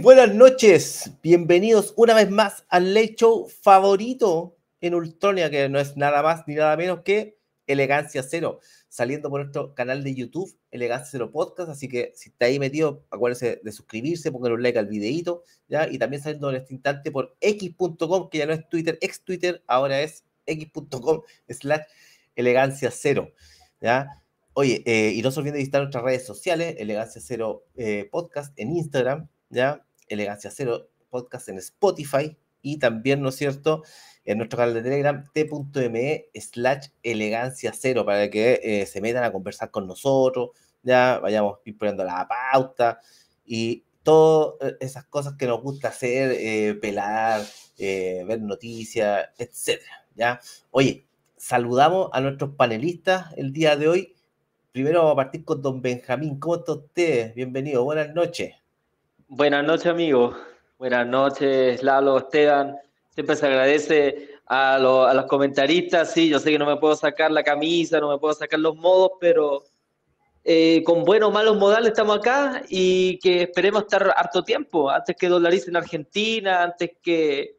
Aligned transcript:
Buenas 0.00 0.34
noches. 0.34 1.10
Bienvenidos 1.22 1.92
una 1.96 2.14
vez 2.14 2.30
más 2.30 2.64
al 2.68 2.94
Late 2.94 3.14
Show 3.16 3.48
favorito 3.48 4.56
en 4.80 4.94
Ultronia, 4.94 5.50
que 5.50 5.68
no 5.68 5.78
es 5.78 5.96
nada 5.96 6.22
más 6.22 6.46
ni 6.46 6.54
nada 6.54 6.76
menos 6.76 7.00
que 7.02 7.36
Elegancia 7.66 8.22
Cero, 8.22 8.60
saliendo 8.88 9.28
por 9.28 9.42
nuestro 9.42 9.74
canal 9.74 10.02
de 10.02 10.14
YouTube, 10.14 10.56
Elegancia 10.70 11.08
Cero 11.10 11.30
Podcast. 11.30 11.68
Así 11.68 11.88
que 11.88 12.12
si 12.14 12.30
está 12.30 12.46
ahí 12.46 12.58
metido, 12.58 13.04
acuérdense 13.10 13.60
de 13.62 13.72
suscribirse, 13.72 14.32
pongan 14.32 14.52
un 14.52 14.62
like 14.62 14.78
al 14.78 14.86
videito, 14.86 15.44
¿ya? 15.68 15.86
Y 15.90 15.98
también 15.98 16.22
saliendo 16.22 16.48
en 16.50 16.56
este 16.56 16.72
instante 16.72 17.10
por 17.10 17.36
x.com, 17.40 18.30
que 18.30 18.38
ya 18.38 18.46
no 18.46 18.54
es 18.54 18.66
Twitter, 18.68 18.98
ex 19.00 19.22
Twitter, 19.22 19.62
ahora 19.66 20.00
es 20.00 20.24
x.com 20.46 21.22
slash 21.48 21.82
elegancia 22.34 22.90
cero. 22.90 23.32
Oye, 24.54 24.82
eh, 24.84 25.12
y 25.14 25.22
no 25.22 25.30
se 25.30 25.40
olviden 25.40 25.54
de 25.54 25.60
visitar 25.60 25.80
nuestras 25.80 26.04
redes 26.04 26.26
sociales, 26.26 26.76
Elegancia 26.78 27.22
Cero 27.24 27.64
eh, 27.74 28.06
Podcast 28.10 28.52
en 28.58 28.76
Instagram, 28.76 29.28
¿ya? 29.52 29.86
Elegancia 30.08 30.50
Cero 30.50 30.88
Podcast 31.10 31.48
en 31.48 31.58
Spotify 31.58 32.36
y 32.62 32.78
también, 32.78 33.22
¿no 33.22 33.28
es 33.28 33.36
cierto?, 33.36 33.82
en 34.24 34.38
nuestro 34.38 34.56
canal 34.56 34.74
de 34.74 34.82
Telegram, 34.82 35.24
t.me 35.32 36.26
slash 36.34 36.88
elegancia 37.02 37.72
cero, 37.74 38.04
para 38.06 38.30
que 38.30 38.60
eh, 38.62 38.86
se 38.86 39.00
metan 39.00 39.24
a 39.24 39.32
conversar 39.32 39.70
con 39.70 39.86
nosotros, 39.86 40.50
ya 40.82 41.18
vayamos 41.18 41.58
poniendo 41.76 42.04
la 42.04 42.28
pauta 42.28 43.00
y 43.44 43.84
todas 44.04 44.74
esas 44.80 45.06
cosas 45.06 45.34
que 45.34 45.46
nos 45.46 45.60
gusta 45.60 45.88
hacer, 45.88 46.78
pelar, 46.80 47.42
ver 47.78 48.40
noticias, 48.42 49.28
etcétera, 49.36 50.06
¿ya? 50.14 50.40
Oye, 50.70 51.08
saludamos 51.36 52.10
a 52.12 52.20
nuestros 52.20 52.54
panelistas 52.54 53.32
el 53.36 53.52
día 53.52 53.76
de 53.76 53.88
hoy 53.88 54.14
Primero 54.72 55.00
vamos 55.00 55.12
a 55.12 55.16
partir 55.16 55.44
con 55.44 55.60
don 55.60 55.82
Benjamín. 55.82 56.38
¿Cómo 56.40 56.56
está 56.56 56.72
usted? 56.72 57.34
Bienvenido, 57.34 57.84
buenas 57.84 58.14
noches. 58.14 58.61
Buenas 59.34 59.64
noches, 59.64 59.86
amigo. 59.86 60.36
Buenas 60.76 61.06
noches, 61.06 61.82
Lalo, 61.82 62.18
Esteban. 62.18 62.76
Siempre 63.14 63.34
se 63.34 63.46
agradece 63.46 64.28
a, 64.44 64.78
los 64.78 65.24
comentaristas. 65.24 66.12
Sí, 66.12 66.28
yo 66.28 66.38
sé 66.38 66.50
que 66.50 66.58
no 66.58 66.66
me 66.66 66.76
puedo 66.76 66.94
sacar 66.94 67.30
la 67.30 67.42
camisa, 67.42 67.98
no 67.98 68.10
me 68.10 68.18
puedo 68.18 68.34
sacar 68.34 68.60
los 68.60 68.76
modos, 68.76 69.12
pero 69.18 69.64
eh, 70.44 70.82
con 70.84 71.02
buenos 71.04 71.30
o 71.30 71.32
malos 71.32 71.56
modales 71.56 71.92
estamos 71.92 72.18
acá 72.18 72.62
y 72.68 73.18
que 73.20 73.44
esperemos 73.44 73.84
estar 73.84 74.12
harto 74.14 74.44
tiempo, 74.44 74.90
antes 74.90 75.16
que 75.16 75.30
dolarice 75.30 75.70
en 75.70 75.76
Argentina, 75.76 76.64
antes 76.64 76.90
que 77.02 77.56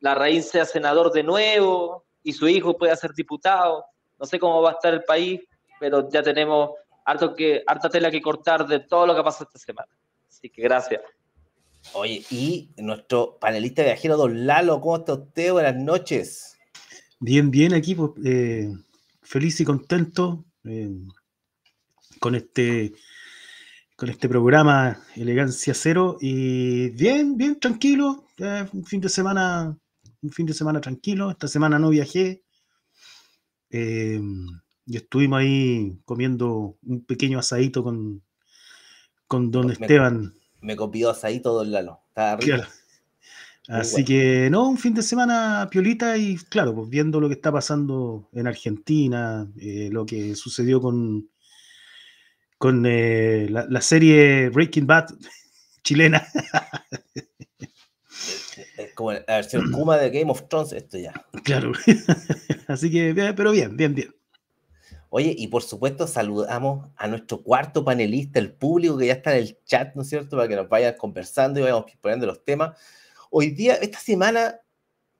la 0.00 0.16
raíz 0.16 0.48
sea 0.48 0.64
senador 0.64 1.12
de 1.12 1.22
nuevo 1.22 2.06
y 2.24 2.32
su 2.32 2.48
hijo 2.48 2.76
pueda 2.76 2.96
ser 2.96 3.14
diputado. 3.14 3.86
No 4.18 4.26
sé 4.26 4.40
cómo 4.40 4.60
va 4.62 4.70
a 4.70 4.72
estar 4.72 4.92
el 4.92 5.04
país, 5.04 5.40
pero 5.78 6.08
ya 6.10 6.24
tenemos 6.24 6.70
harto 7.04 7.36
que, 7.36 7.62
harta 7.64 7.88
tela 7.88 8.10
que 8.10 8.20
cortar 8.20 8.66
de 8.66 8.80
todo 8.80 9.06
lo 9.06 9.14
que 9.14 9.20
ha 9.20 9.24
pasado 9.24 9.44
esta 9.44 9.60
semana. 9.60 9.92
Así 10.44 10.50
que 10.50 10.60
gracias. 10.60 11.00
Oye, 11.94 12.22
y 12.30 12.68
nuestro 12.76 13.38
panelista 13.40 13.82
viajero, 13.82 14.18
don 14.18 14.46
Lalo, 14.46 14.78
¿cómo 14.78 14.98
está 14.98 15.14
usted? 15.14 15.52
Buenas 15.52 15.74
noches. 15.74 16.58
Bien, 17.18 17.50
bien, 17.50 17.72
aquí, 17.72 17.94
pues, 17.94 18.10
eh, 18.26 18.70
feliz 19.22 19.58
y 19.60 19.64
contento 19.64 20.44
eh, 20.64 20.98
con 22.20 22.34
este 22.34 22.92
con 23.96 24.10
este 24.10 24.28
programa 24.28 25.02
Elegancia 25.16 25.72
Cero 25.72 26.18
y 26.20 26.90
bien, 26.90 27.38
bien 27.38 27.58
tranquilo, 27.58 28.26
un 28.74 28.84
fin 28.84 29.00
de 29.00 29.08
semana, 29.08 29.74
un 30.20 30.30
fin 30.30 30.44
de 30.44 30.52
semana 30.52 30.78
tranquilo, 30.78 31.30
esta 31.30 31.48
semana 31.48 31.78
no 31.78 31.88
viajé, 31.88 32.42
eh, 33.70 34.20
y 34.84 34.96
estuvimos 34.98 35.40
ahí 35.40 35.98
comiendo 36.04 36.76
un 36.82 37.02
pequeño 37.06 37.38
asadito 37.38 37.82
con, 37.82 38.22
con 39.26 39.50
don 39.50 39.70
Esteban. 39.70 40.34
Me 40.60 40.76
copió 40.76 41.10
asadito 41.10 41.52
don 41.52 41.70
Lalo. 41.70 42.00
Está 42.08 42.38
Así 43.68 44.04
que, 44.04 44.50
no, 44.50 44.68
un 44.68 44.76
fin 44.76 44.92
de 44.92 45.02
semana 45.02 45.68
piolita 45.70 46.18
y, 46.18 46.36
claro, 46.36 46.74
pues 46.74 46.90
viendo 46.90 47.18
lo 47.18 47.28
que 47.28 47.34
está 47.34 47.50
pasando 47.50 48.28
en 48.32 48.46
Argentina, 48.46 49.50
eh, 49.58 49.88
lo 49.90 50.04
que 50.04 50.34
sucedió 50.34 50.82
con, 50.82 51.30
con 52.58 52.84
eh, 52.86 53.48
la, 53.48 53.80
serie 53.80 54.50
Breaking 54.50 54.86
Bad 54.86 55.06
chilena. 55.82 56.26
Es 58.76 58.92
como 58.94 59.12
la 59.12 59.24
versión 59.26 59.72
Kuma 59.72 59.96
de 59.96 60.10
Game 60.10 60.30
of 60.30 60.46
Thrones, 60.48 60.72
esto 60.72 60.98
ya. 60.98 61.14
Claro. 61.42 61.72
Así 62.68 62.90
que, 62.90 63.14
pero 63.34 63.50
bien, 63.50 63.76
bien, 63.76 63.94
bien. 63.94 64.14
Oye, 65.16 65.32
y 65.38 65.46
por 65.46 65.62
supuesto 65.62 66.08
saludamos 66.08 66.88
a 66.96 67.06
nuestro 67.06 67.40
cuarto 67.40 67.84
panelista, 67.84 68.40
el 68.40 68.52
público 68.52 68.98
que 68.98 69.06
ya 69.06 69.12
está 69.12 69.30
en 69.30 69.44
el 69.44 69.58
chat, 69.64 69.94
¿no 69.94 70.02
es 70.02 70.08
cierto? 70.08 70.36
Para 70.36 70.48
que 70.48 70.56
nos 70.56 70.68
vayan 70.68 70.96
conversando 70.96 71.60
y 71.60 71.62
vayamos 71.62 71.84
poniendo 72.00 72.26
los 72.26 72.44
temas. 72.44 72.76
Hoy 73.30 73.50
día, 73.50 73.76
esta 73.76 74.00
semana, 74.00 74.60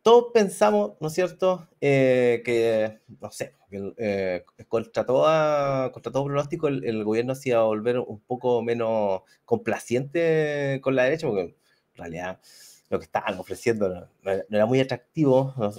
todos 0.03 0.33
pensamos, 0.35 0.95
¿no 0.99 1.07
es 1.07 1.15
cierto? 1.15 1.69
Eh, 1.81 2.43
que, 2.45 3.03
no 3.21 3.31
sé, 3.31 3.55
eh, 3.71 4.45
contra, 4.67 5.07
toda, 5.07 5.93
todo 5.93 6.25
pronóstico 6.25 6.67
el, 6.67 7.05
gobierno 7.05 7.37
se 7.37 7.51
iba 7.51 7.61
a 7.61 7.63
volver 7.63 8.01
un 8.01 8.19
poco 8.19 8.63
menos 8.63 9.23
complaciente 9.45 10.81
con 10.83 10.97
la 10.97 11.05
derecha, 11.05 11.29
porque 11.29 11.43
en 11.43 11.55
realidad 11.95 12.41
lo 12.91 12.99
que 12.99 13.05
estaban 13.05 13.39
ofreciendo 13.39 13.89
no, 13.89 14.33
era 14.51 14.67
muy 14.67 14.81
atractivo, 14.81 15.55
no, 15.57 15.73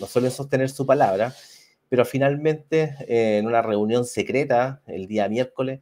no 0.00 0.06
suelen 0.08 0.32
sostener 0.32 0.70
su 0.70 0.84
palabra 0.84 1.32
pero 1.90 2.06
finalmente 2.06 2.94
eh, 3.08 3.38
en 3.38 3.46
una 3.46 3.60
reunión 3.60 4.06
secreta 4.06 4.80
el 4.86 5.06
día 5.06 5.28
miércoles, 5.28 5.80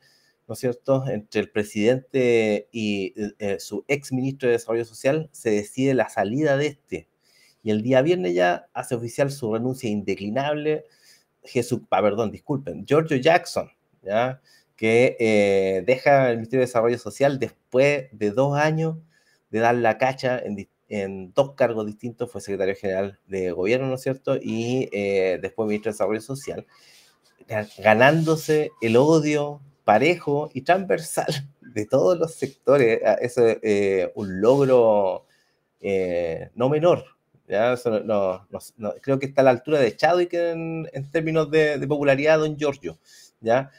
¿no 0.48 0.54
es 0.54 0.58
cierto?, 0.58 1.06
entre 1.06 1.42
el 1.42 1.50
presidente 1.50 2.69
y 2.72 3.14
eh, 3.38 3.60
su 3.60 3.84
ex 3.86 4.12
ministro 4.12 4.48
de 4.48 4.54
Desarrollo 4.54 4.86
Social, 4.86 5.28
se 5.30 5.50
decide 5.50 5.94
la 5.94 6.08
salida 6.08 6.56
de 6.56 6.66
este. 6.68 7.08
Y 7.62 7.70
el 7.70 7.82
día 7.82 8.00
viernes 8.00 8.34
ya 8.34 8.68
hace 8.72 8.94
oficial 8.94 9.30
su 9.30 9.52
renuncia 9.52 9.91
indeclinable, 9.91 10.86
Jesús, 11.44 11.82
ah, 11.91 12.02
perdón, 12.02 12.32
disculpen, 12.32 12.86
Giorgio 12.86 13.18
Jackson, 13.18 13.70
¿ya? 14.02 14.41
que 14.76 15.16
eh, 15.20 15.82
deja 15.86 16.30
el 16.30 16.36
Ministerio 16.36 16.60
de 16.60 16.66
Desarrollo 16.66 16.98
Social 16.98 17.38
después 17.38 18.08
de 18.12 18.30
dos 18.30 18.56
años 18.56 18.97
de 19.50 19.58
dar 19.58 19.74
la 19.74 19.98
cacha 19.98 20.38
en, 20.38 20.68
en 20.88 21.32
dos 21.32 21.54
cargos 21.54 21.87
distintos, 21.87 22.31
fue 22.31 22.41
secretario 22.41 22.75
general 22.75 23.19
de 23.26 23.50
gobierno, 23.53 23.87
¿no 23.87 23.94
es 23.94 24.03
cierto? 24.03 24.37
Y 24.41 24.88
eh, 24.93 25.38
después 25.41 25.66
ministro 25.66 25.91
de 25.91 25.94
Desarrollo 25.94 26.21
Social, 26.21 26.66
ganándose 27.78 28.71
el 28.80 28.97
odio 28.97 29.60
parejo 29.84 30.51
y 30.53 30.62
transversal 30.62 31.48
de 31.60 31.86
todos 31.86 32.18
los 32.18 32.34
sectores. 32.34 33.01
Ah, 33.04 33.16
eso 33.21 33.47
es 33.47 33.59
eh, 33.62 34.12
un 34.15 34.41
logro 34.41 35.27
eh, 35.80 36.51
no 36.54 36.68
menor. 36.68 37.04
¿ya? 37.47 37.74
no, 38.04 38.47
creo 39.01 39.18
que 39.18 39.27
está 39.27 39.41
a 39.41 39.45
la 39.45 39.51
altura 39.51 39.78
de 39.80 39.97
Chadwick 39.97 40.34
en, 40.34 40.86
en 40.92 41.10
términos 41.10 41.51
de, 41.51 41.78
de, 41.78 41.86
popularidad, 41.86 42.39
don 42.39 42.57
Giorgio. 42.57 42.98
¿ya? 43.41 43.71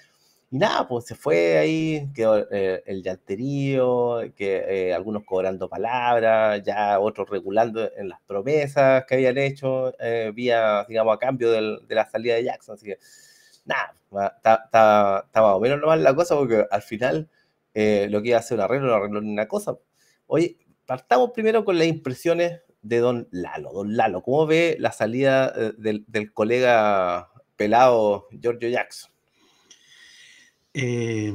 Y 0.52 0.58
nada, 0.58 0.88
pues 0.88 1.06
se 1.06 1.14
fue 1.14 1.60
ahí, 1.60 2.12
quedó 2.16 2.40
eh, 2.52 2.82
el 2.88 3.04
llanterío, 3.04 4.20
que 4.36 4.88
eh, 4.90 4.94
algunos 4.96 5.24
cobrando 5.24 5.70
palabras, 5.70 6.64
ya 6.64 7.00
otros 7.00 7.30
regulando 7.30 7.88
en 7.96 8.10
las 8.10 8.20
promesas 8.22 9.06
que 9.06 9.14
habían 9.16 9.38
hecho 9.38 9.94
eh, 10.00 10.32
vía, 10.34 10.86
digamos, 10.90 11.16
a 11.16 11.20
cambio 11.20 11.52
del, 11.52 11.88
de 11.88 11.94
la 11.96 12.10
salida 12.10 12.34
de 12.36 12.46
Jackson. 12.46 12.74
Así 12.76 12.88
que, 12.88 12.98
nada, 13.66 13.94
estaba 14.38 15.30
más 15.36 15.56
o 15.56 15.60
menos 15.60 15.80
normal 15.80 16.04
la 16.04 16.16
cosa 16.16 16.36
porque 16.36 16.66
al 16.72 16.82
final 16.82 17.30
lo 17.76 18.22
que 18.22 18.30
iba 18.30 18.40
a 18.40 18.42
ser 18.42 18.58
un 18.58 18.64
arreglo, 18.64 18.88
no 18.88 18.96
arregló 18.96 19.22
ni 19.22 19.32
una 19.32 19.48
cosa. 19.48 19.78
Oye, 20.28 20.58
partamos 20.86 21.32
primero 21.32 21.64
con 21.64 21.78
las 21.78 21.88
impresiones 21.88 22.62
de 22.82 22.98
don 22.98 23.28
Lalo. 23.32 23.72
Don 23.72 23.96
Lalo, 23.96 24.24
¿cómo 24.24 24.48
ve 24.48 24.78
la 24.80 24.92
salida 24.92 25.52
del, 25.78 26.06
del 26.08 26.34
colega 26.34 27.30
pelado 27.56 28.28
Giorgio 28.32 28.70
Jackson? 28.70 29.09
Eh, 30.82 31.34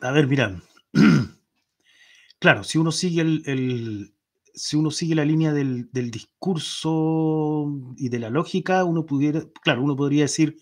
a 0.00 0.10
ver, 0.12 0.26
mira. 0.26 0.62
claro, 2.38 2.64
si 2.64 2.78
uno 2.78 2.90
sigue 2.90 3.20
el, 3.20 4.14
si 4.54 4.76
uno 4.76 4.90
sigue 4.90 5.14
la 5.14 5.26
línea 5.26 5.52
del, 5.52 5.90
discurso 5.92 7.66
y 7.96 8.08
de 8.08 8.18
la 8.18 8.30
lógica, 8.30 8.84
uno 8.84 9.04
pudiera, 9.04 9.42
claro, 9.62 9.82
uno 9.82 9.94
podría 9.96 10.22
decir 10.22 10.56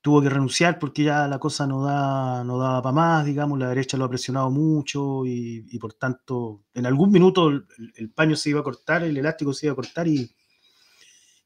tuvo 0.00 0.22
que 0.22 0.28
renunciar 0.30 0.78
porque 0.78 1.02
ya 1.02 1.26
la 1.26 1.40
cosa 1.40 1.66
no 1.66 1.82
da, 1.82 2.44
no 2.44 2.58
daba 2.58 2.80
para 2.80 2.94
más, 2.94 3.26
digamos, 3.26 3.58
la 3.58 3.68
derecha 3.70 3.96
lo 3.96 4.04
ha 4.04 4.08
presionado 4.08 4.50
mucho 4.50 5.26
y, 5.26 5.78
por 5.80 5.94
tanto, 5.94 6.62
en 6.74 6.86
algún 6.86 7.10
minuto 7.10 7.48
el, 7.48 8.10
paño 8.14 8.36
se 8.36 8.50
iba 8.50 8.60
a 8.60 8.64
cortar, 8.64 9.02
el 9.02 9.16
elástico 9.16 9.52
se 9.52 9.66
iba 9.66 9.72
a 9.72 9.76
cortar 9.76 10.06
y, 10.06 10.30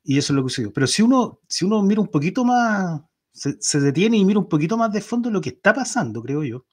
y 0.04 0.18
eso 0.18 0.32
es 0.32 0.36
lo 0.36 0.42
que 0.42 0.50
sucedió. 0.50 0.72
Pero 0.74 0.86
si 0.86 1.02
uno, 1.02 1.40
si 1.48 1.64
uno 1.64 1.82
mira 1.82 2.02
un 2.02 2.08
poquito 2.08 2.44
más, 2.44 3.00
se, 3.32 3.80
detiene 3.80 4.18
y 4.18 4.24
mira 4.24 4.38
un 4.38 4.48
poquito 4.48 4.76
más 4.76 4.92
de 4.92 5.00
fondo 5.00 5.30
lo 5.30 5.40
que 5.40 5.50
está 5.50 5.72
pasando, 5.72 6.22
creo 6.22 6.44
yo, 6.44 6.66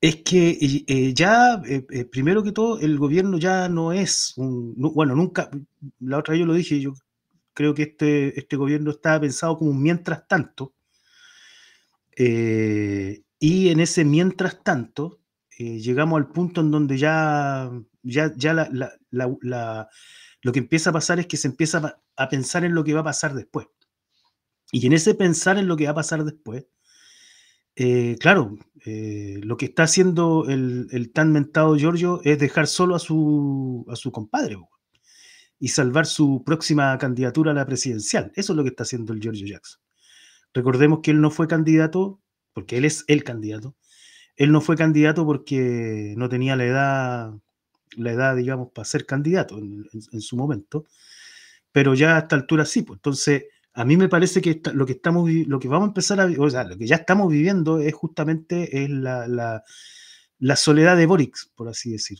es 0.00 0.16
que 0.16 0.58
eh, 0.88 1.14
ya, 1.14 1.60
eh, 1.66 1.86
eh, 1.90 2.04
primero 2.06 2.42
que 2.42 2.52
todo, 2.52 2.80
el 2.80 2.98
gobierno 2.98 3.38
ya 3.38 3.68
no 3.68 3.92
es 3.92 4.32
un, 4.36 4.74
bueno, 4.76 5.14
nunca, 5.14 5.50
la 6.00 6.18
otra 6.18 6.32
vez 6.32 6.40
yo 6.40 6.46
lo 6.46 6.54
dije, 6.54 6.80
yo 6.80 6.94
creo 7.52 7.74
que 7.74 7.82
este, 7.82 8.38
este 8.38 8.56
gobierno 8.56 8.90
estaba 8.90 9.20
pensado 9.20 9.58
como 9.58 9.70
un 9.70 9.82
mientras 9.82 10.26
tanto, 10.26 10.74
y 12.16 13.68
en 13.68 13.80
ese 13.80 14.04
mientras 14.04 14.62
tanto, 14.62 15.20
llegamos 15.58 16.18
al 16.18 16.28
punto 16.28 16.60
en 16.60 16.70
donde 16.70 16.98
ya, 16.98 17.70
ya, 18.02 18.32
ya 18.36 18.68
lo 20.42 20.52
que 20.52 20.58
empieza 20.58 20.90
a 20.90 20.92
pasar 20.92 21.18
es 21.18 21.26
que 21.26 21.38
se 21.38 21.48
empieza 21.48 21.98
a 22.16 22.28
pensar 22.28 22.64
en 22.64 22.74
lo 22.74 22.84
que 22.84 22.92
va 22.92 23.00
a 23.00 23.04
pasar 23.04 23.34
después. 23.34 23.68
Y 24.72 24.86
en 24.86 24.92
ese 24.92 25.14
pensar 25.14 25.58
en 25.58 25.66
lo 25.68 25.76
que 25.76 25.84
va 25.84 25.90
a 25.90 25.94
pasar 25.94 26.24
después, 26.24 26.66
eh, 27.76 28.16
claro, 28.20 28.56
eh, 28.84 29.40
lo 29.42 29.56
que 29.56 29.66
está 29.66 29.84
haciendo 29.84 30.46
el, 30.48 31.10
tan 31.12 31.32
mentado 31.32 31.76
Giorgio 31.76 32.20
es 32.24 32.38
dejar 32.38 32.66
solo 32.66 32.94
a 32.94 32.98
su, 32.98 33.86
a 33.88 33.96
su 33.96 34.12
compadre 34.12 34.56
y 35.58 35.68
salvar 35.68 36.06
su 36.06 36.42
próxima 36.44 36.96
candidatura 36.98 37.52
a 37.52 37.54
la 37.54 37.66
presidencial. 37.66 38.32
Eso 38.34 38.52
es 38.52 38.56
lo 38.56 38.62
que 38.62 38.70
está 38.70 38.82
haciendo 38.82 39.12
el 39.12 39.20
Giorgio 39.20 39.46
Jackson. 39.46 39.80
Recordemos 40.52 41.00
que 41.02 41.10
él 41.12 41.20
no 41.20 41.30
fue 41.30 41.46
candidato, 41.46 42.20
porque 42.52 42.78
él 42.78 42.84
es 42.84 43.04
el 43.06 43.22
candidato. 43.24 43.76
Él 44.36 44.52
no 44.52 44.60
fue 44.60 44.76
candidato 44.76 45.26
porque 45.26 46.14
no 46.16 46.28
tenía 46.28 46.56
la 46.56 46.64
edad, 46.64 47.34
la 47.96 48.12
edad, 48.12 48.36
digamos, 48.36 48.72
para 48.72 48.86
ser 48.86 49.06
candidato 49.06 49.58
en, 49.58 50.20
su 50.20 50.36
momento. 50.36 50.84
Pero 51.72 51.94
ya 51.94 52.16
a 52.16 52.20
esta 52.20 52.36
altura 52.36 52.64
sí, 52.64 52.82
pues 52.82 52.98
entonces 52.98 53.44
a 53.72 53.84
mí 53.84 53.96
me 53.96 54.08
parece 54.08 54.40
que 54.40 54.60
lo 54.74 54.84
que 54.84 54.92
estamos 54.92 55.30
lo 55.30 55.58
que 55.60 55.68
vamos 55.68 55.86
a 55.86 55.90
empezar 55.90 56.20
a 56.20 56.28
o 56.38 56.50
sea, 56.50 56.64
lo 56.64 56.76
que 56.76 56.86
ya 56.86 56.96
estamos 56.96 57.30
viviendo 57.30 57.78
es 57.78 57.94
justamente 57.94 58.82
es 58.82 58.90
la, 58.90 59.62
soledad 60.56 60.96
de 60.96 61.06
Boric, 61.06 61.36
por 61.54 61.68
así 61.68 61.92
decir. 61.92 62.18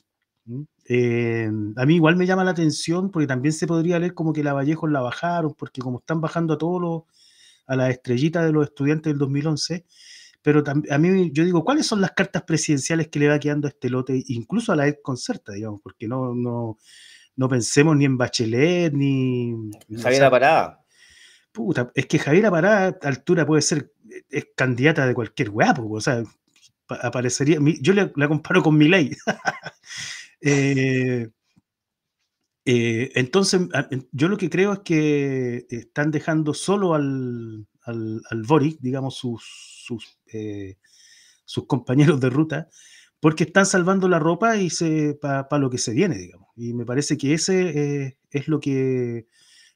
Eh, 0.89 1.51
a 1.77 1.87
mí 1.87 1.95
igual 1.97 2.17
me 2.17 2.27
llama 2.27 2.45
la 2.45 2.51
atención 2.53 3.11
porque 3.11 3.27
también 3.27 3.53
se 3.53 3.67
podría 3.67 3.99
leer 3.99 4.15
como 4.15 4.33
que 4.33 4.43
la 4.43 4.53
Vallejo 4.53 4.87
la 4.87 5.01
bajaron, 5.01 5.55
porque 5.55 5.81
como 5.81 5.99
están 5.99 6.21
bajando 6.21 6.55
a 6.55 6.59
todos 6.59 6.81
los, 6.81 7.03
a 7.67 7.77
las 7.77 7.91
estrellitas 7.91 8.45
de 8.45 8.53
los 8.53 8.67
estudiantes 8.67 9.13
del 9.13 9.19
2011, 9.19 9.85
pero 10.43 10.65
a 10.67 10.99
mí 10.99 11.31
yo 11.33 11.45
digo, 11.45 11.65
¿cuáles 11.65 11.87
son 11.87 12.01
las 12.01 12.13
cartas 12.13 12.43
presidenciales 12.43 13.09
que 13.09 13.19
le 13.19 13.29
va 13.29 13.39
quedando 13.39 13.67
a 13.67 13.71
este 13.71 13.91
lote, 13.91 14.23
incluso 14.29 14.73
a 14.73 14.77
la 14.77 14.89
ex 14.89 15.01
concerta, 15.03 15.53
digamos, 15.53 15.81
porque 15.83 16.09
no, 16.09 16.35
no, 16.35 16.79
no 17.37 17.49
pensemos 17.49 17.97
ni 17.97 18.07
en 18.07 18.17
Bachelet, 18.17 18.93
ni... 18.93 19.55
Javier 20.01 20.31
Parada 20.31 20.80
Puta, 21.53 21.91
es 21.95 22.07
que 22.07 22.19
Javier 22.19 22.51
Parada 22.51 22.99
a 23.03 23.09
altura 23.09 23.45
puede 23.45 23.63
ser, 23.63 23.93
es 24.29 24.49
candidata 24.55 25.07
de 25.07 25.15
cualquier 25.15 25.51
guapo, 25.51 25.91
o 25.91 26.01
sea, 26.01 26.23
aparecería, 26.89 27.59
yo 27.81 27.93
la 27.95 28.29
comparo 28.29 28.63
con 28.63 28.77
mi 28.77 28.89
ley. 28.89 29.17
Eh, 30.43 31.29
eh, 32.65 33.13
entonces, 33.15 33.61
yo 34.11 34.29
lo 34.29 34.39
que 34.39 34.49
creo 34.49 34.73
es 34.73 34.79
que 34.79 35.67
están 35.69 36.11
dejando 36.11 36.55
solo 36.55 36.95
al, 36.95 37.67
al, 37.83 38.43
Boric, 38.47 38.79
digamos, 38.81 39.23
eh, 40.33 40.79
sus, 41.45 41.67
compañeros 41.67 42.21
de 42.21 42.31
ruta, 42.31 42.69
porque 43.21 43.45
están 43.45 43.67
salvando 43.67 44.09
la 44.09 44.19
ropa 44.19 44.57
y 44.57 44.71
para 45.21 45.59
lo 45.59 45.69
que 45.69 45.77
se 45.77 45.93
viene, 45.93 46.17
digamos. 46.17 46.49
Y 46.57 46.73
me 46.73 46.87
parece 46.87 47.19
que 47.19 47.35
ese 47.35 48.17
es 48.31 48.49
lo 48.49 48.61
que 48.61 49.27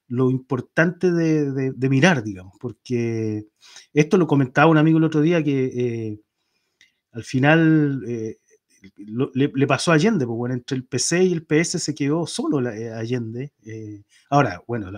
lo 0.08 0.30
importante 0.30 1.10
de, 1.10 1.88
mirar, 1.88 2.22
digamos, 2.22 2.54
porque 2.60 3.46
esto 3.92 4.18
lo 4.18 4.26
comentaba 4.26 4.70
un 4.70 4.78
amigo 4.78 4.98
el 4.98 5.04
otro 5.04 5.20
día 5.20 5.42
que 5.42 5.64
eh, 5.66 6.20
al 7.12 7.24
final 7.24 8.02
eh, 8.06 8.36
le, 8.96 9.66
pasó 9.66 9.92
a 9.92 9.94
Allende, 9.94 10.26
pues 10.26 10.36
bueno, 10.36 10.54
entre 10.54 10.76
el 10.76 10.84
PC 10.84 11.24
y 11.24 11.32
el 11.32 11.46
PS 11.46 11.82
se 11.82 11.94
quedó 11.94 12.26
solo 12.26 12.68
eh, 12.70 12.92
Allende. 12.92 13.52
ahora, 14.30 14.62
bueno, 14.66 14.90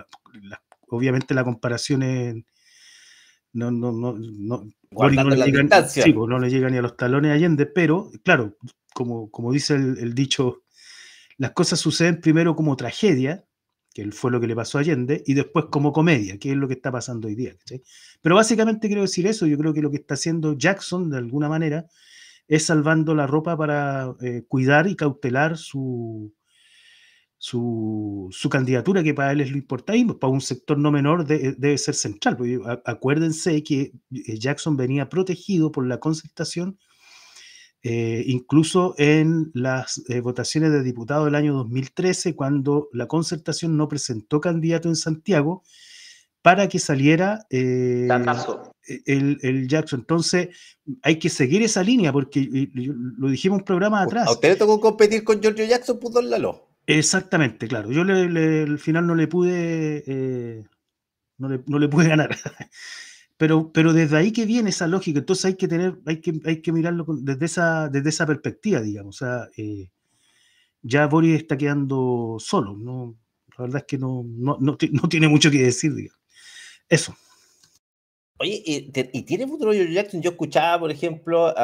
obviamente 0.88 1.34
la 1.34 1.44
comparación 1.44 2.02
es... 2.02 2.36
No, 3.52 3.70
no, 3.70 3.90
no, 3.90 4.18
no, 4.18 4.66
no, 4.90 5.30
le 5.30 5.36
llega, 5.36 5.88
sí, 5.88 6.12
pues, 6.12 6.28
no 6.28 6.38
le 6.38 6.50
llega 6.50 6.68
ni 6.68 6.76
a 6.76 6.82
los 6.82 6.94
talones 6.94 7.30
a 7.30 7.34
Allende, 7.34 7.64
pero 7.64 8.10
claro, 8.22 8.58
como, 8.92 9.30
como 9.30 9.50
dice 9.50 9.76
el, 9.76 9.96
el 9.98 10.14
dicho, 10.14 10.64
las 11.38 11.52
cosas 11.52 11.80
suceden 11.80 12.20
primero 12.20 12.54
como 12.54 12.76
tragedia 12.76 13.46
que 13.96 14.12
fue 14.12 14.30
lo 14.30 14.38
que 14.42 14.46
le 14.46 14.54
pasó 14.54 14.76
a 14.76 14.82
Allende, 14.82 15.22
y 15.26 15.32
después 15.32 15.66
como 15.70 15.90
comedia, 15.90 16.36
que 16.38 16.50
es 16.50 16.56
lo 16.58 16.68
que 16.68 16.74
está 16.74 16.92
pasando 16.92 17.28
hoy 17.28 17.34
día. 17.34 17.56
Pero 18.20 18.34
básicamente 18.34 18.88
quiero 18.88 19.00
decir 19.00 19.26
eso, 19.26 19.46
yo 19.46 19.56
creo 19.56 19.72
que 19.72 19.80
lo 19.80 19.90
que 19.90 19.96
está 19.96 20.14
haciendo 20.14 20.52
Jackson, 20.52 21.08
de 21.08 21.16
alguna 21.16 21.48
manera, 21.48 21.86
es 22.46 22.66
salvando 22.66 23.14
la 23.14 23.26
ropa 23.26 23.56
para 23.56 24.14
eh, 24.20 24.44
cuidar 24.46 24.86
y 24.86 24.96
cautelar 24.96 25.56
su, 25.56 26.30
su, 27.38 28.30
candidatura, 28.50 29.02
que 29.02 29.14
para 29.14 29.32
él 29.32 29.40
es 29.40 29.50
lo 29.50 29.56
importante, 29.56 30.12
para 30.12 30.30
un 30.30 30.42
sector 30.42 30.76
no 30.76 30.90
menor 30.90 31.24
debe 31.24 31.78
ser 31.78 31.94
central. 31.94 32.36
acuérdense 32.84 33.62
que 33.62 33.92
eh, 34.10 34.38
Jackson 34.38 34.76
venía 34.76 35.08
protegido 35.08 35.72
por 35.72 35.86
la 35.86 36.00
concertación 36.00 36.78
eh, 37.88 38.24
incluso 38.26 38.96
en 38.98 39.52
las 39.54 40.02
eh, 40.08 40.18
votaciones 40.18 40.72
de 40.72 40.82
diputados 40.82 41.24
del 41.24 41.36
año 41.36 41.54
2013, 41.54 42.34
cuando 42.34 42.88
la 42.92 43.06
concertación 43.06 43.76
no 43.76 43.86
presentó 43.86 44.40
candidato 44.40 44.88
en 44.88 44.96
Santiago 44.96 45.62
para 46.42 46.68
que 46.68 46.80
saliera 46.80 47.46
eh, 47.48 48.08
e, 48.88 49.36
el, 49.40 49.68
Jackson. 49.68 50.00
Entonces, 50.00 50.48
hay 51.00 51.20
que 51.20 51.28
seguir 51.28 51.62
esa 51.62 51.84
línea, 51.84 52.12
porque 52.12 52.68
lo 52.74 53.28
dijimos 53.28 53.60
un 53.60 53.64
programa 53.64 54.02
atrás. 54.02 54.26
¿A 54.26 54.32
usted 54.32 54.48
le 54.48 54.56
tocó 54.56 54.80
competir 54.80 55.22
con 55.22 55.40
Giorgio 55.40 55.64
Jackson, 55.64 56.00
pudo 56.00 56.20
Lalo? 56.20 56.66
Exactamente, 56.88 57.68
claro. 57.68 57.92
Yo 57.92 58.02
al 58.02 58.80
final 58.80 59.06
no 59.06 59.14
le 59.14 59.28
pude, 59.28 60.64
no 61.38 61.48
le, 61.48 61.62
no 61.68 61.78
le 61.78 61.88
pude 61.88 62.08
ganar. 62.08 62.36
Pero, 63.38 63.70
pero 63.72 63.92
desde 63.92 64.16
ahí 64.16 64.32
que 64.32 64.46
viene 64.46 64.70
esa 64.70 64.86
lógica, 64.86 65.18
entonces 65.18 65.44
hay 65.44 65.54
que 65.56 65.68
tener, 65.68 65.98
hay 66.06 66.20
que, 66.20 66.40
hay 66.44 66.62
que 66.62 66.72
mirarlo 66.72 67.04
desde 67.08 67.44
esa, 67.44 67.88
desde 67.88 68.08
esa 68.08 68.26
perspectiva, 68.26 68.80
digamos. 68.80 69.20
O 69.20 69.26
sea, 69.26 69.48
eh, 69.56 69.90
ya 70.82 71.06
Boris 71.06 71.36
está 71.36 71.58
quedando 71.58 72.36
solo, 72.38 72.76
¿no? 72.76 73.16
La 73.58 73.64
verdad 73.64 73.82
es 73.82 73.84
que 73.86 73.98
no, 73.98 74.24
no, 74.26 74.58
no, 74.60 74.76
tiene 74.76 75.28
mucho 75.28 75.50
que 75.50 75.62
decir, 75.62 75.94
digamos. 75.94 76.18
Eso. 76.88 77.14
Oye, 78.38 78.62
¿y, 78.64 79.22
tiene 79.22 79.46
futuro 79.46 79.72
George 79.72 79.92
Jackson? 79.92 80.22
Yo 80.22 80.30
escuchaba, 80.30 80.78
por 80.80 80.90
ejemplo, 80.90 81.54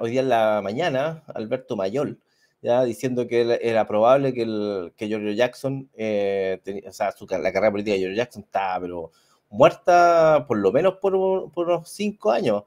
hoy 0.00 0.10
día 0.10 0.22
en 0.22 0.28
la 0.28 0.60
mañana, 0.62 1.22
Alberto 1.34 1.76
Mayol, 1.76 2.18
ya 2.62 2.82
diciendo 2.82 3.26
que 3.28 3.60
era 3.62 3.86
probable 3.86 4.32
que, 4.32 4.42
el, 4.42 4.92
que 4.96 5.06
George 5.06 5.36
Jackson, 5.36 5.90
eh, 5.94 6.60
o 6.86 6.92
sea, 6.92 7.12
su, 7.12 7.26
la 7.26 7.52
carrera 7.52 7.70
política 7.70 7.94
de 7.94 8.00
George 8.00 8.16
Jackson 8.16 8.42
estaba, 8.42 8.80
pero 8.80 9.12
muerta 9.54 10.44
por 10.48 10.58
lo 10.58 10.72
menos 10.72 10.94
por, 11.00 11.14
unos 11.14 11.88
cinco 11.88 12.30
años, 12.32 12.64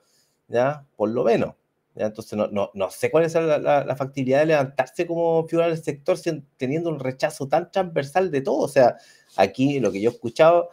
¿ya? 0.48 0.86
Por 0.96 1.10
lo 1.10 1.24
menos. 1.24 1.56
Entonces, 1.96 2.38
no, 2.38 2.48
no, 2.48 2.70
no, 2.76 2.92
sé 2.92 3.10
cuál 3.12 3.26
es 3.26 3.34
la, 3.34 3.96
factibilidad 3.98 4.40
de 4.40 4.46
levantarse 4.48 5.08
como 5.08 5.48
figura 5.48 5.68
del 5.68 5.84
sector 5.84 6.18
teniendo 6.56 6.90
un 6.90 7.00
rechazo 7.00 7.48
tan 7.48 7.72
transversal 7.72 8.32
de 8.32 8.42
todo. 8.42 8.60
O 8.60 8.68
sea, 8.68 8.98
aquí 9.36 9.80
lo 9.80 9.92
que 9.92 10.00
yo 10.00 10.12
he 10.12 10.14
escuchado, 10.14 10.70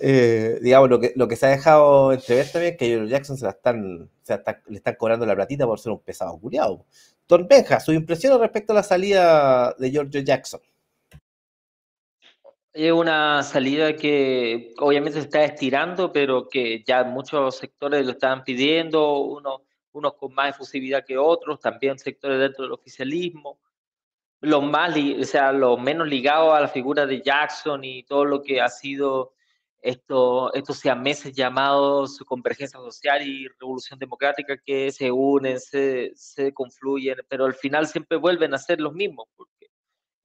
eh, 0.00 0.58
digamos, 0.60 0.90
lo 0.90 1.00
que, 1.00 1.12
lo 1.16 1.28
que 1.28 1.36
se 1.36 1.46
ha 1.46 1.50
dejado 1.50 2.12
entrever 2.12 2.50
también 2.50 2.72
es 2.72 2.78
que 2.78 2.94
a 2.94 3.04
Jackson 3.04 3.38
se 3.38 3.44
la 3.44 3.52
están, 3.52 4.10
se 4.22 4.40
le 4.66 4.78
están 4.78 4.96
cobrando 4.96 5.24
la 5.24 5.36
platita 5.36 5.66
por 5.66 5.78
ser 5.78 5.92
un 5.92 6.00
pesado 6.00 6.36
culiado. 6.38 6.84
Don 7.28 7.46
Benja, 7.48 7.80
su 7.80 7.92
impresión 7.92 8.38
respecto 8.40 8.72
a 8.72 8.76
la 8.76 8.82
salida 8.82 9.74
de 9.78 9.90
George 9.90 10.24
Jackson. 10.24 10.60
Es 12.78 12.92
una 12.92 13.42
salida 13.42 13.96
que 13.96 14.74
obviamente 14.76 15.18
se 15.18 15.24
está 15.24 15.42
estirando, 15.42 16.12
pero 16.12 16.46
que 16.46 16.84
ya 16.86 17.04
muchos 17.04 17.56
sectores 17.56 18.04
lo 18.04 18.12
estaban 18.12 18.44
pidiendo, 18.44 19.20
unos, 19.20 19.62
unos 19.92 20.12
con 20.12 20.34
más 20.34 20.50
efusividad 20.50 21.02
que 21.02 21.16
otros, 21.16 21.58
también 21.58 21.98
sectores 21.98 22.38
dentro 22.38 22.64
del 22.64 22.72
oficialismo. 22.72 23.58
Los 24.42 24.62
más, 24.62 24.94
o 24.94 25.24
sea, 25.24 25.52
los 25.52 25.80
menos 25.80 26.06
ligados 26.06 26.52
a 26.52 26.60
la 26.60 26.68
figura 26.68 27.06
de 27.06 27.22
Jackson 27.22 27.82
y 27.82 28.02
todo 28.02 28.26
lo 28.26 28.42
que 28.42 28.60
ha 28.60 28.68
sido 28.68 29.32
esto, 29.80 30.52
estos 30.52 30.84
meses 30.98 31.32
llamados 31.32 32.18
convergencia 32.26 32.78
social 32.78 33.26
y 33.26 33.48
revolución 33.58 33.98
democrática 33.98 34.58
que 34.58 34.92
se 34.92 35.10
unen, 35.10 35.58
se, 35.60 36.12
se 36.14 36.52
confluyen, 36.52 37.16
pero 37.26 37.46
al 37.46 37.54
final 37.54 37.86
siempre 37.86 38.18
vuelven 38.18 38.52
a 38.52 38.58
ser 38.58 38.82
los 38.82 38.92
mismos, 38.92 39.28
porque 39.34 39.70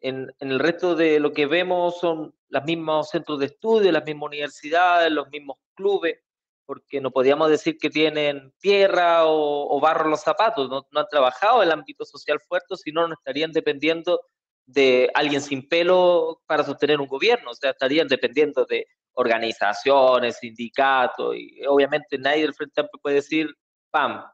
en, 0.02 0.34
el 0.40 0.60
resto 0.60 0.96
de 0.96 1.22
lo 1.22 1.32
que 1.32 1.46
vemos 1.46 1.98
son 1.98 2.36
los 2.52 2.64
mismos 2.66 3.10
centros 3.10 3.40
de 3.40 3.46
estudio, 3.48 3.92
las 3.92 4.06
mismas 4.06 4.28
universidades, 4.28 5.12
los 5.12 5.30
mismos 5.30 5.58
clubes, 5.74 6.20
porque 6.66 7.00
no 7.00 7.10
podíamos 7.10 7.50
decir 7.50 7.78
que 7.78 7.90
tienen 7.90 8.54
tierra 8.60 9.22
o, 9.26 9.80
barro 9.80 10.10
los 10.10 10.22
zapatos, 10.22 10.70
no, 10.70 10.86
han 10.94 11.08
trabajado 11.10 11.64
en 11.64 11.70
el 11.70 11.74
ámbito 11.74 12.06
social 12.06 12.40
fuerte, 12.42 12.76
sino 12.76 13.08
no 13.08 13.14
estarían 13.14 13.52
dependiendo 13.52 14.22
de 14.66 15.10
alguien 15.14 15.42
sin 15.42 15.68
pelo 15.68 16.42
para 16.46 16.64
sostener 16.64 17.00
un 17.00 17.08
gobierno, 17.08 17.52
o 17.52 17.56
sea, 17.56 17.72
estarían 17.72 18.08
dependiendo 18.08 18.66
de 18.66 18.86
organizaciones, 19.14 20.38
sindicatos, 20.38 21.36
y 21.36 21.66
obviamente 21.66 22.18
nadie 22.18 22.44
del 22.44 22.54
Frente 22.54 22.82
Amplio 22.82 23.00
puede 23.02 23.16
decir, 23.16 23.50
¡pam! 23.90 24.26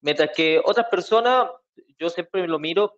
Mientras 0.00 0.30
que 0.34 0.60
otras 0.64 0.86
personas, 0.88 1.50
yo 1.98 2.10
siempre 2.10 2.46
lo 2.46 2.60
miro 2.60 2.94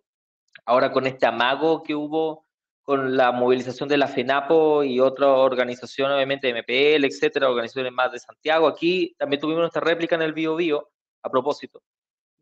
ahora 0.65 0.91
con 0.91 1.07
este 1.07 1.25
amago 1.25 1.81
que 1.81 1.95
hubo 1.95 2.48
con 2.89 3.15
la 3.15 3.31
movilización 3.31 3.87
de 3.87 3.99
la 3.99 4.07
FENAPO 4.07 4.83
y 4.83 4.99
otras 4.99 5.29
organizaciones, 5.29 6.15
obviamente 6.15 6.51
MPL, 6.51 7.05
etcétera, 7.05 7.47
organizaciones 7.47 7.93
más 7.93 8.11
de 8.11 8.17
Santiago. 8.17 8.67
Aquí 8.67 9.13
también 9.15 9.39
tuvimos 9.39 9.59
nuestra 9.59 9.81
réplica 9.81 10.15
en 10.15 10.23
el 10.23 10.33
Bio 10.33 10.55
Bio, 10.55 10.89
a 11.21 11.29
propósito. 11.29 11.83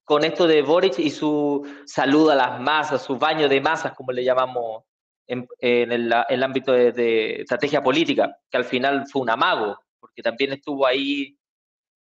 con 0.05 0.23
esto 0.23 0.47
de 0.47 0.61
Boric 0.61 0.99
y 0.99 1.09
su 1.09 1.67
salud 1.85 2.29
a 2.29 2.35
las 2.35 2.61
masas, 2.61 3.03
su 3.03 3.17
baño 3.17 3.49
de 3.49 3.59
masas, 3.59 3.91
como 3.93 4.13
le 4.13 4.23
llamamos 4.23 4.85
en, 5.27 5.49
el, 5.59 6.13
ámbito 6.41 6.71
de, 6.71 7.41
estrategia 7.41 7.83
política, 7.83 8.39
que 8.49 8.55
al 8.55 8.63
final 8.63 9.05
fue 9.11 9.23
un 9.23 9.29
amago, 9.29 9.77
porque 9.99 10.21
también 10.21 10.53
estuvo 10.53 10.87
ahí 10.87 11.37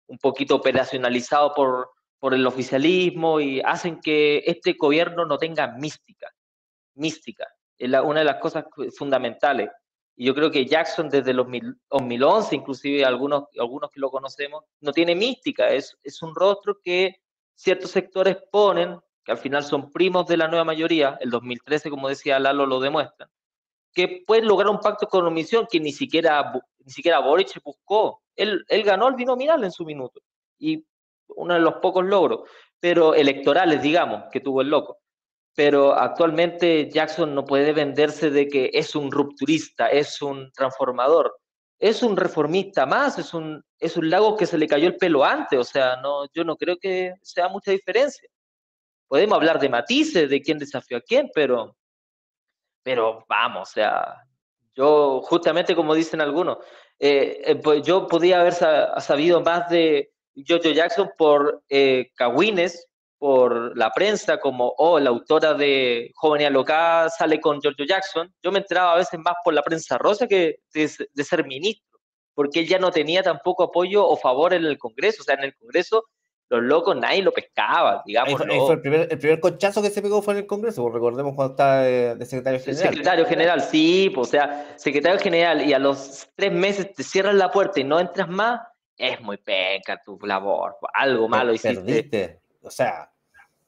un 0.06 0.18
poquito 0.18 0.54
operacionalizado 0.54 1.52
por, 1.52 1.90
por 2.20 2.32
el 2.32 2.46
oficialismo 2.46 3.40
y 3.40 3.60
hacen 3.60 4.00
que 4.00 4.44
este 4.46 4.74
gobierno 4.74 5.26
no 5.26 5.36
tenga 5.36 5.66
mística, 5.66 6.30
mística, 6.94 7.44
es 7.78 7.90
una 8.02 8.20
de 8.20 8.24
las 8.24 8.36
cosas 8.36 8.64
fundamentales. 8.96 9.70
Y 10.16 10.26
yo 10.26 10.34
creo 10.34 10.50
que 10.50 10.64
Jackson 10.64 11.10
desde 11.10 11.34
los 11.34 11.46
2011, 11.90 12.56
inclusive 12.56 13.04
algunos, 13.04 13.44
algunos 13.58 13.90
que 13.90 14.00
lo 14.00 14.10
conocemos, 14.10 14.64
no 14.80 14.92
tiene 14.92 15.14
mística, 15.14 15.68
es, 15.68 15.96
es 16.02 16.22
un 16.22 16.34
rostro 16.34 16.78
que 16.82 17.16
ciertos 17.54 17.90
sectores 17.90 18.38
ponen, 18.50 18.98
que 19.24 19.32
al 19.32 19.38
final 19.38 19.62
son 19.62 19.90
primos 19.92 20.26
de 20.26 20.38
la 20.38 20.48
nueva 20.48 20.64
mayoría, 20.64 21.18
el 21.20 21.30
2013, 21.30 21.90
como 21.90 22.08
decía 22.08 22.38
Lalo, 22.38 22.64
lo 22.64 22.80
demuestran, 22.80 23.28
que 23.92 24.22
pueden 24.26 24.46
lograr 24.46 24.70
un 24.70 24.80
pacto 24.80 25.06
con 25.06 25.26
omisión 25.26 25.66
que 25.70 25.80
ni 25.80 25.92
siquiera, 25.92 26.52
ni 26.78 26.92
siquiera 26.92 27.18
Boric 27.18 27.60
buscó. 27.62 28.22
Él, 28.36 28.64
él 28.68 28.82
ganó 28.84 29.08
el 29.08 29.14
binominal 29.14 29.64
en 29.64 29.72
su 29.72 29.84
minuto. 29.84 30.20
Y 30.58 30.86
uno 31.28 31.54
de 31.54 31.60
los 31.60 31.74
pocos 31.74 32.04
logros, 32.04 32.48
pero 32.80 33.14
electorales, 33.14 33.82
digamos, 33.82 34.24
que 34.30 34.40
tuvo 34.40 34.60
el 34.62 34.70
loco. 34.70 34.98
Pero 35.56 35.94
actualmente 35.94 36.88
Jackson 36.90 37.34
no 37.34 37.44
puede 37.44 37.72
venderse 37.72 38.30
de 38.30 38.46
que 38.46 38.70
es 38.72 38.94
un 38.94 39.10
rupturista, 39.10 39.88
es 39.88 40.22
un 40.22 40.52
transformador. 40.52 41.34
Es 41.78 42.02
un 42.02 42.16
reformista 42.16 42.86
más, 42.86 43.18
es 43.18 43.34
un, 43.34 43.64
es 43.80 43.96
un 43.96 44.08
lago 44.08 44.36
que 44.36 44.46
se 44.46 44.58
le 44.58 44.68
cayó 44.68 44.86
el 44.86 44.96
pelo 44.96 45.24
antes, 45.24 45.58
o 45.58 45.64
sea, 45.64 45.96
no, 45.96 46.26
yo 46.32 46.44
no 46.44 46.56
creo 46.56 46.76
que 46.78 47.14
sea 47.22 47.48
mucha 47.48 47.70
diferencia. 47.70 48.28
Podemos 49.08 49.36
hablar 49.36 49.58
de 49.58 49.68
matices, 49.68 50.30
de 50.30 50.40
quién 50.40 50.58
desafió 50.58 50.98
a 50.98 51.02
quién, 51.02 51.30
pero, 51.34 51.76
pero 52.82 53.24
vamos, 53.28 53.68
o 53.68 53.72
sea, 53.72 54.22
yo 54.74 55.20
justamente 55.22 55.74
como 55.74 55.94
dicen 55.94 56.20
algunos, 56.20 56.58
eh, 56.98 57.42
eh, 57.44 57.56
pues 57.56 57.82
yo 57.82 58.06
podía 58.06 58.40
haber 58.40 58.54
sabido 58.54 59.40
más 59.42 59.68
de, 59.68 60.12
Jojo 60.46 60.70
Jackson 60.70 61.10
por 61.16 61.62
eh, 61.70 62.10
por 63.26 63.76
la 63.76 63.90
prensa, 63.90 64.38
como, 64.38 64.72
oh, 64.78 65.00
la 65.00 65.10
autora 65.10 65.52
de 65.52 66.12
Joven 66.14 66.42
y 66.42 66.44
Alocada 66.44 67.10
sale 67.10 67.40
con 67.40 67.60
Giorgio 67.60 67.84
Jackson. 67.84 68.32
Yo 68.40 68.52
me 68.52 68.60
enteraba 68.60 68.92
a 68.92 68.98
veces 68.98 69.18
más 69.18 69.34
por 69.42 69.52
la 69.52 69.62
prensa 69.62 69.98
rosa 69.98 70.28
que 70.28 70.60
de, 70.72 71.24
ser 71.24 71.44
ministro, 71.44 71.98
porque 72.34 72.60
él 72.60 72.68
ya 72.68 72.78
no 72.78 72.92
tenía 72.92 73.24
tampoco 73.24 73.64
apoyo 73.64 74.06
o 74.06 74.16
favor 74.16 74.54
en 74.54 74.64
el 74.64 74.78
Congreso. 74.78 75.22
O 75.22 75.24
sea, 75.24 75.34
en 75.34 75.42
el 75.42 75.56
Congreso 75.56 76.04
los 76.50 76.62
locos 76.62 76.96
nadie 76.96 77.20
lo 77.20 77.32
pescaba, 77.32 78.00
digamos. 78.06 78.40
el, 78.40 78.80
primer, 78.80 79.08
el 79.10 79.18
primer 79.18 79.40
conchazo 79.40 79.82
que 79.82 79.90
se 79.90 80.02
pegó 80.02 80.22
fue 80.22 80.34
en 80.34 80.38
el 80.38 80.46
Congreso, 80.46 80.82
pues 80.82 80.94
recordemos 80.94 81.34
cuando 81.34 81.54
estaba 81.54 81.80
de, 81.80 82.24
secretario 82.26 82.60
general. 82.60 82.76
Secretario 82.76 83.26
general, 83.26 83.60
sí, 83.60 84.12
pues, 84.14 84.28
o 84.28 84.30
sea, 84.30 84.72
secretario 84.76 85.18
general 85.18 85.68
y 85.68 85.72
a 85.72 85.80
los 85.80 86.28
tres 86.36 86.52
meses 86.52 86.94
te 86.94 87.02
cierran 87.02 87.38
la 87.38 87.50
puerta 87.50 87.80
y 87.80 87.82
no 87.82 87.98
entras 87.98 88.28
más, 88.28 88.60
es 88.96 89.20
muy 89.20 89.36
penca 89.38 90.00
tu 90.04 90.16
labor, 90.22 90.76
algo 90.94 91.28
malo 91.28 91.52
hiciste. 91.52 91.74
Perdiste, 91.74 92.40
o 92.62 92.70
sea. 92.70 93.10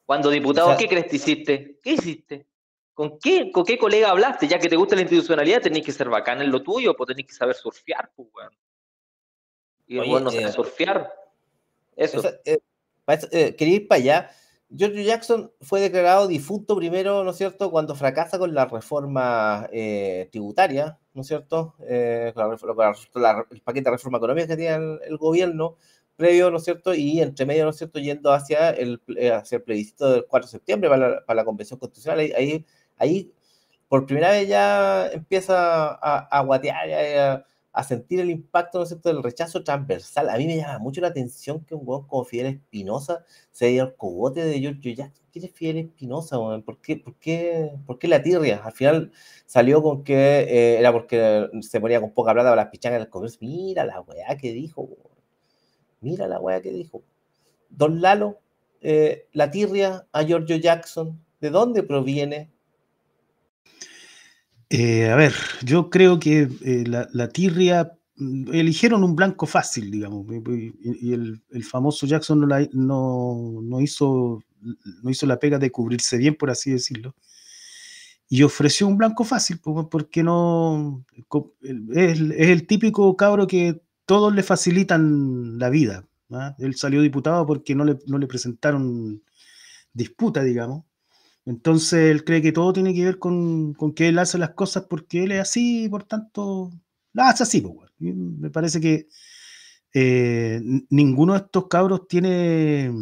Cuando 0.09 0.31
diputado, 0.31 0.75
¿qué 0.75 0.87
crees 0.87 1.05
que 1.05 1.17
hiciste? 1.17 1.79
¿Qué 1.83 1.91
hiciste? 1.91 2.47
¿Con 2.95 3.19
qué, 3.19 3.51
¿Con 3.51 3.63
qué 3.63 3.77
colega 3.77 4.09
hablaste? 4.09 4.47
Ya 4.47 4.57
que 4.57 4.67
te 4.67 4.75
gusta 4.75 4.95
la 4.95 5.01
institucionalidad, 5.01 5.61
tenés 5.61 5.85
que 5.85 5.91
ser 5.91 6.09
bacán 6.09 6.41
en 6.41 6.49
lo 6.49 6.63
tuyo, 6.63 6.95
pues 6.95 7.09
tenés 7.09 7.27
que 7.27 7.33
saber 7.33 7.55
surfear, 7.55 8.11
pues, 8.15 8.27
weón. 8.33 8.51
Y 9.85 9.99
Oye, 9.99 10.09
bueno, 10.09 10.31
eh, 10.31 10.51
surfear. 10.51 11.13
Eso. 11.95 12.27
Eh, 12.43 12.57
eh, 13.31 13.55
quería 13.55 13.75
ir 13.75 13.87
para 13.87 14.01
allá. 14.01 14.31
George 14.75 15.03
Jackson 15.03 15.51
fue 15.61 15.79
declarado 15.79 16.27
difunto 16.27 16.75
primero, 16.75 17.23
¿no 17.23 17.29
es 17.29 17.37
cierto?, 17.37 17.69
cuando 17.69 17.93
fracasa 17.93 18.39
con 18.39 18.51
la 18.53 18.65
reforma 18.65 19.69
eh, 19.71 20.27
tributaria, 20.31 20.97
¿no 21.13 21.21
es 21.21 21.27
cierto?, 21.27 21.75
eh, 21.87 22.33
el 22.35 23.61
paquete 23.61 23.85
de 23.85 23.91
reforma 23.91 24.17
económica 24.17 24.47
que 24.47 24.57
tiene 24.57 24.97
el, 25.05 25.17
gobierno 25.17 25.77
previo, 26.19 26.51
¿no 26.51 26.57
es 26.57 26.65
cierto?, 26.65 26.93
y 26.93 27.21
entre 27.21 27.45
medio, 27.45 27.63
¿no 27.65 27.71
es 27.71 27.77
cierto?, 27.77 27.99
yendo 27.99 28.31
hacia 28.31 28.71
el, 28.71 29.01
hacia 29.33 29.57
el 29.57 29.63
plebiscito 29.63 30.11
del 30.11 30.25
4 30.27 30.47
de 30.47 30.51
septiembre 30.51 30.89
para 30.89 31.23
la, 31.35 31.45
convención 31.45 31.79
constitucional. 31.79 32.19
Ahí, 32.19 32.65
ahí, 32.97 33.33
por 33.87 34.05
primera 34.05 34.31
vez 34.31 34.47
ya 34.47 35.07
empieza 35.07 35.89
a, 35.95 36.19
a 36.29 36.41
guatear, 36.43 37.45
a 37.71 37.83
sentir 37.83 38.19
el 38.19 38.29
impacto, 38.29 38.79
¿no 38.79 38.83
es 38.83 38.89
cierto?, 38.89 39.09
del 39.09 39.23
rechazo 39.23 39.63
transversal. 39.63 40.29
A 40.29 40.37
mí 40.37 40.45
me 40.47 40.57
llama 40.57 40.79
mucho 40.79 41.01
la 41.01 41.07
atención 41.09 41.63
que 41.65 41.75
un 41.75 41.81
huevón 41.85 42.07
como 42.07 42.25
Fidel 42.25 42.47
Espinosa 42.47 43.23
se 43.51 43.67
diera 43.67 43.85
el 43.85 43.95
cogote 43.95 44.43
de 44.43 44.59
Giorgio 44.59 44.93
Jackson. 44.93 45.25
¿Quién 45.31 45.45
es 45.45 45.51
Fidel 45.51 45.77
Espinosa, 45.77 46.37
¿Por 46.65 46.81
qué, 46.81 46.97
por, 46.97 47.15
qué, 47.15 47.71
¿Por 47.85 47.99
qué 47.99 48.07
la 48.07 48.21
tirria? 48.21 48.61
Al 48.63 48.73
final 48.73 49.11
salió 49.45 49.81
con 49.83 50.03
que 50.03 50.15
eh, 50.15 50.79
era 50.79 50.91
porque 50.91 51.47
se 51.61 51.79
ponía 51.79 52.01
con 52.01 52.13
poca 52.13 52.33
plata 52.33 52.49
para 52.49 52.63
las 52.63 52.71
pichangas 52.71 52.99
del 52.99 53.09
comercio. 53.09 53.39
Mira 53.41 53.85
la 53.85 54.01
weá 54.01 54.37
que 54.37 54.51
dijo, 54.51 54.89
Mira 56.01 56.27
la 56.27 56.39
weá 56.39 56.61
que 56.61 56.71
dijo. 56.71 57.03
Don 57.69 58.01
Lalo, 58.01 58.39
eh, 58.81 59.27
la 59.33 59.51
tirria 59.51 60.07
a 60.11 60.23
Giorgio 60.23 60.57
Jackson, 60.57 61.19
¿de 61.41 61.49
dónde 61.49 61.83
proviene? 61.83 62.49
Eh, 64.69 65.09
a 65.09 65.15
ver, 65.15 65.33
yo 65.63 65.89
creo 65.89 66.19
que 66.19 66.47
eh, 66.63 66.83
la, 66.87 67.29
tirria 67.29 67.91
eligieron 68.17 69.03
un 69.03 69.15
blanco 69.15 69.45
fácil, 69.45 69.89
digamos, 69.89 70.27
y, 70.29 71.13
el, 71.13 71.41
famoso 71.63 72.05
Jackson 72.05 72.47
no, 72.73 73.81
hizo, 73.81 74.43
no 75.01 75.09
hizo 75.09 75.25
la 75.25 75.39
pega 75.39 75.57
de 75.57 75.71
cubrirse 75.71 76.17
bien, 76.17 76.35
por 76.35 76.51
así 76.51 76.71
decirlo, 76.71 77.15
y 78.29 78.43
ofreció 78.43 78.87
un 78.87 78.97
blanco 78.97 79.23
fácil, 79.23 79.59
porque 79.89 80.21
no 80.21 81.03
es, 81.91 82.19
el 82.19 82.67
típico 82.67 83.17
cabro 83.17 83.47
que 83.47 83.81
todos 84.09 84.33
le 84.33 84.41
facilitan 84.41 85.59
la 85.59 85.69
vida. 85.69 86.03
¿ah? 86.31 86.55
Él 86.57 86.73
salió 86.75 87.01
diputado 87.01 87.45
porque 87.45 87.75
no 87.75 87.85
le, 87.85 87.99
no 88.07 88.17
le 88.17 88.25
presentaron 88.25 89.21
disputa, 89.93 90.43
digamos 90.43 90.83
entonces 91.49 92.11
él 92.11 92.23
cree 92.23 92.43
que 92.43 92.51
todo 92.51 92.73
tiene 92.73 92.93
que 92.93 93.03
ver 93.03 93.17
con, 93.17 93.73
que 93.95 94.09
él 94.09 94.19
hace 94.19 94.37
las 94.37 94.51
cosas 94.51 94.83
porque 94.87 95.23
él 95.23 95.31
es 95.31 95.41
así, 95.41 95.85
y 95.85 95.89
por 95.89 96.03
tanto, 96.03 96.69
las 97.11 97.33
hace 97.33 97.43
así. 97.43 97.61
Pues, 97.61 97.91
me 97.97 98.51
parece 98.51 98.79
que 98.79 99.07
eh, 99.95 100.61
ninguno 100.91 101.33
de 101.33 101.39
estos 101.39 101.67
cabros 101.67 102.07
tiene, 102.07 102.93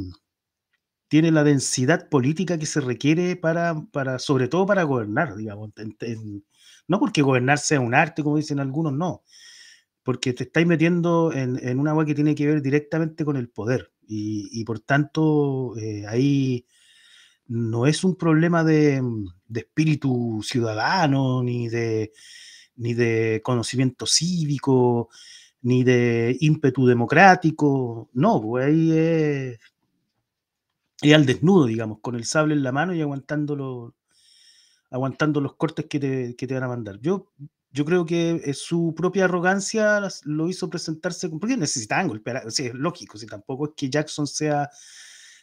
tiene 1.09 1.31
la 1.31 1.43
densidad 1.43 2.07
política 2.07 2.57
que 2.57 2.65
se 2.65 2.79
requiere 2.79 3.35
para, 3.35 3.81
para 3.91 4.17
sobre 4.17 4.47
todo 4.47 4.65
para 4.65 4.83
gobernar, 4.83 5.35
digamos. 5.35 5.71
no 6.87 6.99
porque 6.99 7.21
gobernar 7.21 7.57
sea 7.57 7.81
un 7.81 7.93
arte, 7.93 8.23
como 8.23 8.37
dicen 8.37 8.61
algunos, 8.61 8.93
no. 8.93 9.23
Porque 10.07 10.31
te 10.31 10.45
estáis 10.45 10.65
metiendo 10.65 11.33
en, 11.33 11.59
en 11.61 11.79
una 11.81 11.91
agua 11.91 12.05
que 12.05 12.15
tiene 12.15 12.33
que 12.33 12.47
ver 12.47 12.61
directamente 12.61 13.25
con 13.25 13.35
el 13.35 13.49
poder. 13.49 13.91
Y, 14.07 14.63
por 14.63 14.79
tanto, 14.79 15.75
eh, 15.77 16.05
ahí 16.07 16.65
no 17.47 17.87
es 17.87 18.05
un 18.05 18.15
problema 18.15 18.63
de, 18.63 19.01
espíritu 19.53 20.39
ciudadano, 20.43 21.43
ni 21.43 21.67
de, 21.67 22.13
ni 22.77 22.93
de 22.93 23.41
conocimiento 23.43 24.05
cívico, 24.05 25.09
ni 25.61 25.83
de 25.83 26.37
ímpetu 26.39 26.85
democrático. 26.87 28.09
No, 28.13 28.41
pues 28.41 28.65
ahí 28.65 28.91
es, 28.93 29.59
al 31.13 31.25
desnudo, 31.25 31.65
digamos, 31.65 31.99
con 31.99 32.15
el 32.15 32.23
sable 32.23 32.53
en 32.53 32.63
la 32.63 32.71
mano 32.71 32.95
y 32.95 33.01
aguantando, 33.01 33.93
aguantando 34.89 35.41
los 35.41 35.55
cortes 35.55 35.87
que 35.87 35.99
te, 35.99 36.53
van 36.53 36.63
a 36.63 36.69
mandar. 36.69 36.97
Yo, 37.01 37.33
yo 37.77 37.85
creo 37.85 38.05
que 38.07 38.53
su 38.55 38.95
propia 38.95 39.25
arrogancia 39.25 40.01
lo 40.23 40.49
hizo 40.49 40.67
presentarse, 40.67 41.29
porque 41.29 41.55
necesitaban 41.55 42.07
golpear, 42.07 42.41
es 42.47 42.73
lógico, 42.73 43.19
si 43.19 43.27
tampoco 43.27 43.67
es 43.67 43.71
que 43.75 43.87
Jackson 43.87 44.25
sea 44.25 44.67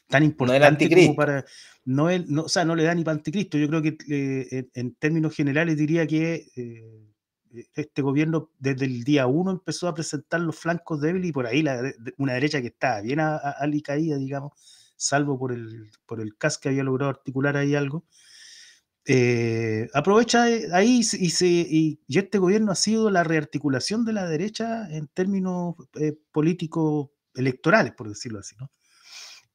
tan 0.08 0.24
importante 0.24 0.90
como 0.90 1.14
para 1.14 1.44
no, 1.84 2.08
no, 2.26 2.42
o 2.42 2.48
sea, 2.48 2.64
no 2.64 2.74
le 2.74 2.82
da 2.82 2.94
ni 2.94 3.04
para 3.04 3.16
anticristo. 3.16 3.56
Yo 3.56 3.68
creo 3.68 3.82
que 3.82 3.96
eh, 4.08 4.68
en, 4.74 4.94
términos 4.94 5.34
generales 5.34 5.76
diría 5.76 6.06
que 6.08 6.48
eh, 6.56 7.66
este 7.74 8.02
gobierno 8.02 8.50
desde 8.58 8.86
el 8.86 9.04
día 9.04 9.28
uno 9.28 9.52
empezó 9.52 9.86
a 9.86 9.94
presentar 9.94 10.40
los 10.40 10.56
flancos 10.56 11.00
débiles 11.00 11.28
y 11.28 11.32
por 11.32 11.46
ahí 11.46 11.64
una 12.18 12.34
derecha 12.34 12.60
que 12.60 12.68
está 12.68 13.00
bien 13.00 13.20
alicaída, 13.20 14.16
digamos, 14.16 14.52
salvo 14.96 15.38
por 15.38 15.52
el, 15.52 15.92
por 16.04 16.20
el 16.20 16.36
CAS 16.36 16.58
que 16.58 16.70
había 16.70 16.82
logrado 16.82 17.10
articular 17.10 17.56
ahí 17.56 17.76
algo. 17.76 18.04
Eh, 19.06 19.88
aprovecha 19.92 20.44
ahí 20.44 21.00
y, 21.00 21.30
se, 21.30 21.46
y, 21.46 22.00
este 22.08 22.38
gobierno 22.38 22.73
ha 22.73 22.76
sido 22.76 23.11
la 23.11 23.23
rearticulación 23.23 24.04
de 24.04 24.14
la 24.14 24.26
derecha 24.26 24.88
en 24.90 25.08
términos 25.08 25.75
políticos 26.32 27.11
electorales, 27.34 27.92
por 27.92 28.08
decirlo 28.08 28.38
así, 28.38 28.56
¿no? 28.56 28.70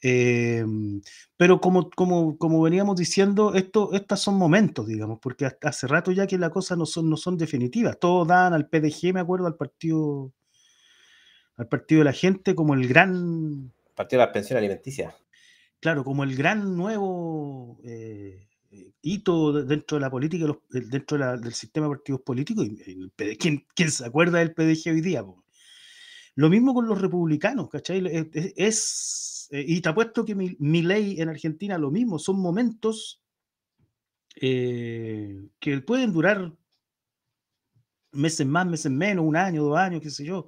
Em, 0.02 1.02
pero 1.36 1.60
como, 1.60 1.90
como, 1.90 2.38
como 2.38 2.62
veníamos 2.62 2.96
diciendo, 2.96 3.54
esto, 3.54 3.92
estos 3.94 4.22
son 4.22 4.36
momentos, 4.36 4.88
digamos, 4.88 5.20
porque 5.22 5.46
hasta 5.46 5.70
hace 5.70 5.88
rato 5.88 6.12
ya 6.12 6.26
que 6.26 6.38
las 6.38 6.52
cosas 6.52 6.78
no 6.78 6.86
son, 6.86 7.10
no 7.10 7.18
son 7.18 7.38
definitivas. 7.38 8.00
Todos 8.00 8.28
dan 8.28 8.54
al 8.54 8.70
PDG, 8.70 9.14
me 9.14 9.20
acuerdo, 9.20 9.48
al 9.48 9.56
partido, 9.56 10.32
al 11.58 11.68
partido 11.68 12.00
de 12.00 12.06
la 12.06 12.14
gente 12.14 12.56
como 12.56 12.74
el 12.74 12.88
gran... 12.88 13.74
Partido 13.96 14.22
de 14.22 14.28
la 14.28 14.32
pensión 14.32 14.58
alimenticia. 14.58 15.14
claro, 15.82 16.06
como 16.06 16.24
el 16.24 16.36
gran 16.36 16.78
nuevo 16.78 17.80
eh, 17.84 18.48
hito 19.02 19.54
dentro 19.64 19.98
de 19.98 20.02
la 20.02 20.10
política, 20.10 20.46
dentro 20.70 21.18
del 21.38 21.54
sistema 21.54 21.88
de 21.88 21.96
partidos 21.96 22.22
políticos. 22.22 22.68
¿quién, 23.40 23.92
se 23.92 24.06
acuerda 24.06 24.40
del 24.40 24.54
PDG 24.54 24.92
hoy 24.92 25.02
día? 25.02 25.24
Lo 26.36 26.50
mismo 26.50 26.74
con 26.74 26.88
los 26.88 27.02
republicanos, 27.02 27.70
¿cachai? 27.70 28.30
Es, 28.56 29.48
eh, 29.52 29.66
y 29.68 29.82
te 29.82 29.90
apuesto 29.90 30.26
que 30.26 30.36
mi, 30.36 30.82
ley 30.82 31.20
en 31.20 31.30
Argentina 31.30 31.78
lo 31.78 31.92
mismo, 31.92 32.20
son 32.20 32.40
momentos 32.40 33.22
eh, 34.36 35.48
que 35.60 35.82
pueden 35.82 36.14
durar 36.14 36.54
meses 38.12 38.46
más, 38.46 38.68
meses 38.68 38.92
menos, 38.92 39.26
un 39.26 39.36
año, 39.36 39.64
dos 39.64 39.78
años, 39.78 40.02
qué 40.02 40.10
sé 40.10 40.26
yo. 40.26 40.48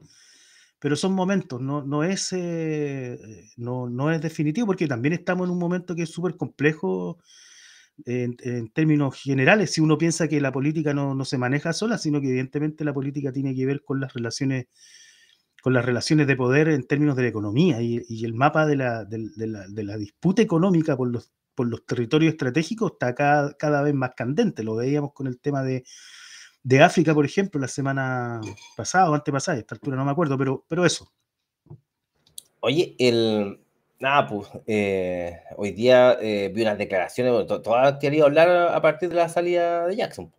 Pero 0.79 0.95
son 0.95 1.13
momentos, 1.13 1.61
no, 1.61 1.83
no, 1.83 2.03
es, 2.03 2.33
eh, 2.33 3.49
no, 3.57 3.87
no, 3.87 4.11
es 4.11 4.19
definitivo, 4.21 4.67
porque 4.67 4.87
también 4.87 5.13
estamos 5.13 5.45
en 5.45 5.51
un 5.51 5.59
momento 5.59 5.95
que 5.95 6.03
es 6.03 6.09
súper 6.09 6.37
complejo 6.37 7.19
en, 8.05 8.69
términos 8.71 9.19
generales. 9.21 9.71
Si 9.71 9.81
uno 9.81 9.97
piensa 9.97 10.27
que 10.27 10.41
la 10.41 10.51
política 10.51 10.93
no, 10.93 11.15
no, 11.15 11.25
se 11.25 11.37
maneja 11.37 11.73
sola, 11.73 11.97
sino 11.97 12.21
que 12.21 12.27
evidentemente 12.27 12.83
la 12.83 12.93
política 12.93 13.31
tiene 13.31 13.55
que 13.55 13.65
ver 13.65 13.83
con 13.83 13.99
las 13.99 14.13
relaciones 14.13 14.67
con 15.61 15.73
las 15.73 15.85
relaciones 15.85 16.25
de 16.25 16.35
poder 16.35 16.69
en 16.69 16.87
términos 16.87 17.15
de 17.15 17.21
la 17.21 17.29
economía 17.29 17.81
y, 17.81 18.25
el 18.25 18.33
mapa 18.33 18.65
de 18.65 18.75
la, 18.75 19.05
de, 19.05 19.29
la, 19.35 19.67
de 19.67 19.83
la, 19.83 19.95
disputa 19.95 20.41
económica 20.41 20.97
por 20.97 21.11
los, 21.11 21.31
por 21.53 21.67
los 21.67 21.85
territorios 21.85 22.31
estratégicos 22.31 22.93
está 22.93 23.13
cada, 23.13 23.53
cada 23.53 23.83
vez 23.83 23.93
más 23.93 24.11
candente. 24.15 24.63
Lo 24.63 24.75
veíamos 24.75 25.13
con 25.13 25.27
el 25.27 25.39
tema 25.39 25.61
de, 25.61 25.83
de 26.63 26.81
África, 26.81 27.13
por 27.13 27.25
ejemplo, 27.25 27.61
la 27.61 27.67
semana 27.67 28.41
pasada 28.75 29.11
o 29.11 29.13
antepasada, 29.13 29.57
a 29.57 29.61
esta 29.61 29.75
altura 29.75 29.97
no 29.97 30.05
me 30.05 30.11
acuerdo, 30.11 30.35
pero, 30.37 30.65
pero 30.67 30.83
eso. 30.83 31.11
Oye, 32.59 32.95
el. 32.99 33.59
Nada, 34.01 34.27
pues, 34.27 34.49
eh, 34.65 35.41
hoy 35.57 35.73
día 35.73 36.17
eh, 36.19 36.51
vi 36.51 36.63
unas 36.63 36.79
declaraciones, 36.79 37.45
todas 37.45 37.99
quería 37.99 38.23
hablar 38.23 38.49
a 38.49 38.81
partir 38.81 39.09
de 39.09 39.15
la 39.15 39.29
salida 39.29 39.85
de 39.85 39.95
Jackson. 39.95 40.33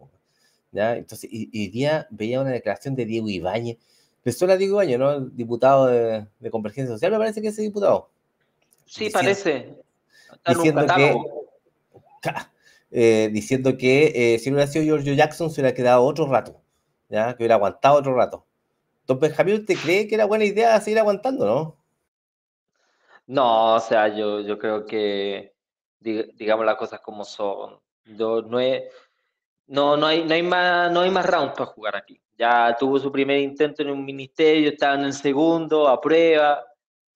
¿ya? 0.72 0.96
Entonces, 0.96 1.30
y, 1.32 1.48
hoy 1.56 1.68
día 1.68 2.08
veía 2.10 2.40
una 2.40 2.50
declaración 2.50 2.96
de 2.96 3.06
Diego 3.06 3.28
Ibáñez. 3.28 3.78
Persona 4.24 4.56
Diego 4.56 4.82
Ibáñez, 4.82 4.98
¿no? 4.98 5.20
diputado 5.20 5.86
de, 5.86 6.50
Convergencia 6.50 6.92
Social, 6.92 7.12
me 7.12 7.18
parece 7.18 7.40
que 7.40 7.48
es 7.48 7.54
ese 7.54 7.62
diputado. 7.62 8.10
Sí, 8.84 9.10
parece. 9.10 9.76
diciendo 10.44 10.84
que, 10.96 11.16
eh, 12.90 13.30
diciendo 13.32 13.78
que 13.78 14.34
eh, 14.34 14.38
si 14.40 14.50
no 14.50 14.56
hubiera 14.56 14.72
sido 14.72 14.84
Giorgio 14.84 15.14
Jackson 15.14 15.50
se 15.50 15.60
hubiera 15.60 15.76
quedado 15.76 16.02
otro 16.02 16.26
rato, 16.26 16.60
¿ya? 17.08 17.36
que 17.36 17.44
hubiera 17.44 17.54
aguantado 17.54 17.94
otro 17.94 18.16
rato. 18.16 18.44
Don 19.06 19.20
Benjamín, 19.20 19.60
¿usted 19.60 19.76
cree 19.76 20.08
que 20.08 20.16
era 20.16 20.24
buena 20.24 20.46
idea 20.46 20.80
seguir 20.80 20.98
aguantando, 20.98 21.46
no? 21.46 21.81
No, 23.32 23.74
o 23.76 23.80
sea, 23.80 24.08
yo, 24.08 24.40
yo 24.40 24.58
creo 24.58 24.84
que, 24.84 25.54
digamos 26.00 26.66
las 26.66 26.76
cosas 26.76 27.00
como 27.00 27.24
son. 27.24 27.80
no, 28.04 28.42
no, 28.42 29.96
no, 29.96 30.06
hay, 30.06 30.24
no, 30.24 30.34
hay 30.34 30.42
más, 30.42 30.92
no 30.92 31.00
hay 31.00 31.10
más 31.10 31.24
rounds 31.24 31.54
para 31.54 31.66
jugar 31.66 31.96
aquí. 31.96 32.20
Ya 32.36 32.76
tuvo 32.78 32.98
su 32.98 33.10
primer 33.10 33.38
intento 33.38 33.82
en 33.82 33.90
un 33.90 34.04
ministerio, 34.04 34.68
estaba 34.68 34.94
en 34.96 35.04
el 35.04 35.12
segundo, 35.14 35.88
a 35.88 36.00
prueba 36.00 36.62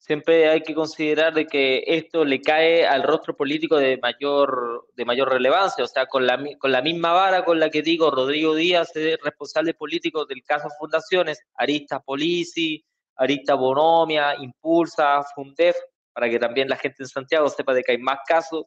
siempre 0.06 0.48
hay 0.48 0.62
que 0.62 0.72
considerar 0.72 1.34
de 1.34 1.46
que 1.46 1.82
esto 1.84 2.24
le 2.24 2.40
cae 2.40 2.86
al 2.86 3.02
rostro 3.02 3.36
político 3.36 3.76
de 3.76 3.98
mayor, 3.98 4.86
de 4.94 5.04
mayor 5.04 5.28
relevancia, 5.30 5.82
o 5.82 5.88
sea, 5.88 6.06
con 6.06 6.24
la, 6.26 6.38
con 6.58 6.70
la 6.70 6.80
misma 6.80 7.12
vara 7.12 7.44
con 7.44 7.58
la 7.58 7.70
que 7.70 7.82
digo 7.82 8.10
Rodrigo 8.10 8.54
Díaz 8.54 8.94
es 8.94 9.18
responsable 9.20 9.74
político 9.74 10.24
del 10.24 10.44
caso 10.44 10.68
Fundaciones, 10.78 11.42
Arista 11.56 11.98
Polici, 11.98 12.84
Arista 13.16 13.54
Bonomia, 13.54 14.36
Impulsa, 14.38 15.24
Fundef, 15.34 15.76
para 16.16 16.30
que 16.30 16.38
también 16.38 16.66
la 16.70 16.76
gente 16.76 17.02
en 17.02 17.08
Santiago 17.08 17.46
sepa 17.50 17.74
de 17.74 17.82
que 17.82 17.92
hay 17.92 17.98
más 17.98 18.20
casos, 18.26 18.64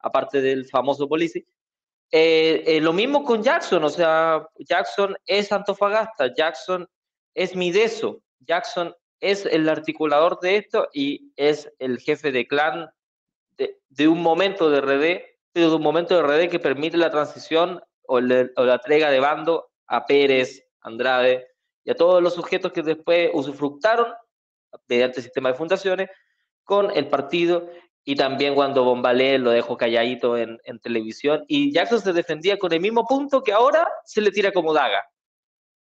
aparte 0.00 0.40
del 0.40 0.66
famoso 0.66 1.08
Polici. 1.08 1.46
Eh, 2.10 2.64
eh, 2.66 2.80
lo 2.80 2.92
mismo 2.92 3.22
con 3.22 3.40
Jackson, 3.40 3.84
o 3.84 3.88
sea, 3.88 4.44
Jackson 4.58 5.16
es 5.24 5.52
Antofagasta, 5.52 6.34
Jackson 6.34 6.88
es 7.34 7.54
Mideso, 7.54 8.20
Jackson 8.40 8.92
es 9.20 9.46
el 9.46 9.68
articulador 9.68 10.40
de 10.40 10.56
esto 10.56 10.88
y 10.92 11.32
es 11.36 11.72
el 11.78 12.00
jefe 12.00 12.32
de 12.32 12.48
clan 12.48 12.90
de, 13.56 14.08
un 14.08 14.20
momento 14.20 14.68
de 14.68 14.80
RD, 14.80 15.22
de 15.54 15.68
un 15.68 15.80
momento 15.80 16.16
de 16.16 16.22
RD 16.22 16.50
que 16.50 16.58
permite 16.58 16.96
la 16.96 17.12
transición 17.12 17.80
o, 18.08 18.20
la 18.20 18.74
entrega 18.74 19.08
de 19.08 19.20
bando 19.20 19.70
a 19.86 20.04
Pérez, 20.04 20.66
Andrade 20.80 21.46
y 21.84 21.92
a 21.92 21.94
todos 21.94 22.20
los 22.20 22.34
sujetos 22.34 22.72
que 22.72 22.82
después 22.82 23.30
usufructaron 23.32 24.12
mediante 24.88 25.18
el 25.18 25.22
sistema 25.22 25.52
de 25.52 25.54
fundaciones 25.54 26.10
con 26.68 26.94
el 26.94 27.08
partido 27.08 27.66
y 28.04 28.14
también 28.14 28.54
cuando 28.54 28.84
Bombalé 28.84 29.38
lo 29.38 29.52
dejó 29.52 29.78
calladito 29.78 30.36
en, 30.36 30.58
en 30.64 30.78
televisión 30.80 31.46
y 31.48 31.72
Jackson 31.72 32.02
se 32.02 32.12
defendía 32.12 32.58
con 32.58 32.74
el 32.74 32.80
mismo 32.80 33.06
punto 33.06 33.42
que 33.42 33.54
ahora 33.54 33.88
se 34.04 34.20
le 34.20 34.30
tira 34.30 34.52
como 34.52 34.74
daga. 34.74 35.02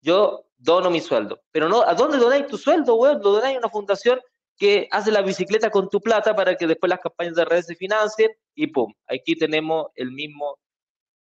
Yo 0.02 0.46
dono 0.56 0.90
mi 0.90 1.02
sueldo. 1.02 1.42
Pero 1.52 1.68
no, 1.68 1.82
¿a 1.82 1.94
dónde 1.94 2.18
donáis 2.18 2.48
tu 2.48 2.58
sueldo, 2.58 2.96
weón? 2.96 3.20
Lo 3.22 3.34
donáis 3.34 3.58
a 3.58 3.60
una 3.60 3.70
fundación 3.70 4.22
que 4.58 4.88
hace 4.90 5.12
la 5.12 5.22
bicicleta 5.22 5.70
con 5.70 5.90
tu 5.90 6.00
plata 6.00 6.34
para 6.34 6.56
que 6.56 6.68
después 6.68 6.90
las 6.90 7.02
campañas 7.02 7.36
de 7.36 7.44
redes 7.44 7.66
se 7.66 7.76
financien 7.76 8.32
y 8.56 8.68
pum, 8.68 8.94
aquí 9.08 9.36
tenemos 9.36 9.88
el 9.96 10.14
mismo, 10.14 10.58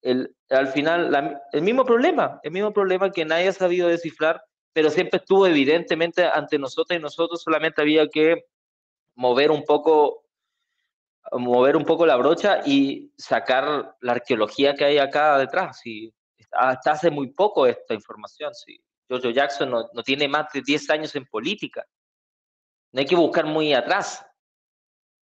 el, 0.02 0.36
al 0.50 0.68
final, 0.68 1.40
el 1.52 1.62
mismo 1.62 1.86
problema, 1.86 2.38
el 2.42 2.50
mismo 2.50 2.70
problema 2.70 3.10
que 3.10 3.24
nadie 3.24 3.48
ha 3.48 3.52
sabido 3.54 3.88
descifrar, 3.88 4.42
pero 4.74 4.90
siempre 4.90 5.20
estuvo 5.20 5.46
evidentemente 5.46 6.22
ante 6.26 6.58
nosotros 6.58 6.98
y 6.98 7.02
nosotros 7.02 7.42
solamente 7.42 7.80
había 7.80 8.06
que 8.08 8.44
mover 9.14 9.50
un 9.50 9.64
poco 9.64 10.24
mover 11.32 11.76
un 11.76 11.84
poco 11.84 12.06
la 12.06 12.16
brocha 12.16 12.60
y 12.64 13.12
sacar 13.16 13.96
la 14.00 14.12
arqueología 14.12 14.74
que 14.74 14.84
hay 14.84 14.98
acá 14.98 15.38
detrás. 15.38 15.80
Y 15.84 16.12
hasta 16.52 16.92
hace 16.92 17.10
muy 17.10 17.28
poco 17.28 17.66
esta 17.66 17.94
información, 17.94 18.54
sí. 18.54 18.78
George 19.08 19.32
Jackson 19.32 19.70
no, 19.70 19.88
no, 19.92 20.02
tiene 20.02 20.28
más 20.28 20.52
de 20.52 20.62
10 20.62 20.90
años 20.90 21.14
en 21.14 21.26
política. 21.26 21.84
No 22.92 23.00
hay 23.00 23.06
que 23.06 23.16
buscar 23.16 23.44
muy 23.46 23.72
atrás. 23.72 24.24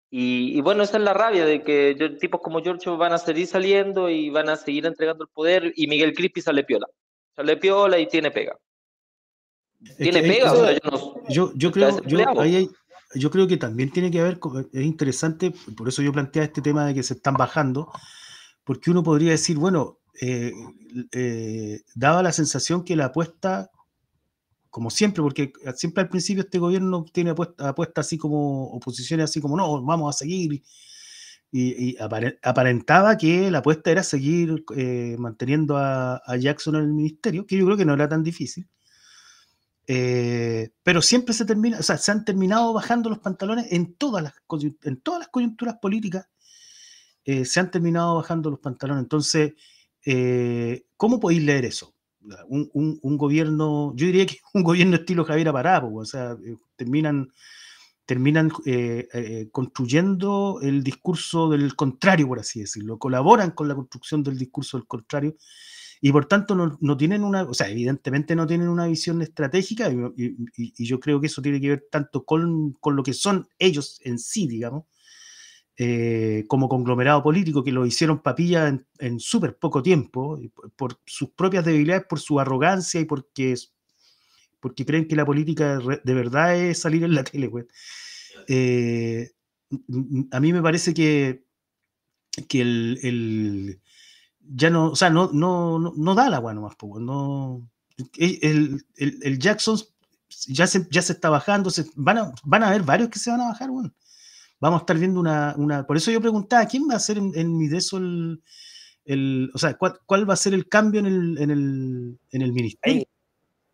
Y, 0.09 0.61
bueno, 0.61 0.83
esa 0.83 0.97
es 0.97 1.03
la 1.03 1.13
rabia 1.13 1.45
de 1.45 1.61
que 1.61 2.15
tipos 2.21 2.39
como 2.39 2.61
George 2.61 2.89
van 2.91 3.11
a 3.11 3.17
seguir 3.17 3.47
saliendo 3.47 4.09
y 4.09 4.29
van 4.29 4.47
a 4.47 4.55
seguir 4.55 4.85
entregando 4.85 5.25
el 5.25 5.29
poder 5.29 5.73
y 5.75 5.87
Miguel 5.87 6.13
Crispi 6.13 6.41
sale 6.41 6.63
piola. 6.63 6.87
Sale 7.35 7.57
piola 7.57 7.97
y 7.99 8.07
tiene 8.07 8.31
pega. 8.31 8.57
Tiene 9.97 10.21
pega. 10.21 10.53
yo, 11.27 11.51
yo, 11.55 11.71
creo, 11.71 12.01
yo, 12.03 12.19
creo 13.31 13.47
que 13.47 13.57
también 13.57 13.91
tiene 13.91 14.11
que 14.11 14.21
ver, 14.21 14.39
es 14.73 14.83
interesante, 14.83 15.53
por 15.75 15.87
eso 15.87 16.01
yo 16.01 16.11
planteaba 16.11 16.45
este 16.45 16.61
tema 16.61 16.85
de 16.85 16.93
que 16.93 17.03
se 17.03 17.15
están 17.15 17.35
bajando, 17.35 17.91
porque 18.63 18.91
uno 18.91 19.03
podría 19.03 19.31
decir, 19.31 19.57
bueno, 19.57 19.99
eh, 20.21 20.53
eh, 21.11 21.81
daba 21.93 22.23
la 22.23 22.31
sensación 22.31 22.83
que 22.83 22.95
la 22.95 23.05
apuesta, 23.05 23.69
como 24.69 24.89
siempre, 24.89 25.21
porque 25.21 25.53
siempre 25.75 26.03
al 26.03 26.09
principio 26.09 26.43
este 26.43 26.59
gobierno 26.59 27.05
tiene 27.11 27.31
apuesta, 27.31 27.69
apuesta 27.69 28.01
así 28.01 28.17
como 28.17 28.65
oposiciones 28.67 29.25
así 29.25 29.41
como, 29.41 29.57
no, 29.57 29.83
vamos 29.83 30.15
a 30.15 30.17
seguir. 30.17 30.63
Y, 31.51 31.95
aparentaba 32.43 33.17
que 33.17 33.49
la 33.49 33.59
apuesta 33.59 33.89
era 33.91 34.03
seguir 34.03 34.65
eh, 34.75 35.15
manteniendo 35.17 35.77
a, 35.77 36.21
Jackson 36.37 36.75
en 36.75 36.81
el 36.81 36.93
ministerio, 36.93 37.45
que 37.45 37.57
yo 37.57 37.65
creo 37.65 37.77
que 37.77 37.85
no 37.85 37.93
era 37.93 38.09
tan 38.09 38.23
difícil. 38.23 38.67
Pero 39.85 41.01
siempre 41.01 41.33
se 41.33 41.45
termina, 41.45 41.79
o 41.79 41.83
sea, 41.83 41.97
se 41.97 42.11
han 42.11 42.25
terminado 42.25 42.73
bajando 42.73 43.09
los 43.09 43.19
pantalones 43.19 43.67
en 43.71 43.93
todas 43.95 44.23
las, 44.23 44.33
en 44.83 44.97
todas 45.01 45.19
las 45.19 45.27
coyunturas 45.29 45.77
políticas, 45.81 46.27
se 47.23 47.59
han 47.59 47.71
terminado 47.71 48.15
bajando 48.15 48.49
los 48.49 48.59
pantalones. 48.59 49.03
Entonces, 49.03 49.53
eh, 50.05 50.85
¿Cómo 50.97 51.19
podéis 51.19 51.43
leer 51.43 51.65
eso? 51.65 51.93
Un, 52.47 53.17
gobierno, 53.17 53.93
yo 53.95 54.05
diría 54.07 54.25
que 54.25 54.37
un 54.53 54.63
gobierno 54.63 54.95
estilo 54.95 55.25
Javier 55.25 55.49
Apará, 55.49 55.83
o 55.83 56.05
sea, 56.05 56.37
eh, 56.45 56.55
terminan, 56.75 57.29
terminan 58.05 58.51
eh, 58.65 59.47
construyendo 59.51 60.59
el 60.61 60.83
discurso 60.83 61.49
del 61.49 61.75
contrario, 61.75 62.27
por 62.27 62.39
así 62.39 62.61
decirlo, 62.61 62.97
colaboran 62.97 63.51
con 63.51 63.67
la 63.67 63.75
construcción 63.75 64.23
del 64.23 64.37
discurso 64.37 64.77
del 64.77 64.87
contrario 64.87 65.35
y 66.05 66.11
por 66.11 66.27
tanto 66.27 66.53
no, 66.53 66.97
tienen 66.97 67.23
una, 67.23 67.45
o 67.45 67.55
sea, 67.55 67.67
evidentemente 67.67 68.35
no 68.35 68.45
tienen 68.45 68.69
una 68.69 68.85
visión 68.85 69.23
estratégica 69.23 69.89
y, 70.15 70.85
yo 70.85 70.99
creo 70.99 71.19
que 71.19 71.25
eso 71.25 71.41
tiene 71.41 71.59
que 71.59 71.69
ver 71.69 71.87
tanto 71.89 72.23
con, 72.23 72.73
con, 72.73 72.95
lo 72.95 73.01
que 73.01 73.13
son 73.13 73.47
ellos 73.57 73.99
en 74.03 74.19
sí, 74.19 74.47
digamos, 74.47 74.83
eh, 75.77 76.45
como 76.47 76.69
conglomerado 76.69 77.23
político 77.23 77.63
que 77.63 77.71
lo 77.71 77.87
hicieron 77.87 78.21
papilla 78.21 78.77
en, 78.99 79.19
súper 79.19 79.57
poco 79.57 79.81
tiempo, 79.81 80.39
por, 80.75 81.01
sus 81.07 81.31
propias 81.31 81.65
debilidades, 81.65 82.05
por 82.07 82.19
su 82.19 82.39
arrogancia 82.39 83.01
y 83.01 83.05
porque, 83.05 83.55
porque 84.59 84.85
creen 84.85 85.07
que 85.07 85.15
la 85.15 85.25
política 85.25 85.79
de 85.79 86.13
verdad 86.13 86.55
es 86.55 86.81
salir 86.81 87.03
en 87.03 87.15
la 87.15 87.23
tele. 87.23 87.49
Eh, 88.47 89.31
a 90.29 90.39
mí 90.39 90.53
me 90.53 90.61
parece 90.61 90.93
que, 90.93 91.45
que 92.47 92.61
el, 92.61 93.81
ya 94.53 94.69
no, 94.69 94.91
o 94.91 94.95
sea, 94.95 95.09
no, 95.09 95.31
no, 95.33 95.79
no, 95.79 96.15
da 96.15 96.29
la 96.29 96.37
agua 96.37 96.53
nomás, 96.53 96.75
no, 96.99 97.67
el, 98.17 98.85
el, 98.97 99.39
Jackson 99.39 99.77
ya 100.47 100.67
se, 100.67 100.87
ya 100.91 101.01
se 101.01 101.13
está 101.13 101.29
bajando, 101.29 101.71
van, 101.95 102.17
a, 102.17 102.31
van 102.43 102.63
a 102.63 102.69
haber 102.69 102.83
varios 102.83 103.09
que 103.09 103.19
se 103.19 103.31
van 103.31 103.41
a 103.41 103.47
bajar, 103.49 103.69
bueno 103.69 103.93
vamos 104.59 104.79
a 104.79 104.83
estar 104.83 104.97
viendo 104.97 105.19
una, 105.19 105.53
una... 105.57 105.85
Por 105.85 105.97
eso 105.97 106.11
yo 106.11 106.21
preguntaba, 106.21 106.65
¿quién 106.65 106.87
va 106.89 106.95
a 106.95 106.99
ser 106.99 107.17
en, 107.17 107.31
en 107.35 107.57
Mideso 107.57 107.97
el, 107.97 108.41
el, 109.05 109.51
o 109.53 109.57
sea, 109.57 109.75
¿cuál, 109.75 110.29
va 110.29 110.33
a 110.33 110.37
ser 110.37 110.53
el 110.53 110.67
cambio 110.67 110.99
en 111.01 111.05
el, 111.05 111.37
en 111.39 111.51
el, 111.51 112.19
en 112.31 112.41
el 112.41 112.53
ministerio? 112.53 113.03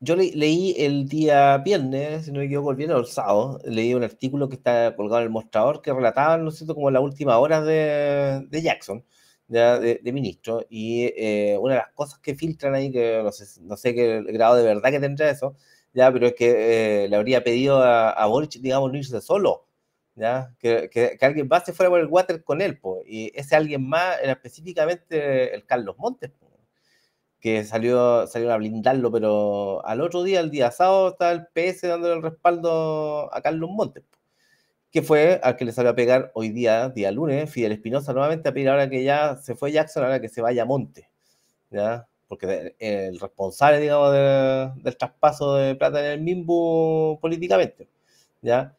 yo 0.03 0.15
leí 0.15 0.73
el 0.79 1.07
día 1.07 1.59
viernes, 1.59 2.25
si 2.25 2.31
no 2.31 2.39
me 2.39 2.45
equivoco, 2.45 2.71
el 2.71 2.77
viernes 2.77 2.97
el 2.97 3.05
sábado, 3.05 3.59
leí 3.63 3.93
un 3.93 4.03
artículo 4.03 4.49
que 4.49 4.55
está 4.55 4.95
colgado 4.95 5.19
en 5.19 5.25
el 5.27 5.31
mostrador 5.31 5.83
que 5.83 5.93
relataba, 5.93 6.37
¿no 6.37 6.49
cierto?, 6.49 6.73
como 6.73 6.89
la 6.89 6.99
última 6.99 7.37
hora 7.37 7.61
de, 7.61 8.43
de 8.49 8.61
Jackson, 8.63 9.05
de, 9.51 10.11
ministro, 10.13 10.65
y 10.69 11.11
eh, 11.17 11.57
una 11.59 11.73
de 11.75 11.79
las 11.81 11.91
cosas 11.93 12.19
que 12.19 12.35
filtran 12.35 12.73
ahí, 12.73 12.91
que 12.91 13.21
no 13.23 13.31
sé, 13.31 13.61
no 13.61 13.75
sé 13.77 13.93
qué 13.93 14.21
grado 14.23 14.55
de 14.55 14.63
verdad 14.63 14.91
que 14.91 14.99
tendrá 14.99 15.29
eso, 15.29 15.55
ya, 15.93 16.11
pero 16.11 16.27
es 16.27 16.35
que 16.35 17.03
eh, 17.05 17.09
le 17.09 17.15
habría 17.17 17.43
pedido 17.43 17.81
a, 17.81 18.11
a 18.11 18.25
Boric, 18.27 18.53
digamos, 18.61 18.91
no 18.91 18.97
irse 18.97 19.19
solo, 19.21 19.67
¿ya? 20.15 20.55
Que, 20.59 20.89
que, 20.89 21.17
alguien 21.21 21.47
más 21.47 21.65
se 21.65 21.73
fuera 21.73 21.89
por 21.89 21.99
el 21.99 22.07
water 22.07 22.43
con 22.43 22.61
él, 22.61 22.79
pues, 22.79 23.03
y 23.05 23.31
ese 23.35 23.55
alguien 23.55 23.87
más 23.87 24.19
era 24.21 24.33
específicamente 24.33 25.53
el 25.53 25.65
Carlos 25.65 25.97
Montes, 25.97 26.31
que 27.41 27.63
salió, 27.65 28.27
salió 28.27 28.53
a 28.53 28.57
blindarlo, 28.57 29.11
pero 29.11 29.85
al 29.85 30.01
otro 30.01 30.23
día, 30.23 30.39
el 30.39 30.51
día 30.51 30.71
sábado, 30.71 31.09
está 31.09 31.31
el 31.31 31.47
PS 31.47 31.87
dándole 31.87 32.15
el 32.15 32.21
respaldo 32.23 33.33
a 33.33 33.41
Carlos 33.41 33.69
Montes, 33.71 34.03
que 34.91 35.01
fue 35.01 35.39
al 35.43 35.55
que 35.55 35.65
le 35.65 35.71
salió 35.71 35.91
a 35.91 35.95
pegar 35.95 36.31
hoy 36.33 36.49
día, 36.49 36.89
día 36.89 37.11
lunes, 37.11 37.49
Fidel 37.49 37.71
Espinosa 37.71 38.13
nuevamente 38.13 38.49
a 38.49 38.53
pedir 38.53 38.69
ahora 38.69 38.89
que 38.89 39.03
ya 39.03 39.37
se 39.37 39.55
fue 39.55 39.71
Jackson, 39.71 40.03
ahora 40.03 40.19
que 40.19 40.29
se 40.29 40.41
vaya 40.41 40.65
Monte, 40.65 41.09
¿ya? 41.69 42.07
Porque 42.27 42.75
el 42.79 43.19
responsable, 43.19 43.79
digamos, 43.79 44.11
del 44.83 44.97
traspaso 44.97 45.55
de 45.55 45.75
plata 45.75 45.99
en 45.99 46.11
el 46.11 46.21
MIMBU 46.21 47.19
políticamente, 47.21 47.87
¿ya? 48.41 48.75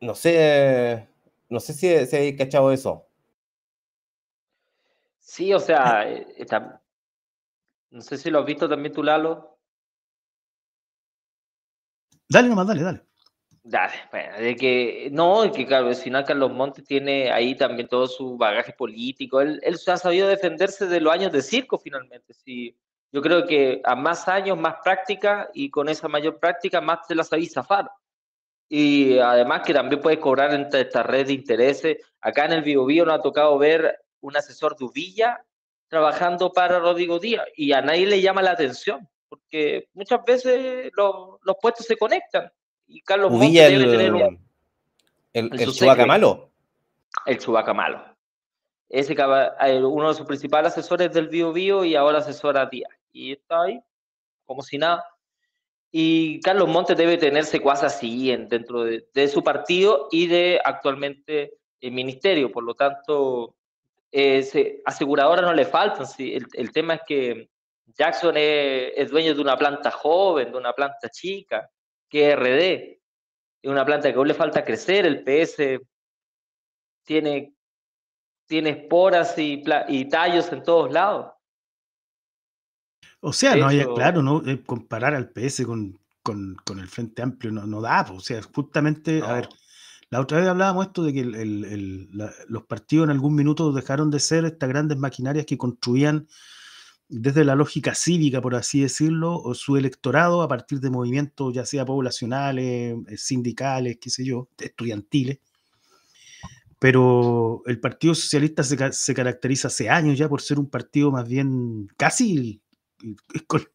No 0.00 0.14
sé, 0.14 1.06
no 1.48 1.60
sé 1.60 1.72
si, 1.74 2.06
si 2.06 2.16
habéis 2.16 2.36
cachado 2.38 2.72
eso. 2.72 3.06
Sí, 5.20 5.52
o 5.52 5.60
sea, 5.60 6.08
eh, 6.08 6.26
está, 6.38 6.80
no 7.90 8.00
sé 8.00 8.16
si 8.16 8.30
lo 8.30 8.40
has 8.40 8.46
visto 8.46 8.68
también 8.68 8.92
tú, 8.92 9.02
Lalo. 9.02 9.58
Dale 12.28 12.48
nomás, 12.48 12.66
dale, 12.66 12.82
dale. 12.82 13.05
Bueno, 14.12 14.38
de 14.38 14.54
que, 14.54 15.08
no, 15.10 15.50
que 15.52 15.66
claro, 15.66 15.88
el 15.88 15.96
final 15.96 16.24
Carlos 16.24 16.52
Montes 16.52 16.84
tiene 16.84 17.32
ahí 17.32 17.56
también 17.56 17.88
todo 17.88 18.06
su 18.06 18.36
bagaje 18.36 18.72
político. 18.72 19.40
Él, 19.40 19.58
él 19.62 19.76
ha 19.88 19.96
sabido 19.96 20.28
defenderse 20.28 20.86
de 20.86 21.00
los 21.00 21.12
años 21.12 21.32
de 21.32 21.42
circo 21.42 21.76
finalmente. 21.76 22.32
Sí. 22.32 22.76
Yo 23.10 23.20
creo 23.22 23.44
que 23.44 23.80
a 23.82 23.96
más 23.96 24.28
años, 24.28 24.56
más 24.56 24.76
práctica 24.84 25.50
y 25.52 25.68
con 25.70 25.88
esa 25.88 26.06
mayor 26.06 26.38
práctica, 26.38 26.80
más 26.80 27.06
te 27.08 27.16
la 27.16 27.24
sabéis 27.24 27.54
zafar. 27.54 27.90
Y 28.68 29.18
además 29.18 29.62
que 29.66 29.74
también 29.74 30.00
puedes 30.00 30.20
cobrar 30.20 30.54
entre 30.54 30.82
esta 30.82 31.02
red 31.02 31.26
de 31.26 31.32
intereses. 31.32 31.98
Acá 32.20 32.44
en 32.44 32.52
el 32.52 32.62
Bio, 32.62 33.04
nos 33.04 33.18
ha 33.18 33.22
tocado 33.22 33.58
ver 33.58 33.98
un 34.20 34.36
asesor 34.36 34.76
de 34.76 34.84
Uvilla 34.84 35.44
trabajando 35.88 36.52
para 36.52 36.78
Rodrigo 36.78 37.18
Díaz 37.18 37.46
y 37.56 37.72
a 37.72 37.80
nadie 37.80 38.06
le 38.06 38.20
llama 38.20 38.42
la 38.42 38.52
atención, 38.52 39.08
porque 39.28 39.88
muchas 39.92 40.24
veces 40.24 40.90
los, 40.96 41.38
los 41.42 41.56
puestos 41.60 41.86
se 41.86 41.96
conectan 41.96 42.50
y 42.88 43.00
Carlos 43.02 43.32
Montes 43.32 43.52
debe 43.52 43.74
el, 43.74 43.90
tener 43.90 44.14
un, 44.14 44.46
el, 45.32 45.60
el 45.60 45.72
Chubaca 45.72 46.06
malo. 46.06 46.50
El 47.26 47.38
Chubaca 47.38 47.74
malo. 47.74 48.04
Ese 48.88 49.16
uno 49.84 50.08
de 50.08 50.14
sus 50.14 50.26
principales 50.26 50.72
asesores 50.72 51.12
del 51.12 51.28
Bio 51.28 51.52
Bio 51.52 51.84
y 51.84 51.96
ahora 51.96 52.18
asesora 52.18 52.66
Díaz. 52.66 52.92
Y 53.12 53.32
está 53.32 53.62
ahí, 53.62 53.80
como 54.44 54.62
si 54.62 54.78
nada. 54.78 55.04
Y 55.90 56.40
Carlos 56.40 56.68
Montes 56.68 56.96
debe 56.96 57.16
tener 57.16 57.44
secuaces 57.44 57.84
así 57.84 58.30
en, 58.30 58.48
dentro 58.48 58.84
de, 58.84 59.06
de, 59.12 59.28
su 59.28 59.42
partido 59.42 60.08
y 60.10 60.26
de 60.26 60.60
actualmente 60.64 61.54
el 61.80 61.92
ministerio. 61.92 62.52
Por 62.52 62.64
lo 62.64 62.74
tanto, 62.74 63.56
eh, 64.12 64.82
aseguradoras 64.84 65.44
no 65.44 65.54
le 65.54 65.64
faltan. 65.64 66.06
¿sí? 66.06 66.34
El, 66.34 66.46
el, 66.52 66.70
tema 66.70 66.94
es 66.94 67.00
que 67.06 67.50
Jackson 67.86 68.36
es, 68.36 68.92
es, 68.96 69.10
dueño 69.10 69.34
de 69.34 69.40
una 69.40 69.56
planta 69.56 69.90
joven, 69.90 70.52
de 70.52 70.58
una 70.58 70.72
planta 70.72 71.08
chica, 71.08 71.68
que 72.08 72.30
es 72.30 72.36
RD. 72.36 73.00
Es 73.62 73.70
una 73.70 73.84
planta 73.84 74.10
que 74.10 74.18
aún 74.18 74.28
le 74.28 74.34
falta 74.34 74.64
crecer. 74.64 75.06
El 75.06 75.24
PS 75.24 75.80
tiene, 77.04 77.54
tiene 78.46 78.70
esporas 78.70 79.36
y, 79.38 79.62
y 79.88 80.08
tallos 80.08 80.50
en 80.52 80.62
todos 80.62 80.92
lados. 80.92 81.32
O 83.20 83.32
sea, 83.32 83.56
no 83.56 83.66
hay, 83.66 83.84
claro, 83.84 84.22
no 84.22 84.42
eh, 84.46 84.62
comparar 84.62 85.14
al 85.14 85.30
PS 85.30 85.64
con, 85.64 85.98
con, 86.22 86.56
con, 86.64 86.78
el 86.78 86.86
Frente 86.86 87.22
Amplio 87.22 87.50
no, 87.50 87.66
no 87.66 87.80
da, 87.80 88.06
o 88.12 88.20
sea, 88.20 88.40
justamente, 88.42 89.20
no. 89.20 89.26
a 89.26 89.32
ver, 89.34 89.48
la 90.10 90.20
otra 90.20 90.38
vez 90.38 90.48
hablábamos 90.48 90.86
esto 90.86 91.02
de 91.02 91.12
que 91.12 91.20
el, 91.20 91.34
el, 91.34 91.64
el, 91.64 92.08
la, 92.12 92.32
los 92.46 92.64
partidos 92.64 93.04
en 93.04 93.10
algún 93.10 93.34
minuto 93.34 93.72
dejaron 93.72 94.10
de 94.10 94.20
ser 94.20 94.44
estas 94.44 94.68
grandes 94.68 94.98
maquinarias 94.98 95.46
que 95.46 95.58
construían 95.58 96.28
desde 97.08 97.44
la 97.44 97.54
lógica 97.54 97.94
cívica, 97.94 98.40
por 98.40 98.54
así 98.54 98.80
decirlo, 98.80 99.40
o 99.40 99.54
su 99.54 99.76
electorado 99.76 100.42
a 100.42 100.48
partir 100.48 100.80
de 100.80 100.90
movimientos 100.90 101.54
ya 101.54 101.64
sea 101.64 101.84
poblacionales, 101.84 102.96
eh, 103.08 103.16
sindicales, 103.16 103.98
qué 104.00 104.10
sé 104.10 104.24
yo, 104.24 104.48
estudiantiles. 104.58 105.38
Pero 106.78 107.62
el 107.66 107.80
Partido 107.80 108.14
Socialista 108.14 108.62
se, 108.62 109.14
caracteriza 109.14 109.68
hace 109.68 109.88
años 109.88 110.18
ya 110.18 110.28
por 110.28 110.42
ser 110.42 110.58
un 110.58 110.68
partido 110.68 111.10
más 111.10 111.26
bien 111.26 111.88
casi 111.96 112.60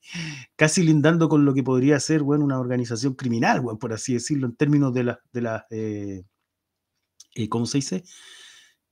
casi 0.55 0.83
lindando 0.83 1.29
con 1.29 1.45
lo 1.45 1.53
que 1.53 1.63
podría 1.63 1.99
ser 1.99 2.21
bueno, 2.21 2.45
una 2.45 2.59
organización 2.59 3.13
criminal, 3.15 3.61
por 3.79 3.93
así 3.93 4.13
decirlo, 4.13 4.47
en 4.47 4.55
términos 4.55 4.93
de 4.93 5.03
las, 5.03 5.17
de 5.31 5.41
la, 5.41 5.67
eh, 5.69 6.23
eh, 7.35 7.49
¿cómo 7.49 7.65
se 7.65 7.79
dice? 7.79 8.03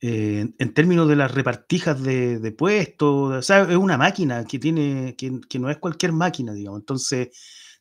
En 0.02 0.74
términos 0.74 1.08
de 1.08 1.16
las 1.16 1.32
repartijas 1.34 2.02
de, 2.02 2.38
de, 2.38 2.52
puestos, 2.52 3.32
o 3.32 3.42
sea, 3.42 3.62
es 3.62 3.76
una 3.76 3.98
máquina 3.98 4.44
que 4.44 4.58
tiene, 4.58 5.14
que, 5.16 5.40
que, 5.48 5.58
no 5.58 5.70
es 5.70 5.76
cualquier 5.76 6.12
máquina, 6.12 6.54
digamos. 6.54 6.80
Entonces, 6.80 7.28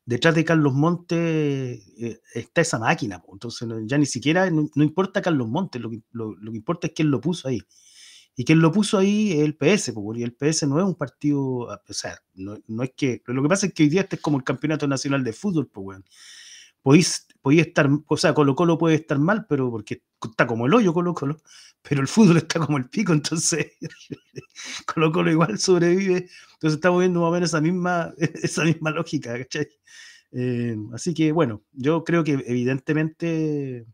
detrás 0.05 0.35
de 0.35 0.43
Carlos 0.43 0.73
Montes 0.73 1.17
eh, 1.17 2.19
está 2.33 2.61
esa 2.61 2.79
máquina, 2.79 3.21
entonces 3.31 3.69
ya 3.85 3.97
ni 3.97 4.05
siquiera, 4.05 4.49
no, 4.49 4.67
no 4.73 4.83
importa 4.83 5.21
Carlos 5.21 5.47
Montes, 5.47 5.81
lo 5.81 5.89
que, 5.91 6.01
lo, 6.11 6.35
lo 6.35 6.51
que 6.51 6.57
importa 6.57 6.87
es 6.87 6.93
quién 6.93 7.11
lo 7.11 7.21
puso 7.21 7.47
ahí. 7.47 7.61
Y 8.35 8.45
quien 8.45 8.61
lo 8.61 8.71
puso 8.71 8.97
ahí 8.97 9.33
es 9.33 9.39
el 9.39 9.55
PS, 9.55 9.93
y 10.15 10.23
el 10.23 10.33
PS 10.33 10.65
no 10.67 10.79
es 10.79 10.85
un 10.85 10.95
partido, 10.95 11.41
o 11.41 11.79
sea, 11.89 12.17
no, 12.35 12.57
no, 12.67 12.83
es 12.83 12.93
que, 12.95 13.21
lo 13.25 13.43
que 13.43 13.49
pasa 13.49 13.67
es 13.67 13.73
que 13.73 13.83
hoy 13.83 13.89
día 13.89 14.01
este 14.01 14.15
es 14.15 14.21
como 14.21 14.37
el 14.37 14.43
campeonato 14.43 14.87
nacional 14.87 15.23
de 15.23 15.33
fútbol, 15.33 15.67
pues, 15.67 15.83
bueno. 15.83 16.05
Podéis, 16.81 17.27
podéis 17.41 17.67
estar, 17.67 17.89
o 18.07 18.17
sea, 18.17 18.33
Colo 18.33 18.55
Colo 18.55 18.77
puede 18.77 18.95
estar 18.95 19.19
mal, 19.19 19.45
pero 19.47 19.69
porque 19.71 20.03
está 20.23 20.47
como 20.47 20.65
el 20.67 20.73
hoyo 20.73 20.93
Colo 20.93 21.13
Colo, 21.13 21.41
pero 21.81 22.01
el 22.01 22.07
fútbol 22.07 22.37
está 22.37 22.59
como 22.59 22.77
el 22.77 22.89
pico, 22.89 23.13
entonces 23.13 23.73
Colo 24.93 25.11
Colo 25.11 25.31
igual 25.31 25.57
sobrevive, 25.59 26.29
entonces 26.53 26.75
estamos 26.77 26.99
viendo 26.99 27.21
más 27.21 27.29
o 27.29 27.33
menos 27.33 27.49
esa 27.49 27.61
misma, 27.61 28.13
esa 28.17 28.63
misma 28.63 28.91
lógica, 28.91 29.37
¿cachai? 29.37 29.67
Eh, 30.31 30.75
así 30.93 31.13
que 31.13 31.31
bueno, 31.31 31.63
yo 31.71 32.03
creo 32.03 32.23
que 32.23 32.33
evidentemente 32.45 33.85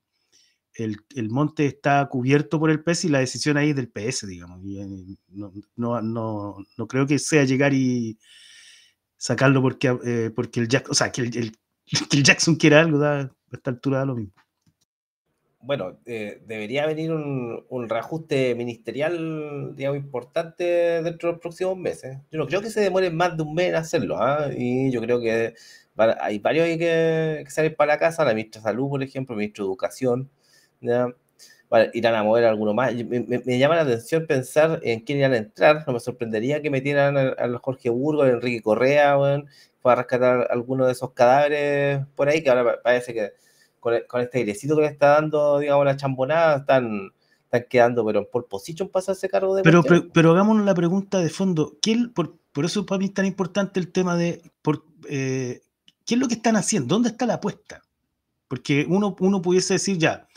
el, 0.75 0.97
el, 1.15 1.29
monte 1.29 1.65
está 1.65 2.07
cubierto 2.09 2.59
por 2.59 2.69
el 2.69 2.83
PS 2.83 3.05
y 3.05 3.09
la 3.09 3.19
decisión 3.19 3.57
ahí 3.57 3.69
es 3.69 3.75
del 3.75 3.89
PS, 3.89 4.27
digamos. 4.27 4.61
Y, 4.63 4.79
eh, 4.79 5.17
no, 5.29 5.53
no, 5.77 6.01
no, 6.01 6.57
no, 6.77 6.87
creo 6.87 7.07
que 7.07 7.17
sea 7.19 7.45
llegar 7.45 7.73
y 7.73 8.19
sacarlo 9.17 9.61
porque, 9.61 9.97
eh, 10.03 10.31
porque 10.35 10.59
el 10.59 10.67
Jackson, 10.67 10.91
o 10.91 10.95
sea, 10.95 11.11
que 11.11 11.21
el, 11.21 11.37
el, 11.37 11.57
que 12.09 12.17
el, 12.17 12.23
Jackson 12.23 12.55
quiera 12.55 12.81
algo, 12.81 13.03
a 13.03 13.31
esta 13.51 13.71
altura 13.71 13.99
da 13.99 14.05
lo 14.05 14.15
mismo. 14.15 14.33
Bueno, 15.65 15.97
eh, 16.05 16.43
debería 16.45 16.85
venir 16.85 17.11
un, 17.11 17.89
reajuste 17.89 18.53
ministerial, 18.53 19.75
digamos, 19.75 19.97
importante 19.97 20.63
dentro 21.01 21.29
de 21.29 21.33
los 21.33 21.41
próximos 21.41 21.75
meses. 21.75 22.19
Yo 22.29 22.37
no 22.37 22.45
creo 22.45 22.61
que 22.61 22.69
se 22.69 22.81
demore 22.81 23.09
más 23.09 23.35
de 23.35 23.41
un 23.41 23.55
mes 23.55 23.69
en 23.69 23.75
hacerlo, 23.75 24.19
¿eh? 24.21 24.55
y 24.55 24.91
yo 24.91 25.01
creo 25.01 25.19
que 25.19 25.55
hay 25.97 26.37
varios 26.37 26.67
que, 26.77 27.45
salir 27.49 27.75
para 27.75 27.93
la 27.93 27.99
casa, 27.99 28.23
la 28.23 28.35
ministra 28.35 28.61
de 28.61 28.65
Salud, 28.65 28.89
por 28.89 29.01
ejemplo, 29.01 29.33
el 29.33 29.39
ministro 29.39 29.65
de 29.65 29.69
Educación, 29.69 30.29
¿ya? 30.81 31.07
Irán 31.93 32.15
a 32.15 32.23
mover 32.23 32.45
alguno 32.45 32.73
más. 32.73 32.93
Me, 32.93 33.21
me, 33.21 33.41
me, 33.43 33.57
llama 33.57 33.75
la 33.75 33.81
atención 33.81 34.25
pensar 34.27 34.79
en 34.83 35.01
quién 35.01 35.19
irán 35.19 35.33
a 35.33 35.37
entrar. 35.37 35.83
No 35.87 35.93
me 35.93 35.99
sorprendería 35.99 36.61
que 36.61 36.69
metieran 36.69 37.17
al, 37.17 37.57
Jorge 37.57 37.89
Burgo, 37.89 38.23
al 38.23 38.31
Enrique 38.31 38.61
Correa, 38.61 39.15
bueno, 39.15 39.45
para 39.81 40.01
rescatar 40.01 40.47
alguno 40.51 40.85
de 40.85 40.93
esos 40.93 41.11
cadáveres 41.11 42.05
por 42.15 42.29
ahí, 42.29 42.43
que 42.43 42.49
ahora 42.49 42.81
parece 42.81 43.13
que 43.13 43.31
con, 43.79 43.93
con 44.07 44.21
este 44.21 44.39
airecito 44.39 44.75
que 44.75 44.83
le 44.83 44.87
está 44.87 45.09
dando, 45.09 45.59
digamos, 45.59 45.85
la 45.85 45.97
chambonada, 45.97 46.57
están, 46.57 47.11
están 47.45 47.65
quedando, 47.69 48.05
pero 48.05 48.29
por 48.29 48.47
posición 48.47 48.89
pasa 48.89 49.11
ese 49.11 49.29
cargo 49.29 49.55
de. 49.55 49.63
Pero, 49.63 49.83
pero, 49.83 50.07
pero, 50.13 50.31
hagámonos 50.31 50.65
la 50.65 50.75
pregunta 50.75 51.19
de 51.19 51.29
fondo: 51.29 51.77
¿quién, 51.81 52.13
por, 52.13 52.35
por 52.51 52.65
eso 52.65 52.85
para 52.85 52.99
mí 52.99 53.05
es 53.05 53.13
tan 53.13 53.25
importante 53.25 53.79
el 53.79 53.91
tema 53.91 54.15
de. 54.15 54.41
Por, 54.61 54.85
eh, 55.09 55.61
¿Qué 56.05 56.13
es 56.13 56.19
lo 56.19 56.27
que 56.27 56.35
están 56.35 56.55
haciendo? 56.55 56.93
¿Dónde 56.93 57.09
está 57.09 57.25
la 57.25 57.35
apuesta? 57.35 57.81
Porque 58.47 58.85
uno, 58.87 59.15
uno 59.19 59.41
pudiese 59.41 59.73
decir 59.73 59.97
ya 59.97 60.27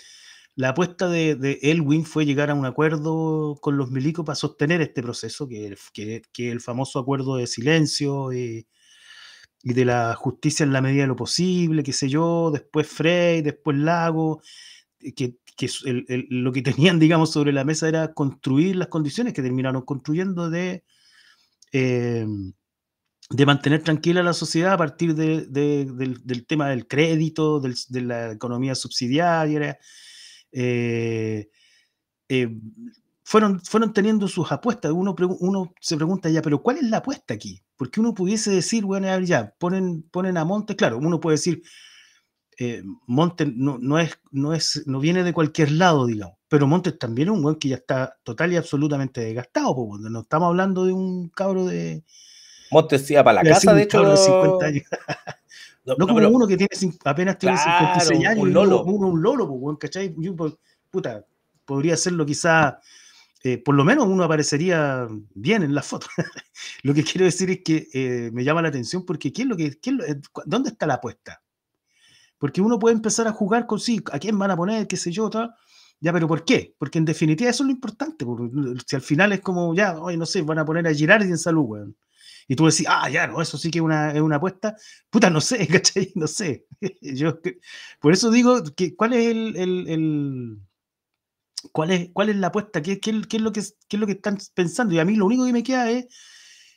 la 0.58 0.70
apuesta 0.70 1.08
de, 1.08 1.36
de, 1.36 1.60
Elwin 1.62 2.04
fue 2.04 2.26
llegar 2.26 2.50
a 2.50 2.54
un 2.54 2.66
acuerdo 2.66 3.56
con 3.60 3.76
los 3.76 3.92
milicos 3.92 4.24
para 4.26 4.34
sostener 4.34 4.80
este 4.80 5.02
proceso, 5.02 5.46
que, 5.46 5.76
que, 5.92 6.22
que 6.32 6.50
el 6.50 6.60
famoso 6.60 6.98
acuerdo 6.98 7.36
de 7.36 7.46
silencio 7.46 8.32
y, 8.32 8.66
y, 9.62 9.72
de 9.72 9.84
la 9.84 10.16
justicia 10.16 10.64
en 10.64 10.72
la 10.72 10.80
medida 10.80 11.02
de 11.02 11.06
lo 11.06 11.14
posible, 11.14 11.84
qué 11.84 11.92
sé 11.92 12.08
yo, 12.08 12.50
después 12.52 12.88
Frey, 12.88 13.40
después 13.40 13.76
Lago, 13.76 14.42
que, 15.14 15.36
que 15.56 15.68
lo 16.28 16.50
que 16.50 16.62
tenían, 16.62 16.98
digamos, 16.98 17.30
sobre 17.30 17.52
la 17.52 17.62
mesa 17.62 17.88
era 17.88 18.12
construir 18.12 18.74
las 18.74 18.88
condiciones 18.88 19.34
que 19.34 19.42
terminaron 19.42 19.82
construyendo 19.82 20.50
de, 20.50 20.82
eh, 21.70 22.26
de 23.30 23.46
mantener 23.46 23.84
tranquila 23.84 24.24
la 24.24 24.32
sociedad 24.32 24.72
a 24.72 24.78
partir 24.78 25.14
del, 25.14 26.46
tema 26.48 26.70
del 26.70 26.88
crédito, 26.88 27.60
de 27.60 28.00
la 28.00 28.32
economía 28.32 28.74
subsidiaria. 28.74 29.78
Eh, 30.52 31.48
eh, 32.28 32.48
fueron, 33.22 33.60
fueron 33.60 33.92
teniendo 33.92 34.28
sus 34.28 34.50
apuestas. 34.50 34.92
Uno, 34.92 35.14
uno 35.40 35.74
se 35.80 35.96
pregunta 35.96 36.28
ya, 36.28 36.42
pero 36.42 36.62
¿cuál 36.62 36.78
es 36.78 36.84
la 36.84 36.98
apuesta 36.98 37.34
aquí? 37.34 37.62
Porque 37.76 38.00
uno 38.00 38.14
pudiese 38.14 38.50
decir, 38.50 38.84
bueno, 38.84 39.06
ya, 39.20 39.54
ponen, 39.58 40.02
ponen 40.02 40.36
a 40.36 40.44
Montes, 40.44 40.76
claro, 40.76 40.98
uno 40.98 41.20
puede 41.20 41.36
decir, 41.36 41.62
eh, 42.58 42.82
Montes 43.06 43.48
no, 43.54 43.98
es, 43.98 44.18
no, 44.30 44.52
es, 44.52 44.82
no 44.86 44.98
viene 44.98 45.22
de 45.22 45.32
cualquier 45.32 45.70
lado, 45.70 46.06
digamos, 46.06 46.36
pero 46.48 46.66
Montes 46.66 46.98
también 46.98 47.28
es 47.28 47.34
un 47.34 47.42
buen 47.42 47.56
que 47.56 47.68
ya 47.68 47.76
está 47.76 48.18
total 48.24 48.52
y 48.52 48.56
absolutamente 48.56 49.20
desgastado, 49.20 49.76
porque 49.76 50.10
no 50.10 50.20
estamos 50.22 50.48
hablando 50.48 50.84
de 50.84 50.92
un 50.92 51.28
cabro 51.28 51.66
de, 51.66 52.02
Montes 52.70 53.10
iba 53.10 53.24
para 53.24 53.42
la 53.42 53.50
casa, 53.50 53.72
de 53.74 53.82
hecho. 53.82 54.02
De 54.02 54.16
50 54.16 54.66
años. 54.66 54.84
No, 55.96 56.06
como 56.06 56.28
uno 56.28 56.46
que 56.46 56.56
tiene 56.56 56.70
apenas 57.04 57.38
tiene 57.38 57.56
56 57.56 58.26
años. 58.26 58.42
Un 58.42 58.52
lolo. 58.52 58.84
Uno, 58.84 59.08
un 59.08 59.22
lolo, 59.22 59.48
pues, 59.48 59.78
¿cachai? 59.78 60.10
Pues, 60.10 60.54
puta, 60.90 61.24
podría 61.64 61.96
serlo 61.96 62.26
quizá. 62.26 62.80
Eh, 63.44 63.58
por 63.58 63.76
lo 63.76 63.84
menos 63.84 64.06
uno 64.08 64.24
aparecería 64.24 65.06
bien 65.34 65.62
en 65.62 65.74
la 65.74 65.82
foto. 65.82 66.08
lo 66.82 66.92
que 66.92 67.04
quiero 67.04 67.24
decir 67.24 67.50
es 67.50 67.60
que 67.64 67.88
eh, 67.92 68.30
me 68.32 68.42
llama 68.42 68.62
la 68.62 68.68
atención 68.68 69.06
porque 69.06 69.32
¿qué 69.32 69.42
es 69.42 69.48
lo 69.48 69.56
que, 69.56 69.78
qué 69.78 69.90
es 69.90 69.96
lo, 69.96 70.04
eh, 70.04 70.20
¿dónde 70.44 70.70
está 70.70 70.86
la 70.86 70.94
apuesta? 70.94 71.40
Porque 72.36 72.60
uno 72.60 72.78
puede 72.78 72.96
empezar 72.96 73.28
a 73.28 73.32
jugar 73.32 73.66
con 73.66 73.78
sí, 73.78 74.02
a 74.12 74.18
quién 74.18 74.38
van 74.38 74.50
a 74.50 74.56
poner, 74.56 74.86
qué 74.88 74.96
sé 74.96 75.12
yo, 75.12 75.30
tal. 75.30 75.54
Ya, 76.00 76.12
pero 76.12 76.28
¿por 76.28 76.44
qué? 76.44 76.74
Porque 76.78 76.98
en 76.98 77.04
definitiva 77.04 77.50
eso 77.50 77.62
es 77.62 77.66
lo 77.66 77.72
importante. 77.72 78.24
Porque 78.24 78.50
si 78.86 78.96
al 78.96 79.02
final 79.02 79.32
es 79.32 79.40
como, 79.40 79.74
ya, 79.74 79.98
hoy 79.98 80.16
no 80.16 80.26
sé, 80.26 80.42
van 80.42 80.58
a 80.58 80.64
poner 80.64 80.86
a 80.86 80.94
Girardi 80.94 81.28
en 81.28 81.38
salud, 81.38 81.64
weón 81.64 81.96
y 82.48 82.56
tú 82.56 82.64
decís, 82.64 82.86
ah, 82.88 83.10
ya, 83.10 83.26
no, 83.26 83.42
eso 83.42 83.58
sí 83.58 83.70
que 83.70 83.78
es 83.78 83.84
una, 83.84 84.10
es 84.10 84.22
una 84.22 84.36
apuesta, 84.36 84.74
puta, 85.10 85.28
no 85.28 85.40
sé, 85.40 85.68
¿cachai? 85.68 86.12
No 86.14 86.26
sé. 86.26 86.66
Yo, 87.02 87.38
por 88.00 88.12
eso 88.14 88.30
digo, 88.30 88.64
que, 88.74 88.96
¿cuál 88.96 89.12
es 89.12 89.26
el, 89.26 89.56
el, 89.56 90.58
cuál, 91.70 91.90
es, 91.90 92.10
cuál 92.14 92.30
es 92.30 92.36
la 92.36 92.46
apuesta? 92.46 92.80
¿Qué, 92.80 92.98
qué, 93.00 93.20
qué 93.28 93.36
es 93.36 93.42
lo 93.42 93.52
que, 93.52 93.60
qué 93.86 93.96
es 93.96 94.00
lo 94.00 94.06
que 94.06 94.14
están 94.14 94.38
pensando? 94.54 94.94
Y 94.94 94.98
a 94.98 95.04
mí 95.04 95.14
lo 95.14 95.26
único 95.26 95.44
que 95.44 95.52
me 95.52 95.62
queda 95.62 95.90
es 95.90 96.06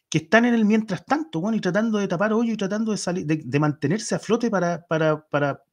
que 0.10 0.18
están 0.18 0.44
en 0.44 0.54
el 0.54 0.66
mientras 0.66 1.06
tanto, 1.06 1.40
bueno, 1.40 1.56
y 1.58 1.62
tratando 1.62 1.98
de 1.98 2.08
tapar 2.10 2.34
hoyo 2.34 2.52
y 2.52 2.58
tratando 2.58 2.92
de 2.92 2.98
salir, 2.98 3.26
de, 3.26 3.60
mantenerse 3.60 4.14
a 4.14 4.20
flote 4.20 4.50
para, 4.50 4.86
para, 4.86 5.26
para, 5.30 5.64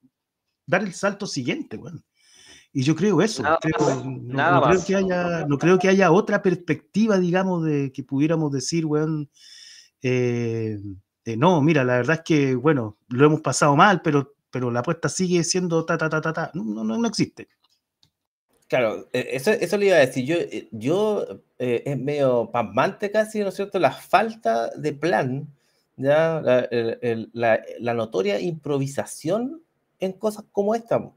dar 0.65 0.83
el 0.83 0.95
salto 0.95 1.27
siguiente, 1.27 1.77
bueno. 1.77 2.01
Y 2.73 2.85
yo 2.85 2.95
creo 2.95 3.21
eso. 3.21 3.43
no, 3.43 3.59
creo 4.63 4.85
que 4.87 4.95
haya, 4.95 5.45
no 5.47 5.59
creo 5.59 5.79
que 5.81 5.89
haya 5.89 6.13
otra 6.13 6.41
perspectiva, 6.41 7.19
digamos, 7.19 7.65
de 7.65 7.91
que 7.91 8.05
pudiéramos 8.05 8.53
decir, 8.53 8.87
weón, 8.87 9.29
eh, 10.03 10.79
eh, 11.25 11.37
no, 11.37 11.61
mira, 11.61 11.85
la 11.85 11.97
verdad 11.97 12.17
es 12.17 12.23
que, 12.23 12.55
bueno, 12.55 12.99
lo 13.09 13.27
hemos 13.27 13.41
pasado 13.41 13.77
mal, 13.77 14.01
pero, 14.03 14.35
pero 14.51 14.71
la 14.71 14.81
apuesta 14.81 15.09
sigue 15.09 15.45
siendo 15.45 15.85
ta, 15.85 15.99
ta, 15.99 16.09
ta, 16.09 16.21
ta, 16.21 16.33
ta. 16.33 16.51
No, 16.55 16.85
no, 16.85 16.99
no 16.99 17.09
existe. 17.09 17.49
Claro, 18.69 19.09
e, 19.13 19.29
eso, 19.33 19.51
eso 19.51 19.77
le 19.77 19.87
iba 19.87 19.97
a 19.97 20.01
decir. 20.01 20.25
Yo, 20.25 20.37
eh, 20.37 20.69
yo 20.73 21.27
es 21.59 21.99
medio 21.99 22.51
pasmante 22.51 23.11
casi, 23.11 23.41
¿no 23.41 23.49
es 23.49 23.55
cierto? 23.55 23.79
La 23.79 23.91
falta 23.91 24.71
de 24.77 24.93
plan, 24.93 25.49
ya 25.97 26.41
la, 26.41 27.61
la, 27.81 27.95
notoria 27.95 28.39
improvisación 28.39 29.63
en 29.99 30.13
cosas 30.13 30.45
como 30.53 30.75
esta, 30.75 31.11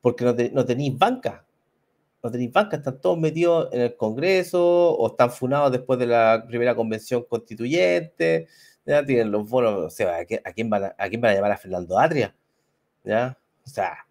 porque 0.00 0.24
no, 0.24 0.34
no 0.52 0.64
tenéis 0.64 0.96
banca 0.96 1.44
no 2.22 2.30
tenéis 2.30 2.52
banca, 2.52 2.76
están 2.76 3.00
todos 3.00 3.18
metidos 3.18 3.68
en 3.72 3.80
el 3.80 3.96
Congreso 3.96 4.92
o 4.94 5.08
están 5.08 5.30
funados 5.30 5.72
después 5.72 5.98
de 5.98 6.06
la 6.06 6.44
primera 6.46 6.74
convención 6.74 7.24
constituyente, 7.28 8.46
ya 8.86 9.04
tienen 9.04 9.32
los 9.32 9.48
bonos, 9.48 9.84
o 9.84 9.90
sea, 9.90 10.18
¿a 10.18 10.52
quién, 10.52 10.70
van, 10.70 10.92
a, 10.96 11.08
quién 11.08 11.20
van 11.20 11.32
a 11.32 11.34
llamar 11.34 11.52
a 11.52 11.56
Fernando 11.56 11.98
Adria? 11.98 12.34
¿Ya? 13.04 13.36
O 13.64 13.68
sea, 13.68 14.06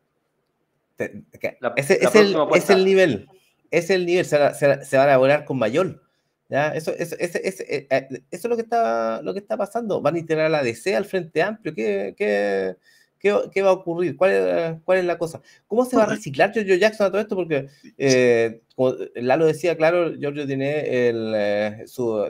ese, 0.98 2.04
es, 2.04 2.16
el, 2.16 2.36
es, 2.54 2.70
el, 2.70 2.86
nivel, 2.86 3.28
es 3.72 3.90
el 3.90 4.06
nivel, 4.06 4.26
se, 4.26 4.38
van 4.38 5.10
a 5.10 5.18
volar 5.18 5.46
con 5.46 5.58
mayor. 5.58 6.02
¿Ya? 6.50 6.76
Eso, 6.76 6.92
eso, 6.98 7.16
eso, 7.18 7.38
eh, 7.40 7.88
eh, 7.90 8.08
eso, 8.10 8.24
es 8.30 8.46
lo 8.46 8.58
que, 8.58 8.64
está, 8.64 9.22
lo 9.22 9.34
que 9.34 9.40
está 9.40 9.56
pasando. 9.56 10.02
Van 10.02 10.16
a 10.16 10.20
integrar 10.20 10.48
a 10.48 10.50
la 10.50 10.64
DC 10.64 10.96
al 10.98 11.06
Frente 11.06 11.42
Amplio. 11.42 11.74
¿Qué, 11.74 12.14
qué, 12.18 12.76
¿Qué, 13.22 13.62
va 13.62 13.70
a 13.70 13.74
ocurrir? 13.74 14.18
¿Cuál 14.18 14.32
es, 14.32 14.76
¿Cuál 14.84 14.98
es, 14.98 15.06
la 15.06 15.20
cosa? 15.20 15.42
¿Cómo 15.68 15.86
se 15.86 15.96
va 15.96 16.04
a 16.04 16.08
reciclar 16.08 16.52
Giorgio 16.52 16.76
Jackson 16.76 17.06
a 17.06 17.12
todo 17.12 17.22
esto? 17.22 17.36
Porque 17.36 17.68
eh, 17.98 18.62
como 18.76 18.96
Lalo 19.14 19.46
decía, 19.46 19.78
claro, 19.78 20.16
Giorgio 20.18 20.48
tiene 20.48 21.08
el, 21.08 21.34
eh, 21.36 21.84
su, 21.86 22.26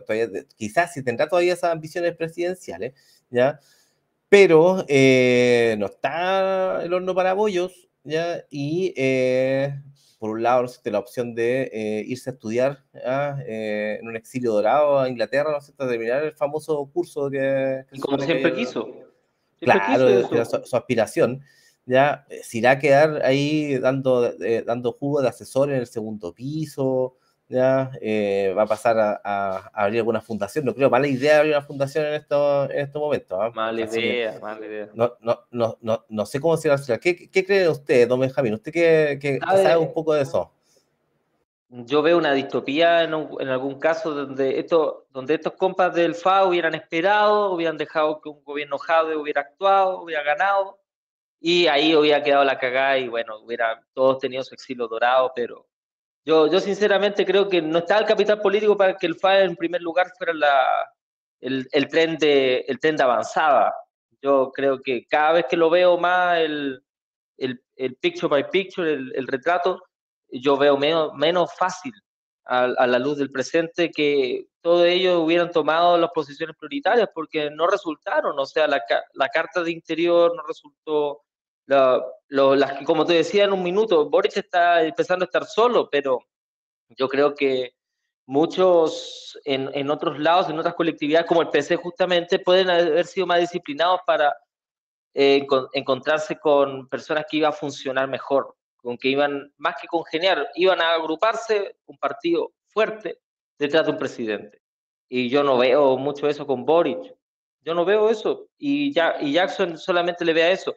quizás 0.58 0.94
si 0.94 1.02
tendrá 1.02 1.30
todavía 1.30 1.54
esas 1.54 1.72
ambiciones 1.72 2.14
presidenciales, 2.18 2.94
¿ya? 3.30 3.60
Pero 4.28 4.84
eh, 4.90 5.76
no 5.80 5.86
está 5.86 6.84
el 6.84 6.94
horno 6.94 7.16
para 7.16 7.34
bollos, 7.34 7.88
¿ya? 8.04 8.44
Y 8.50 8.94
por 10.20 10.32
un 10.32 10.44
lado, 10.44 10.66
la 10.84 11.00
opción 11.00 11.34
de 11.34 12.04
irse 12.06 12.32
a 12.32 12.34
estudiar 12.34 12.84
en 12.94 14.06
un 14.06 14.18
exilio 14.18 14.52
dorado 14.52 15.00
a 15.00 15.08
Inglaterra, 15.08 15.52
¿no 15.52 15.62
sé, 15.62 15.72
terminar 15.72 16.24
el 16.24 16.34
famoso 16.34 16.86
curso 16.94 17.30
que... 17.30 17.86
como 18.02 18.20
siempre 18.20 18.54
quiso 18.54 19.11
Claro, 19.62 20.28
su, 20.65 20.76
aspiración, 20.76 21.41
ya 21.86 22.26
eh, 22.30 22.41
se 22.43 22.58
irá 22.58 22.71
a 22.71 22.80
quedar 22.80 23.21
ahí 23.24 23.78
dando, 23.78 24.34
eh, 24.41 24.63
dando 24.65 24.93
jugo 24.93 25.21
de 25.21 25.30
asesor 25.30 25.69
en 25.69 25.78
el 25.78 25.88
segundo 25.88 26.34
piso, 26.34 27.17
ya 27.47 27.91
eh, 28.02 28.54
va 28.58 28.63
a 28.63 28.65
pasar 28.65 28.97
a, 29.24 29.71
abrir 29.74 30.00
alguna 30.00 30.21
fundación. 30.21 30.65
No 30.65 30.74
creo, 30.74 30.89
mala 30.89 31.08
idea 31.08 31.39
abrir 31.39 31.54
una 31.54 31.62
fundación 31.62 32.06
en 32.06 32.13
estos, 32.15 32.69
en 32.71 32.80
estos 32.80 33.02
momentos. 33.02 33.38
¿ah? 33.39 33.52
Mala 33.54 33.82
idea, 33.82 34.39
mala 34.41 34.65
idea. 34.65 34.89
No, 34.93 35.13
no, 35.19 35.41
no, 35.52 35.78
no, 35.82 36.06
no 36.08 36.26
sé 36.26 36.39
cómo 36.39 36.58
será. 36.58 36.78
¿Qué, 37.00 37.30
qué 37.30 37.45
cree 37.45 37.69
usted, 37.69 38.08
don 38.08 38.19
Benjamín? 38.19 38.54
¿Usted 38.54 38.71
que, 38.71 39.19
que 39.21 39.39
sabe 39.39 39.78
un 39.78 39.93
poco 39.93 40.13
de 40.13 40.21
eso? 40.21 40.52
Yo 41.74 42.02
veo 42.02 42.18
una 42.18 42.34
distopía 42.34 43.04
en, 43.04 43.14
algún 43.14 43.80
caso 43.80 44.14
donde, 44.14 44.60
esto, 44.60 45.08
donde 45.10 45.36
estos 45.36 45.54
compas 45.54 45.94
del 45.96 46.16
FA 46.16 46.46
hubieran 46.46 46.76
esperado, 46.76 47.52
hubieran 47.54 47.78
dejado 47.78 48.20
que 48.20 48.28
un 48.28 48.44
gobierno 48.44 48.78
Jade 48.78 49.16
hubiera 49.16 49.42
actuado, 49.42 50.02
hubiera 50.02 50.22
ganado, 50.22 50.80
y 51.40 51.68
ahí 51.68 51.96
hubiera 51.96 52.22
quedado 52.22 52.44
la 52.44 52.60
cagada 52.60 52.98
y 52.98 53.08
bueno, 53.08 53.40
hubiera 53.40 53.82
todos 53.94 54.20
tenido 54.20 54.44
su 54.44 54.54
exilio 54.54 54.88
dorado, 54.90 55.32
pero 55.34 55.66
yo, 56.26 56.48
yo 56.52 56.60
sinceramente 56.60 57.26
creo 57.26 57.48
que 57.48 57.62
no 57.62 57.80
está 57.80 57.98
el 58.00 58.06
capital 58.06 58.42
político 58.42 58.76
para 58.76 58.98
que 58.98 59.08
el 59.08 59.16
FA 59.16 59.42
en 59.42 59.56
primer 59.56 59.82
lugar 59.82 60.12
fuera 60.18 60.34
la, 60.34 60.92
el, 61.40 61.68
el, 61.72 61.88
tren 61.88 62.18
de, 62.18 62.66
el 62.68 62.80
tren 62.80 62.98
de 62.98 63.04
avanzada. 63.04 63.74
Yo 64.22 64.52
creo 64.54 64.82
que 64.82 65.06
cada 65.08 65.34
vez 65.34 65.46
que 65.50 65.58
lo 65.58 65.70
veo 65.70 65.98
más 65.98 66.38
el, 66.40 66.84
el, 67.38 67.64
el 67.78 67.96
picture 67.96 68.28
by 68.28 68.50
picture, 68.52 68.92
el, 68.92 69.14
el 69.16 69.26
retrato, 69.26 69.82
yo 70.32 70.58
veo 70.58 70.78
menos, 70.78 71.13
menos 71.13 71.54
fácil 71.54 71.94
a, 72.46 72.88
la 72.88 73.00
luz 73.00 73.17
del 73.17 73.32
presente 73.32 73.91
que 73.91 74.48
todos 74.62 74.86
ellos 74.86 75.22
hubieran 75.24 75.52
tomado 75.52 75.98
las 75.98 76.12
posiciones 76.12 76.56
prioritarias 76.58 77.10
porque 77.13 77.50
no 77.50 77.67
resultaron, 77.67 78.38
o 78.38 78.46
sea, 78.46 78.67
la, 78.67 78.84
la 79.13 79.30
carta 79.30 79.63
de 79.63 79.72
interior 79.72 80.36
no 80.36 80.44
resultó, 80.44 81.22
la, 81.65 82.04
las 82.30 82.84
como 82.86 83.06
te 83.06 83.13
decía 83.13 83.46
en 83.46 83.54
un 83.54 83.63
minuto, 83.63 84.10
Boric 84.10 84.38
está 84.38 84.84
empezando 84.84 85.24
a 85.24 85.28
estar 85.28 85.46
solo, 85.46 85.89
pero 85.89 86.20
yo 86.89 87.08
creo 87.08 87.34
que 87.34 87.76
muchos 88.26 89.39
en, 89.46 89.70
en, 89.74 89.89
otros 89.89 90.20
lados, 90.20 90.50
en 90.50 90.60
otras 90.60 90.76
colectividades 90.76 91.28
como 91.28 91.41
el 91.41 91.50
PC 91.50 91.78
justamente, 91.78 92.39
pueden 92.39 92.70
haber 92.70 93.06
sido 93.06 93.28
más 93.28 93.39
disciplinados 93.39 94.02
para 94.06 94.36
eh, 95.13 95.46
encontrarse 95.74 96.39
con 96.39 96.88
personas 96.88 97.26
que 97.30 97.38
iban 97.38 97.50
a 97.50 97.56
funcionar 97.56 98.08
mejor 98.08 98.56
con 98.82 98.98
que 98.98 99.10
iban, 99.10 99.54
más 99.58 99.76
que 99.80 99.88
congeniar, 99.88 100.50
iban 100.56 100.82
a 100.82 100.94
agruparse 100.94 101.76
un 101.86 101.98
partido 101.98 102.52
fuerte 102.67 103.20
detrás 103.58 103.86
de 103.86 103.91
un 103.91 103.98
presidente. 103.98 104.62
Y 105.08 105.30
yo 105.30 105.44
no 105.44 105.58
veo 105.58 105.98
mucho 105.98 106.28
eso 106.28 106.48
con 106.48 106.65
Boric. 106.65 107.13
Yo 107.62 107.76
no 107.76 107.86
veo 107.86 108.10
eso. 108.10 108.48
Y, 108.58 108.94
ya, 108.94 109.17
y 109.20 109.34
Jackson 109.34 109.78
solamente 109.78 110.26
le 110.26 110.34
vea 110.34 110.52
eso. 110.52 110.76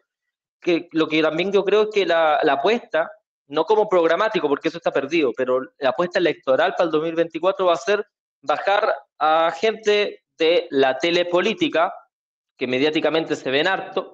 Que 0.60 0.88
lo 0.92 1.08
que 1.08 1.22
también 1.22 1.52
yo 1.52 1.64
creo 1.64 1.82
es 1.82 1.88
que 1.92 2.04
la, 2.04 2.40
la 2.42 2.54
apuesta, 2.54 3.10
no 3.46 3.64
como 3.64 3.88
programático, 3.88 4.48
porque 4.48 4.68
eso 4.68 4.78
está 4.78 4.92
perdido, 4.92 5.32
pero 5.36 5.60
la 5.78 5.90
apuesta 5.90 6.18
electoral 6.18 6.72
para 6.72 6.86
el 6.86 6.90
2024 6.90 7.66
va 7.66 7.74
a 7.74 7.76
ser 7.76 8.06
bajar 8.42 8.94
a 9.18 9.50
gente 9.52 10.22
de 10.36 10.66
la 10.70 10.98
telepolítica, 10.98 11.94
que 12.56 12.66
mediáticamente 12.66 13.36
se 13.36 13.50
ven 13.50 13.66
harto, 13.66 14.13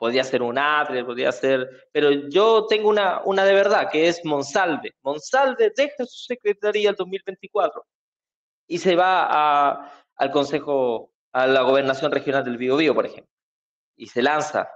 podría 0.00 0.24
ser 0.24 0.40
un 0.40 0.56
ATRE, 0.56 1.04
podría 1.04 1.30
ser, 1.30 1.90
pero 1.92 2.10
yo 2.10 2.64
tengo 2.66 2.88
una, 2.88 3.20
una 3.26 3.44
de 3.44 3.52
verdad, 3.52 3.90
que 3.92 4.08
es 4.08 4.24
Monsalve. 4.24 4.94
Monsalve 5.02 5.70
deja 5.76 6.06
su 6.06 6.24
secretaría 6.24 6.88
el 6.88 6.96
2024 6.96 7.84
y 8.66 8.78
se 8.78 8.96
va 8.96 9.26
a, 9.28 9.92
al 10.16 10.30
Consejo, 10.30 11.12
a 11.32 11.46
la 11.46 11.60
Gobernación 11.60 12.10
Regional 12.10 12.42
del 12.42 12.56
Biobío, 12.56 12.94
por 12.94 13.04
ejemplo, 13.04 13.30
y 13.94 14.06
se 14.06 14.22
lanza. 14.22 14.70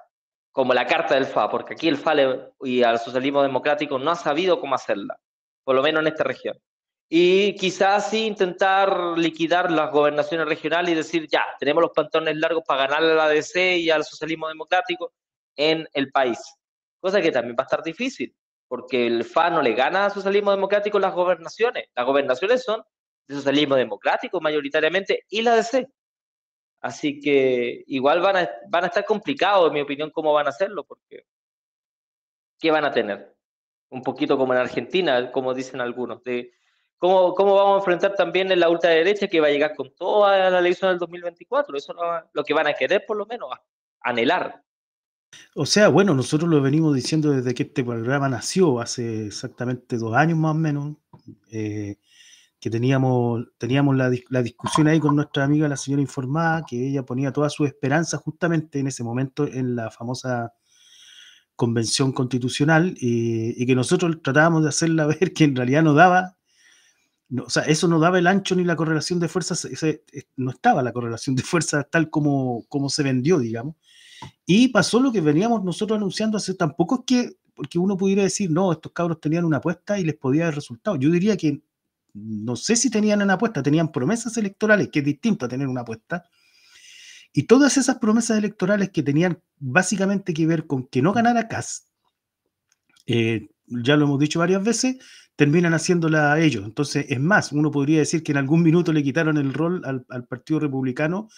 como 0.52 0.74
la 0.74 0.86
carta 0.86 1.14
del 1.14 1.24
FA, 1.24 1.48
porque 1.50 1.72
aquí 1.72 1.88
el 1.88 1.96
FA 1.96 2.14
y 2.60 2.82
al 2.82 2.98
socialismo 2.98 3.42
democrático 3.42 3.98
no 3.98 4.10
ha 4.10 4.16
sabido 4.16 4.60
cómo 4.60 4.74
hacerla, 4.74 5.18
por 5.64 5.74
lo 5.74 5.82
menos 5.82 6.02
en 6.02 6.08
esta 6.08 6.24
región. 6.24 6.58
Y 7.16 7.54
quizás 7.54 8.10
sí 8.10 8.26
intentar 8.26 9.16
liquidar 9.16 9.70
las 9.70 9.92
gobernaciones 9.92 10.48
regionales 10.48 10.90
y 10.90 10.96
decir, 10.96 11.28
ya, 11.28 11.46
tenemos 11.60 11.80
los 11.80 11.92
pantalones 11.92 12.36
largos 12.38 12.64
para 12.66 12.88
ganarle 12.88 13.12
a 13.12 13.14
la 13.14 13.28
DC 13.28 13.76
y 13.76 13.88
al 13.88 14.02
socialismo 14.02 14.48
democrático 14.48 15.12
en 15.54 15.88
el 15.92 16.10
país. 16.10 16.40
Cosa 16.98 17.22
que 17.22 17.30
también 17.30 17.54
va 17.56 17.62
a 17.62 17.66
estar 17.66 17.84
difícil, 17.84 18.34
porque 18.66 19.06
el 19.06 19.22
FA 19.22 19.48
no 19.48 19.62
le 19.62 19.74
gana 19.74 20.06
al 20.06 20.10
socialismo 20.10 20.50
democrático 20.50 20.98
las 20.98 21.14
gobernaciones. 21.14 21.84
Las 21.94 22.04
gobernaciones 22.04 22.64
son 22.64 22.82
de 23.28 23.36
socialismo 23.36 23.76
democrático 23.76 24.40
mayoritariamente 24.40 25.24
y 25.28 25.42
la 25.42 25.54
DC. 25.54 25.86
Así 26.80 27.20
que 27.20 27.84
igual 27.86 28.22
van 28.22 28.38
a, 28.38 28.50
van 28.68 28.82
a 28.82 28.86
estar 28.88 29.04
complicados, 29.04 29.68
en 29.68 29.74
mi 29.74 29.82
opinión, 29.82 30.10
cómo 30.10 30.32
van 30.32 30.46
a 30.46 30.50
hacerlo, 30.50 30.82
porque 30.82 31.26
¿qué 32.58 32.72
van 32.72 32.84
a 32.84 32.90
tener? 32.90 33.36
Un 33.90 34.02
poquito 34.02 34.36
como 34.36 34.52
en 34.52 34.58
Argentina, 34.58 35.30
como 35.30 35.54
dicen 35.54 35.80
algunos, 35.80 36.20
de 36.24 36.50
cómo, 36.98 37.34
cómo 37.34 37.54
vamos 37.54 37.74
a 37.74 37.78
enfrentar 37.78 38.14
también 38.14 38.50
en 38.50 38.60
la 38.60 38.68
ultraderecha 38.68 39.28
que 39.28 39.40
va 39.40 39.48
a 39.48 39.50
llegar 39.50 39.74
con 39.74 39.94
toda 39.94 40.50
la 40.50 40.58
elección 40.58 40.90
del 40.90 40.98
2024. 40.98 41.76
Eso 41.76 41.92
es 41.92 42.24
lo 42.32 42.44
que 42.44 42.54
van 42.54 42.66
a 42.66 42.74
querer, 42.74 43.04
por 43.06 43.16
lo 43.16 43.26
menos, 43.26 43.50
anhelar. 44.00 44.62
O 45.54 45.66
sea, 45.66 45.88
bueno, 45.88 46.14
nosotros 46.14 46.48
lo 46.48 46.60
venimos 46.60 46.94
diciendo 46.94 47.30
desde 47.30 47.54
que 47.54 47.64
este 47.64 47.82
programa 47.82 48.28
nació, 48.28 48.80
hace 48.80 49.26
exactamente 49.26 49.96
dos 49.96 50.14
años 50.14 50.38
más 50.38 50.52
o 50.52 50.54
menos. 50.54 50.96
Eh, 51.50 51.96
que 52.60 52.70
teníamos, 52.70 53.44
teníamos 53.58 53.94
la, 53.94 54.10
la, 54.30 54.42
discusión 54.42 54.88
ahí 54.88 54.98
con 54.98 55.14
nuestra 55.14 55.44
amiga 55.44 55.68
la 55.68 55.76
señora 55.76 56.00
informada, 56.00 56.64
que 56.66 56.88
ella 56.88 57.02
ponía 57.04 57.30
toda 57.30 57.50
su 57.50 57.66
esperanza 57.66 58.16
justamente 58.16 58.78
en 58.78 58.86
ese 58.86 59.04
momento 59.04 59.46
en 59.46 59.76
la 59.76 59.90
famosa 59.90 60.54
convención 61.56 62.12
constitucional 62.12 62.94
y, 62.98 63.64
que 63.66 63.74
nosotros 63.74 64.16
tratábamos 64.22 64.62
de 64.62 64.68
hacerla 64.68 65.06
ver 65.20 65.32
que 65.32 65.44
en 65.44 65.56
realidad 65.56 65.82
no 65.82 65.94
daba, 65.94 66.36
no, 67.28 67.44
o 67.44 67.50
sea, 67.50 67.62
eso 67.64 67.88
no 67.88 67.98
daba 67.98 68.18
el 68.18 68.26
ancho 68.26 68.54
ni 68.54 68.64
la 68.64 68.76
correlación 68.76 69.18
de 69.18 69.28
fuerzas, 69.28 69.64
ese, 69.64 70.04
no 70.36 70.50
estaba 70.50 70.82
la 70.82 70.92
correlación 70.92 71.34
de 71.36 71.42
fuerzas 71.42 71.86
tal 71.90 72.10
como, 72.10 72.64
como 72.68 72.88
se 72.88 73.02
vendió, 73.02 73.38
digamos. 73.38 73.76
Y 74.46 74.68
pasó 74.68 75.00
lo 75.00 75.12
que 75.12 75.20
veníamos 75.20 75.64
nosotros 75.64 75.96
anunciando 75.96 76.36
hace, 76.36 76.54
tampoco 76.54 76.96
es 76.96 77.00
que, 77.06 77.36
porque 77.54 77.78
uno 77.78 77.96
pudiera 77.96 78.22
decir, 78.22 78.50
no, 78.50 78.72
estos 78.72 78.92
cabros 78.92 79.20
tenían 79.20 79.44
una 79.44 79.58
apuesta 79.58 79.98
y 79.98 80.04
les 80.04 80.16
podía 80.16 80.44
dar 80.44 80.54
resultado. 80.54 80.96
Yo 80.96 81.10
diría 81.10 81.36
que 81.36 81.62
no 82.14 82.54
sé 82.56 82.76
si 82.76 82.90
tenían 82.90 83.22
una 83.22 83.34
apuesta, 83.34 83.62
tenían 83.62 83.90
promesas 83.90 84.36
electorales, 84.36 84.88
que 84.88 85.00
es 85.00 85.04
distinto 85.04 85.46
a 85.46 85.48
tener 85.48 85.66
una 85.66 85.80
apuesta. 85.80 86.24
Y 87.32 87.44
todas 87.44 87.76
esas 87.76 87.98
promesas 87.98 88.38
electorales 88.38 88.90
que 88.90 89.02
tenían 89.02 89.42
básicamente 89.58 90.32
que 90.32 90.46
ver 90.46 90.66
con 90.66 90.86
que 90.86 91.02
no 91.02 91.12
ganara 91.12 91.48
Cas, 91.48 91.88
eh, 93.06 93.48
ya 93.66 93.96
lo 93.96 94.04
hemos 94.04 94.20
dicho 94.20 94.38
varias 94.38 94.62
veces, 94.62 94.96
terminan 95.36 95.74
haciéndola 95.74 96.32
a 96.32 96.40
ellos. 96.40 96.64
Entonces, 96.64 97.06
es 97.08 97.20
más, 97.20 97.52
uno 97.52 97.70
podría 97.70 97.98
decir 97.98 98.22
que 98.22 98.32
en 98.32 98.38
algún 98.38 98.62
minuto 98.62 98.92
le 98.92 99.02
quitaron 99.02 99.36
el 99.36 99.52
rol 99.52 99.82
al, 99.84 100.06
al 100.08 100.24
Partido 100.26 100.60
Republicano 100.60 101.28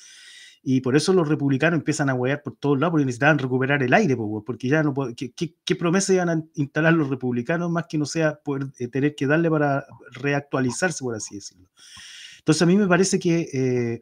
y 0.68 0.80
por 0.80 0.96
eso 0.96 1.12
los 1.12 1.28
republicanos 1.28 1.78
empiezan 1.78 2.10
a 2.10 2.14
huear 2.14 2.42
por 2.42 2.56
todos 2.56 2.76
lados, 2.80 2.90
porque 2.90 3.06
necesitaban 3.06 3.38
recuperar 3.38 3.84
el 3.84 3.94
aire, 3.94 4.16
porque 4.44 4.68
ya 4.68 4.82
no 4.82 4.92
¿qué, 5.16 5.32
qué, 5.64 5.76
promesa 5.76 6.12
iban 6.12 6.28
a 6.28 6.42
instalar 6.54 6.92
los 6.92 7.08
republicanos 7.08 7.70
más 7.70 7.86
que 7.88 7.98
no 7.98 8.04
sea 8.04 8.40
poder 8.42 8.66
eh, 8.80 8.88
tener 8.88 9.14
que 9.14 9.28
darle 9.28 9.48
para 9.48 9.86
reactualizarse, 10.10 11.04
por 11.04 11.14
así 11.14 11.36
decirlo? 11.36 11.68
Entonces 12.38 12.62
a 12.62 12.66
mí 12.66 12.76
me 12.76 12.88
parece 12.88 13.20
que 13.20 13.48
eh, 13.52 14.00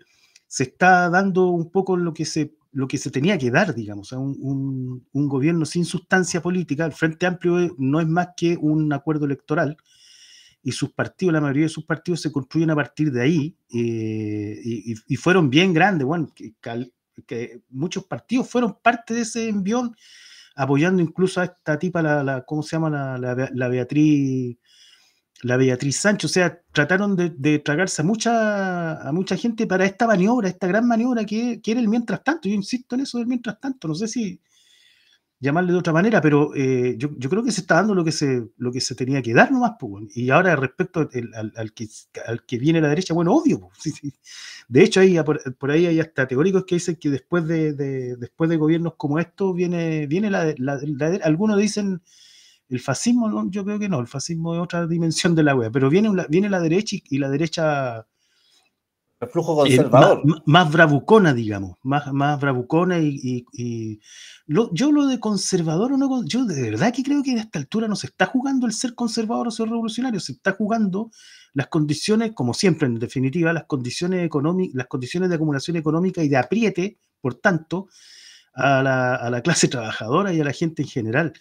se 0.55 0.63
está 0.63 1.11
dando 1.11 1.49
un 1.49 1.69
poco 1.69 1.97
lo 1.97 2.15
que 2.15 2.25
se, 2.25 2.55
lo 2.71 2.87
que 2.87 2.97
se 2.97 3.11
tenía 3.11 3.37
que 3.37 3.51
dar, 3.51 3.75
digamos, 3.75 4.13
un, 4.13 5.05
un 5.13 5.29
gobierno 5.29 5.65
sin 5.65 5.85
sustancia 5.85 6.41
política. 6.41 6.85
El 6.85 6.93
Frente 6.93 7.27
Amplio 7.27 7.75
no 7.77 7.99
es 7.99 8.07
más 8.07 8.29
que 8.37 8.57
un 8.61 8.93
acuerdo 8.93 9.25
electoral 9.25 9.77
y 10.63 10.71
sus 10.71 10.93
partidos, 10.93 11.33
la 11.33 11.41
mayoría 11.41 11.65
de 11.65 11.71
sus 11.71 11.85
partidos 11.85 12.21
se 12.21 12.31
construyen 12.31 12.71
a 12.71 12.77
partir 12.77 13.11
de 13.11 13.21
ahí 13.21 13.57
eh, 13.75 14.95
y, 15.09 15.17
fueron 15.17 15.51
bien 15.51 15.75
grandes, 15.75 16.07
bueno, 16.07 16.33
que, 17.27 17.61
muchos 17.71 18.05
partidos 18.05 18.49
fueron 18.49 18.79
parte 18.81 19.13
de 19.13 19.23
ese 19.23 19.49
envión, 19.49 19.97
apoyando 20.55 21.03
incluso 21.03 21.41
a 21.41 21.47
esta 21.47 21.81
tipa, 21.81 22.01
la, 22.01 22.45
¿cómo 22.47 22.63
se 22.63 22.77
llama? 22.77 23.19
La, 23.19 23.69
Beatriz 23.69 24.57
la 25.45 25.59
Beatriz 25.59 25.99
Sánchez, 25.99 26.31
o 26.31 26.33
sea, 26.33 26.59
trataron 26.73 27.17
de, 27.17 27.59
tragarse 27.59 28.01
a 28.01 28.05
mucha, 28.05 29.07
a 29.07 29.13
mucha 29.13 29.37
gente 29.37 29.67
para 29.67 29.85
esta 29.85 30.07
maniobra, 30.07 30.49
esta 30.49 30.67
gran 30.67 30.89
maniobra 30.89 31.25
que, 31.27 31.61
que 31.61 31.73
era 31.73 31.81
el 31.81 31.89
mientras 31.89 32.25
tanto, 32.25 32.49
yo 32.49 32.55
insisto 32.55 32.95
en 32.95 33.03
eso 33.03 33.19
del 33.19 33.27
mientras 33.27 33.61
tanto, 33.61 33.87
no 33.87 33.95
sé 33.95 34.09
si, 34.09 34.41
llamarle 35.41 35.73
de 35.73 35.79
otra 35.79 35.93
manera, 35.93 36.23
pero 36.23 36.55
eh, 36.55 36.95
yo, 36.97 37.11
yo, 37.19 37.29
creo 37.29 37.45
que 37.45 37.51
se 37.51 37.61
está 37.61 37.75
dando 37.75 37.95
lo 37.95 38.03
que 38.03 38.13
se, 38.13 38.49
lo 38.57 38.73
que 38.73 38.81
se 38.81 38.95
tenía 38.95 39.21
que 39.21 39.35
dar 39.35 39.53
nomás, 39.53 39.73
pues, 39.79 40.17
y 40.17 40.31
ahora 40.31 40.57
respecto 40.57 41.01
al, 41.35 41.53
al, 41.55 41.73
que, 41.75 41.89
al 42.27 42.47
que 42.47 42.57
viene 42.59 42.81
la 42.81 42.89
derecha, 42.89 43.13
bueno, 43.13 43.35
obvio, 43.35 43.61
pues, 43.61 43.73
sí, 43.81 43.91
sí. 43.91 44.15
de 44.69 44.83
hecho 44.83 45.01
ahí, 45.01 45.19
por, 45.23 45.71
ahí 45.71 45.85
hay 45.85 46.01
hasta 46.01 46.27
teóricos 46.27 46.65
que 46.65 46.77
dicen 46.77 46.97
que 46.97 47.11
después 47.11 47.47
de, 47.47 47.75
de 47.75 48.17
después 48.17 48.49
de 48.49 48.57
gobiernos 48.57 48.95
como 48.97 49.19
estos 49.19 49.55
viene, 49.55 50.07
viene 50.07 50.31
la, 50.31 50.55
la, 50.57 50.81
algunos 51.23 51.59
dicen 51.59 52.01
el 52.69 52.81
fascismo, 52.81 53.29
no, 53.29 53.51
yo 53.51 53.65
creo 53.65 53.79
que 53.79 53.89
no, 53.89 54.01
el 54.01 54.07
fascismo 54.07 54.55
es 54.55 54.61
otra 54.61 54.87
dimensión 54.87 55.35
de 55.35 55.43
la 55.43 55.55
web, 55.55 55.71
pero 55.73 55.91
viene, 55.91 56.11
viene 56.29 56.49
la 56.49 56.61
derecha 56.61 56.97
y, 57.09 57.19
la 57.19 57.29
derecha 57.29 58.07
flujo 59.31 59.57
conservador. 59.57 60.23
más, 60.45 60.71
bravucona, 60.71 61.33
digamos, 61.33 61.77
más, 61.83 62.13
más 62.13 62.39
bravucona 62.41 62.99
y, 62.99 64.01
yo 64.47 64.93
lo 64.93 65.07
de 65.07 65.21
conservador 65.21 65.93
o 65.93 65.97
no, 65.97 66.25
yo 66.25 66.45
de 66.45 66.71
verdad 66.71 66.93
que 66.93 67.03
creo 67.03 67.23
que 67.23 67.33
a 67.33 67.41
esta 67.41 67.59
altura 67.59 67.89
no 67.89 67.97
se 67.97 68.09
está 68.09 68.27
jugando 68.27 68.67
el 68.67 68.73
ser 68.73 68.95
conservador 68.95 69.49
o 69.49 69.51
ser 69.51 69.69
revolucionario, 69.69 70.21
se 70.21 70.33
está 70.33 70.53
jugando 70.53 71.11
las 71.55 71.69
condiciones, 71.69 72.33
como 72.33 72.53
siempre 72.53 72.87
en 72.87 72.99
definitiva, 72.99 73.53
las 73.53 73.65
condiciones 73.65 74.25
económicas, 74.25 74.75
las 74.75 74.87
condiciones 74.89 75.29
de 75.31 75.37
acumulación 75.37 75.77
económica 75.77 76.23
y 76.23 76.29
de 76.29 76.37
apriete, 76.37 76.99
por 77.21 77.37
tanto, 77.37 77.89
a 78.53 78.83
la, 79.31 79.41
clase 79.43 79.69
trabajadora 79.69 80.33
y 80.33 80.41
a 80.41 80.45
la 80.45 80.53
gente 80.53 80.83
en 80.83 80.89
general. 80.89 81.33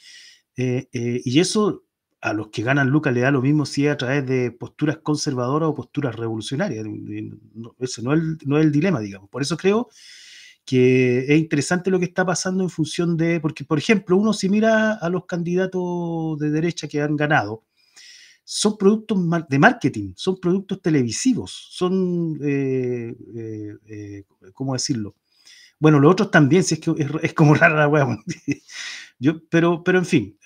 Eh, 0.55 0.87
eh, 0.93 1.21
y 1.23 1.39
eso 1.39 1.83
a 2.21 2.33
los 2.33 2.49
que 2.49 2.63
ganan 2.63 2.89
lucas 2.89 3.13
le 3.13 3.21
da 3.21 3.31
lo 3.31 3.41
mismo 3.41 3.65
si 3.65 3.85
es 3.85 3.91
a 3.93 3.97
través 3.97 4.25
de 4.25 4.51
posturas 4.51 4.97
conservadoras 4.97 5.69
o 5.69 5.75
posturas 5.75 6.15
revolucionarias. 6.15 6.85
ese 7.79 8.01
no 8.01 8.13
es, 8.13 8.19
el, 8.21 8.37
no 8.45 8.57
es 8.57 8.65
el 8.65 8.71
dilema, 8.71 9.01
digamos. 9.01 9.29
Por 9.29 9.41
eso 9.41 9.57
creo 9.57 9.89
que 10.65 11.19
es 11.19 11.37
interesante 11.37 11.91
lo 11.91 11.99
que 11.99 12.05
está 12.05 12.25
pasando 12.25 12.63
en 12.63 12.69
función 12.69 13.17
de, 13.17 13.39
porque 13.41 13.65
por 13.65 13.77
ejemplo, 13.77 14.15
uno 14.15 14.31
si 14.33 14.49
mira 14.49 14.93
a 14.93 15.09
los 15.09 15.25
candidatos 15.25 16.39
de 16.39 16.49
derecha 16.51 16.87
que 16.87 17.01
han 17.01 17.17
ganado, 17.17 17.63
son 18.45 18.77
productos 18.77 19.17
de 19.49 19.59
marketing, 19.59 20.13
son 20.15 20.39
productos 20.39 20.81
televisivos, 20.81 21.67
son, 21.71 22.37
eh, 22.41 23.15
eh, 23.87 24.23
¿cómo 24.53 24.73
decirlo? 24.73 25.15
Bueno, 25.83 25.99
los 25.99 26.13
otros 26.13 26.31
también, 26.31 26.63
si 26.63 26.75
es 26.75 26.79
que 26.79 26.93
es, 27.23 27.33
como 27.33 27.55
rara 27.55 27.75
la 27.75 27.89
hueá. 27.89 28.07
Yo, 29.19 29.41
pero, 29.49 29.83
pero 29.83 29.99
en 29.99 30.05
fin, 30.05 30.37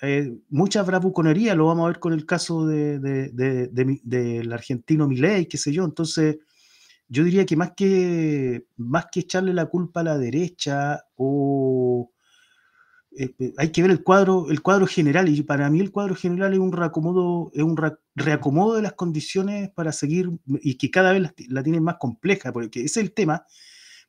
mucha 0.48 0.82
bravuconería, 0.82 1.54
lo 1.54 1.66
vamos 1.66 1.84
a 1.84 1.88
ver 1.90 2.00
con 2.00 2.12
el 2.12 2.26
caso 2.26 2.66
del 2.66 3.00
de, 3.00 3.68
de, 4.02 4.48
argentino 4.52 5.06
Milei, 5.06 5.46
qué 5.46 5.56
sé 5.56 5.72
yo. 5.72 5.84
Entonces, 5.84 6.38
yo 7.06 7.22
diría 7.22 7.46
que 7.46 7.54
más 7.54 7.70
que, 7.76 8.66
más 8.78 9.06
que 9.12 9.20
echarle 9.20 9.54
la 9.54 9.66
culpa 9.66 10.00
a 10.00 10.04
la 10.04 10.18
derecha 10.18 11.04
o 11.14 12.10
eh, 13.16 13.32
eh, 13.38 13.52
hay 13.58 13.70
que 13.70 13.82
ver 13.82 13.92
el 13.92 14.02
cuadro, 14.02 14.50
el 14.50 14.60
cuadro 14.60 14.88
general, 14.88 15.28
y 15.28 15.40
para 15.42 15.70
mí 15.70 15.78
el 15.78 15.92
cuadro 15.92 16.16
general 16.16 16.52
es 16.52 16.58
un 16.58 16.72
reacomodo, 16.72 17.52
es 17.54 17.62
un 17.62 17.76
reacomodo 18.16 18.74
de 18.74 18.82
las 18.82 18.94
condiciones 18.94 19.70
para 19.70 19.92
seguir, 19.92 20.30
y 20.62 20.76
que 20.78 20.90
cada 20.90 21.12
vez 21.12 21.32
la, 21.48 21.62
tienen 21.62 21.84
más 21.84 21.98
compleja, 22.00 22.52
porque 22.52 22.80
ese 22.80 22.98
es 22.98 23.06
el 23.06 23.12
tema, 23.12 23.46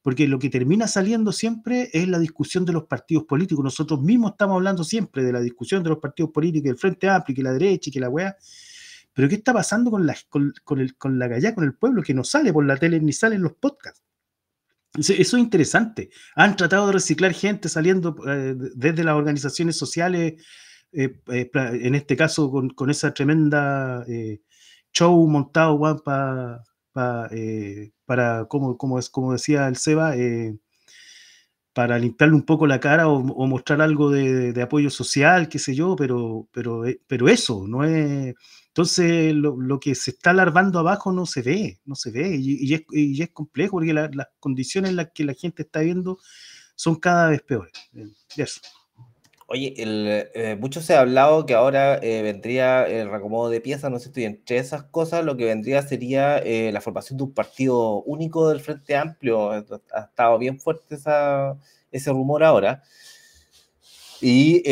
porque 0.01 0.27
lo 0.27 0.39
que 0.39 0.49
termina 0.49 0.87
saliendo 0.87 1.31
siempre 1.31 1.89
es 1.91 2.07
la 2.07 2.19
discusión 2.19 2.65
de 2.65 2.73
los 2.73 2.85
partidos 2.85 3.25
políticos. 3.25 3.63
Nosotros 3.63 4.01
mismos 4.01 4.31
estamos 4.31 4.55
hablando 4.55 4.83
siempre 4.83 5.23
de 5.23 5.33
la 5.33 5.41
discusión 5.41 5.83
de 5.83 5.89
los 5.89 5.99
partidos 5.99 6.31
políticos, 6.31 6.65
del 6.65 6.77
Frente 6.77 7.09
Amplio, 7.09 7.35
que 7.35 7.43
la 7.43 7.51
derecha 7.51 7.91
que 7.91 7.99
la 7.99 8.09
weá. 8.09 8.35
Pero 9.13 9.27
¿qué 9.27 9.35
está 9.35 9.53
pasando 9.53 9.91
con 9.91 10.05
la, 10.05 10.15
con, 10.29 10.53
el, 10.79 10.95
con 10.95 11.19
la 11.19 11.27
gallá, 11.27 11.53
con 11.53 11.65
el 11.65 11.73
pueblo, 11.73 12.01
que 12.01 12.13
no 12.13 12.23
sale 12.23 12.53
por 12.53 12.65
la 12.65 12.77
tele 12.77 12.99
ni 13.01 13.11
sale 13.11 13.35
en 13.35 13.41
los 13.41 13.53
podcasts? 13.53 14.01
Eso, 14.97 15.13
es 15.13 15.33
interesante. 15.33 16.09
Han 16.35 16.55
tratado 16.55 16.87
de 16.87 16.93
reciclar 16.93 17.33
gente 17.33 17.69
saliendo 17.69 18.15
eh, 18.27 18.55
desde 18.75 19.03
las 19.03 19.15
organizaciones 19.15 19.75
sociales, 19.75 20.41
eh, 20.91 21.21
eh, 21.27 21.51
en 21.53 21.95
este 21.95 22.15
caso 22.15 22.49
con, 22.49 22.89
esa 22.89 23.13
tremenda 23.13 24.05
show 24.91 25.27
montado 25.27 26.01
para, 26.03 26.63
como, 28.47 28.77
como, 28.77 28.99
es, 28.99 29.09
como 29.09 29.33
decía 29.33 29.67
el 29.67 29.75
Seba, 29.75 30.15
para 31.73 31.99
limpiarle 31.99 32.35
un 32.35 32.43
poco 32.43 32.67
la 32.67 32.79
cara 32.79 33.07
o, 33.07 33.21
mostrar 33.47 33.81
algo 33.81 34.09
de, 34.11 34.61
apoyo 34.61 34.89
social, 34.89 35.49
qué 35.49 35.59
sé 35.59 35.75
yo, 35.75 35.95
pero, 35.95 36.47
pero, 36.51 36.83
pero 37.07 37.29
eso, 37.29 37.65
no 37.67 37.83
es 37.83 38.35
entonces, 38.79 39.33
lo, 39.33 39.79
que 39.79 39.93
se 39.93 40.11
está 40.11 40.31
larvando 40.31 40.79
abajo 40.79 41.11
no 41.11 41.25
se 41.25 41.41
ve, 41.41 41.81
no 41.83 41.95
se 41.95 42.11
ve, 42.11 42.37
y, 42.39 42.73
es, 42.73 43.29
complejo 43.31 43.71
porque 43.71 43.93
las 43.93 44.27
condiciones 44.39 44.91
en 44.91 44.95
las 44.95 45.09
que 45.13 45.25
la 45.25 45.33
gente 45.33 45.63
está 45.63 45.81
viendo 45.81 46.19
son 46.75 46.95
cada 46.95 47.29
vez 47.29 47.41
peores. 47.41 47.73
Eh, 47.93 48.07
eso. 48.37 48.61
Oye, 49.51 49.73
el, 49.77 50.29
eh, 50.35 50.55
mucho 50.59 50.79
se 50.79 50.93
ha 50.93 50.99
hablado 50.99 51.47
que 51.47 51.55
ahora 51.55 51.97
eh, 52.03 52.21
vendría 52.21 52.87
el 52.87 53.09
reacomodo 53.09 53.49
de 53.49 53.59
piezas, 53.59 53.89
no 53.89 53.97
sé, 53.97 54.09
estoy 54.09 54.25
entre 54.25 54.57
esas 54.59 54.83
cosas, 54.83 55.25
lo 55.25 55.37
que 55.37 55.45
vendría 55.45 55.81
sería 55.81 56.37
eh, 56.37 56.71
la 56.71 56.81
formación 56.81 57.17
de 57.17 57.23
un 57.23 57.33
partido 57.33 58.03
único 58.03 58.47
del 58.47 58.59
Frente 58.59 58.95
Amplio. 58.95 59.49
Ha 59.51 60.01
estado 60.01 60.37
bien 60.37 60.59
fuerte 60.59 60.97
ese 61.91 62.11
rumor 62.11 62.43
ahora. 62.43 62.83
Y 64.21 64.63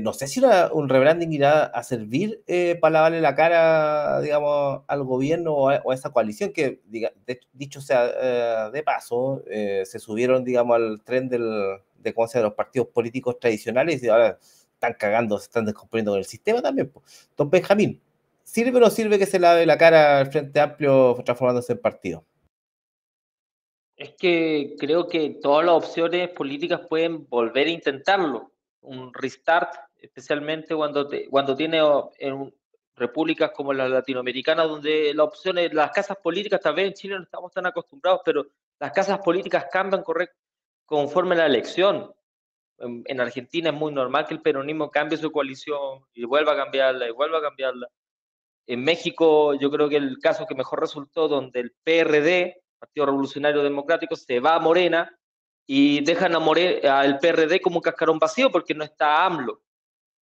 no 0.00 0.12
sé 0.12 0.26
si 0.28 0.40
un 0.72 0.88
rebranding 0.88 1.32
irá 1.32 1.64
a 1.64 1.82
servir 1.82 2.42
para 2.80 2.92
lavarle 2.92 3.20
la 3.20 3.34
cara, 3.34 4.20
digamos, 4.20 4.82
al 4.86 5.02
gobierno 5.02 5.52
o 5.54 5.68
a, 5.68 5.94
esa 5.94 6.10
coalición 6.10 6.52
que, 6.52 6.80
dicho 7.52 7.80
sea 7.80 8.70
de 8.70 8.82
paso, 8.82 9.42
se 9.46 9.98
subieron, 9.98 10.44
digamos, 10.44 10.76
al 10.76 11.02
tren 11.04 11.28
del, 11.28 11.80
de 12.04 12.14
se 12.28 12.42
los 12.42 12.54
partidos 12.54 12.88
políticos 12.88 13.38
tradicionales 13.40 14.02
y 14.02 14.08
ahora 14.08 14.38
están 14.74 14.94
cagando, 14.94 15.38
se 15.38 15.44
están 15.44 15.64
descomponiendo 15.64 16.12
con 16.12 16.18
el 16.18 16.26
sistema 16.26 16.62
también. 16.62 16.92
Don 17.36 17.50
Benjamín, 17.50 18.00
¿sirve 18.42 18.76
o 18.76 18.80
no 18.80 18.90
sirve 18.90 19.18
que 19.18 19.26
se 19.26 19.40
lave 19.40 19.66
la 19.66 19.78
cara 19.78 20.18
al 20.18 20.30
Frente 20.30 20.60
Amplio 20.60 21.16
transformándose 21.24 21.72
en 21.72 21.80
partido? 21.80 22.24
Es 23.96 24.14
que 24.18 24.74
creo 24.78 25.08
que 25.08 25.38
todas 25.40 25.64
las 25.64 25.74
opciones 25.76 26.28
políticas 26.30 26.80
pueden 26.88 27.26
volver 27.28 27.68
a 27.68 27.70
intentarlo. 27.70 28.50
Un 28.84 29.12
restart, 29.12 29.74
especialmente 29.96 30.74
cuando, 30.74 31.08
cuando 31.30 31.56
tiene 31.56 31.80
en 32.18 32.54
repúblicas 32.96 33.50
como 33.52 33.72
las 33.72 33.90
latinoamericanas, 33.90 34.68
donde 34.68 35.12
las 35.14 35.26
opciones, 35.26 35.72
las 35.72 35.90
casas 35.90 36.16
políticas, 36.22 36.60
tal 36.60 36.74
vez 36.74 36.88
en 36.88 36.94
Chile 36.94 37.16
no 37.16 37.24
estamos 37.24 37.52
tan 37.52 37.66
acostumbrados, 37.66 38.20
pero 38.24 38.46
las 38.78 38.92
casas 38.92 39.18
políticas 39.18 39.66
cambian 39.70 40.02
correcto, 40.02 40.36
conforme 40.84 41.34
la 41.34 41.46
elección. 41.46 42.12
En, 42.78 43.20
Argentina 43.20 43.70
es 43.70 43.74
muy 43.74 43.92
normal 43.92 44.26
que 44.26 44.34
el 44.34 44.42
peronismo 44.42 44.90
cambie 44.90 45.16
su 45.16 45.30
coalición 45.30 46.04
y 46.12 46.24
vuelva 46.24 46.52
a 46.52 46.56
cambiarla 46.56 47.08
y 47.08 47.12
vuelva 47.12 47.38
a 47.38 47.42
cambiarla. 47.42 47.88
En 48.66 48.82
México 48.82 49.54
yo 49.54 49.70
creo 49.70 49.88
que 49.88 49.96
el 49.96 50.18
caso 50.18 50.46
que 50.46 50.54
mejor 50.54 50.80
resultó 50.80 51.28
donde 51.28 51.60
el 51.60 51.74
PRD, 51.82 52.62
Partido 52.78 53.06
Revolucionario 53.06 53.62
Democrático, 53.62 54.16
se 54.16 54.40
va 54.40 54.56
a 54.56 54.60
Morena 54.60 55.16
y 55.66 56.04
dejan 56.04 56.34
a 56.34 57.00
al 57.00 57.18
PRD 57.18 57.60
como 57.60 57.76
un 57.76 57.82
cascarón 57.82 58.18
vacío 58.18 58.50
porque 58.50 58.74
no 58.74 58.84
está 58.84 59.24
AMLO. 59.24 59.62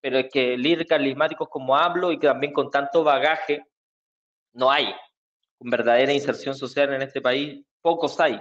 Pero 0.01 0.19
es 0.19 0.29
que 0.33 0.57
líderes 0.57 0.87
carismáticos 0.87 1.49
como 1.49 1.77
AMLO 1.77 2.13
y 2.13 2.19
que 2.19 2.27
también 2.27 2.53
con 2.53 2.71
tanto 2.71 3.05
bagaje 3.05 3.65
no 4.53 4.71
hay. 4.71 4.95
Con 5.59 5.71
verdadera 5.71 6.13
inserción 6.13 6.55
social 6.55 6.93
en 6.93 7.03
este 7.03 7.21
país, 7.21 7.65
pocos 7.81 8.19
hay. 8.21 8.41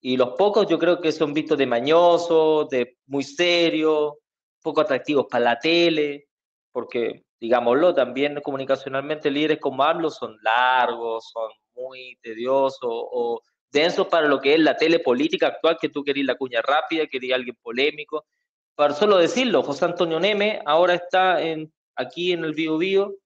Y 0.00 0.16
los 0.16 0.30
pocos 0.30 0.66
yo 0.66 0.78
creo 0.78 1.00
que 1.00 1.12
son 1.12 1.32
vistos 1.32 1.56
de 1.56 1.66
mañosos, 1.66 2.68
de 2.68 2.98
muy 3.06 3.22
serios, 3.22 4.14
poco 4.62 4.80
atractivos 4.80 5.26
para 5.30 5.44
la 5.44 5.58
tele, 5.58 6.28
porque, 6.72 7.24
digámoslo, 7.38 7.94
también 7.94 8.40
comunicacionalmente 8.40 9.30
líderes 9.30 9.60
como 9.60 9.82
hablo 9.82 10.10
son 10.10 10.36
largos, 10.42 11.30
son 11.32 11.50
muy 11.74 12.18
tediosos 12.22 12.80
o 12.82 13.40
densos 13.72 14.06
para 14.08 14.28
lo 14.28 14.40
que 14.40 14.54
es 14.54 14.60
la 14.60 14.76
tele 14.76 15.00
política 15.00 15.48
actual, 15.48 15.78
que 15.80 15.88
tú 15.88 16.04
querías 16.04 16.26
la 16.26 16.34
cuña 16.36 16.60
rápida, 16.62 17.06
querías 17.06 17.36
alguien 17.36 17.56
polémico. 17.60 18.26
Para 18.74 18.94
solo 18.94 19.16
decirlo, 19.16 19.62
José 19.62 19.86
Antonio 19.86 20.20
Neme 20.20 20.60
ahora 20.66 20.94
está 20.94 21.42
en, 21.42 21.72
aquí 21.96 22.32
en 22.32 22.44
el 22.44 22.52
Bio 22.52 22.78
Bio, 22.78 23.16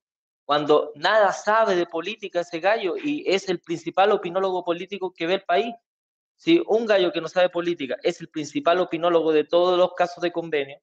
cuando 0.45 0.93
nada 0.95 1.33
sabe 1.33 1.75
de 1.75 1.85
política 1.85 2.39
ese 2.39 2.61
gallo 2.61 2.95
y 2.97 3.23
es 3.27 3.49
el 3.49 3.59
principal 3.59 4.11
opinólogo 4.11 4.63
político 4.63 5.13
que 5.13 5.27
ve 5.27 5.35
el 5.35 5.43
país. 5.43 5.75
Si 6.37 6.61
un 6.67 6.85
gallo 6.85 7.11
que 7.11 7.19
no 7.19 7.27
sabe 7.27 7.49
política 7.49 7.97
es 8.01 8.21
el 8.21 8.29
principal 8.29 8.79
opinólogo 8.79 9.33
de 9.33 9.43
todos 9.43 9.77
los 9.77 9.93
casos 9.93 10.21
de 10.21 10.31
convenio, 10.31 10.79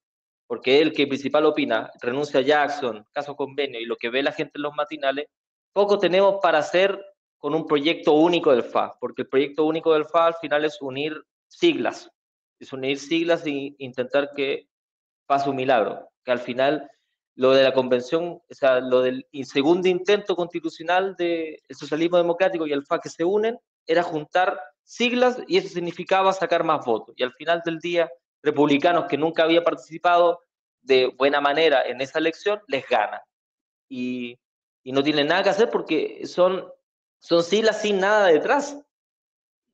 porque 0.46 0.76
es 0.76 0.82
el 0.82 0.92
que 0.92 1.06
principal 1.06 1.46
opina, 1.46 1.90
renuncia 2.02 2.40
a 2.40 2.42
Jackson, 2.42 3.06
caso 3.12 3.34
convenio 3.34 3.80
y 3.80 3.86
lo 3.86 3.96
que 3.96 4.10
ve 4.10 4.22
la 4.22 4.32
gente 4.32 4.52
en 4.56 4.62
los 4.62 4.74
matinales, 4.74 5.28
poco 5.72 5.98
tenemos 5.98 6.36
para 6.42 6.58
hacer 6.58 7.02
con 7.44 7.54
un 7.54 7.66
proyecto 7.66 8.14
único 8.14 8.52
del 8.52 8.62
FA, 8.62 8.96
porque 8.98 9.20
el 9.20 9.28
proyecto 9.28 9.66
único 9.66 9.92
del 9.92 10.06
FA 10.06 10.28
al 10.28 10.34
final 10.36 10.64
es 10.64 10.80
unir 10.80 11.22
siglas, 11.46 12.10
es 12.58 12.72
unir 12.72 12.98
siglas 12.98 13.44
e 13.44 13.74
intentar 13.76 14.30
que 14.34 14.70
pase 15.26 15.50
un 15.50 15.56
milagro, 15.56 16.08
que 16.24 16.32
al 16.32 16.38
final 16.38 16.90
lo 17.34 17.50
de 17.50 17.62
la 17.62 17.74
convención, 17.74 18.40
o 18.48 18.54
sea, 18.54 18.80
lo 18.80 19.02
del 19.02 19.26
segundo 19.42 19.88
intento 19.88 20.34
constitucional 20.34 21.16
del 21.16 21.58
socialismo 21.68 22.16
democrático 22.16 22.66
y 22.66 22.72
el 22.72 22.86
FA 22.86 22.98
que 22.98 23.10
se 23.10 23.24
unen, 23.24 23.58
era 23.86 24.02
juntar 24.02 24.58
siglas 24.82 25.36
y 25.46 25.58
eso 25.58 25.68
significaba 25.68 26.32
sacar 26.32 26.64
más 26.64 26.82
votos. 26.86 27.14
Y 27.18 27.24
al 27.24 27.34
final 27.34 27.60
del 27.62 27.78
día, 27.78 28.10
republicanos 28.42 29.04
que 29.04 29.18
nunca 29.18 29.42
había 29.42 29.62
participado 29.62 30.40
de 30.80 31.08
buena 31.08 31.42
manera 31.42 31.82
en 31.86 32.00
esa 32.00 32.20
elección, 32.20 32.62
les 32.68 32.88
gana. 32.88 33.22
Y, 33.86 34.38
y 34.82 34.92
no 34.92 35.02
tienen 35.02 35.26
nada 35.26 35.42
que 35.42 35.50
hacer 35.50 35.68
porque 35.68 36.26
son, 36.26 36.72
son 37.24 37.42
siglas 37.42 37.80
sin 37.80 38.00
nada 38.00 38.26
detrás, 38.26 38.78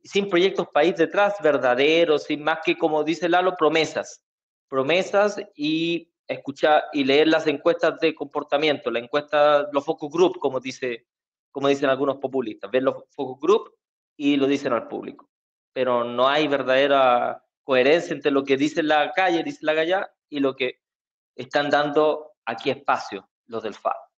sin 0.04 0.30
proyectos 0.30 0.68
país 0.68 0.94
detrás, 0.94 1.34
verdaderos, 1.42 2.22
sin 2.22 2.44
más 2.44 2.60
que, 2.64 2.78
como 2.78 3.02
dice 3.02 3.28
Lalo, 3.28 3.56
promesas. 3.56 4.24
Promesas 4.68 5.36
y 5.56 6.12
escuchar 6.28 6.84
y 6.92 7.02
leer 7.02 7.26
las 7.26 7.48
encuestas 7.48 7.98
de 7.98 8.14
comportamiento, 8.14 8.88
la 8.92 9.00
encuesta, 9.00 9.68
los 9.72 9.84
focus 9.84 10.12
group, 10.12 10.38
como, 10.38 10.60
dice, 10.60 11.08
como 11.50 11.66
dicen 11.66 11.90
algunos 11.90 12.18
populistas, 12.18 12.70
ver 12.70 12.84
los 12.84 13.02
focus 13.10 13.40
group 13.40 13.74
y 14.16 14.36
lo 14.36 14.46
dicen 14.46 14.72
al 14.72 14.86
público. 14.86 15.28
Pero 15.72 16.04
no 16.04 16.28
hay 16.28 16.46
verdadera 16.46 17.44
coherencia 17.64 18.14
entre 18.14 18.30
lo 18.30 18.44
que 18.44 18.56
dice 18.56 18.84
la 18.84 19.10
calle, 19.10 19.42
dice 19.42 19.66
la 19.66 19.74
galla, 19.74 20.08
y 20.28 20.38
lo 20.38 20.54
que 20.54 20.82
están 21.34 21.68
dando 21.68 22.34
aquí 22.44 22.70
espacio 22.70 23.28
los 23.48 23.64
del 23.64 23.74
FA. 23.74 24.09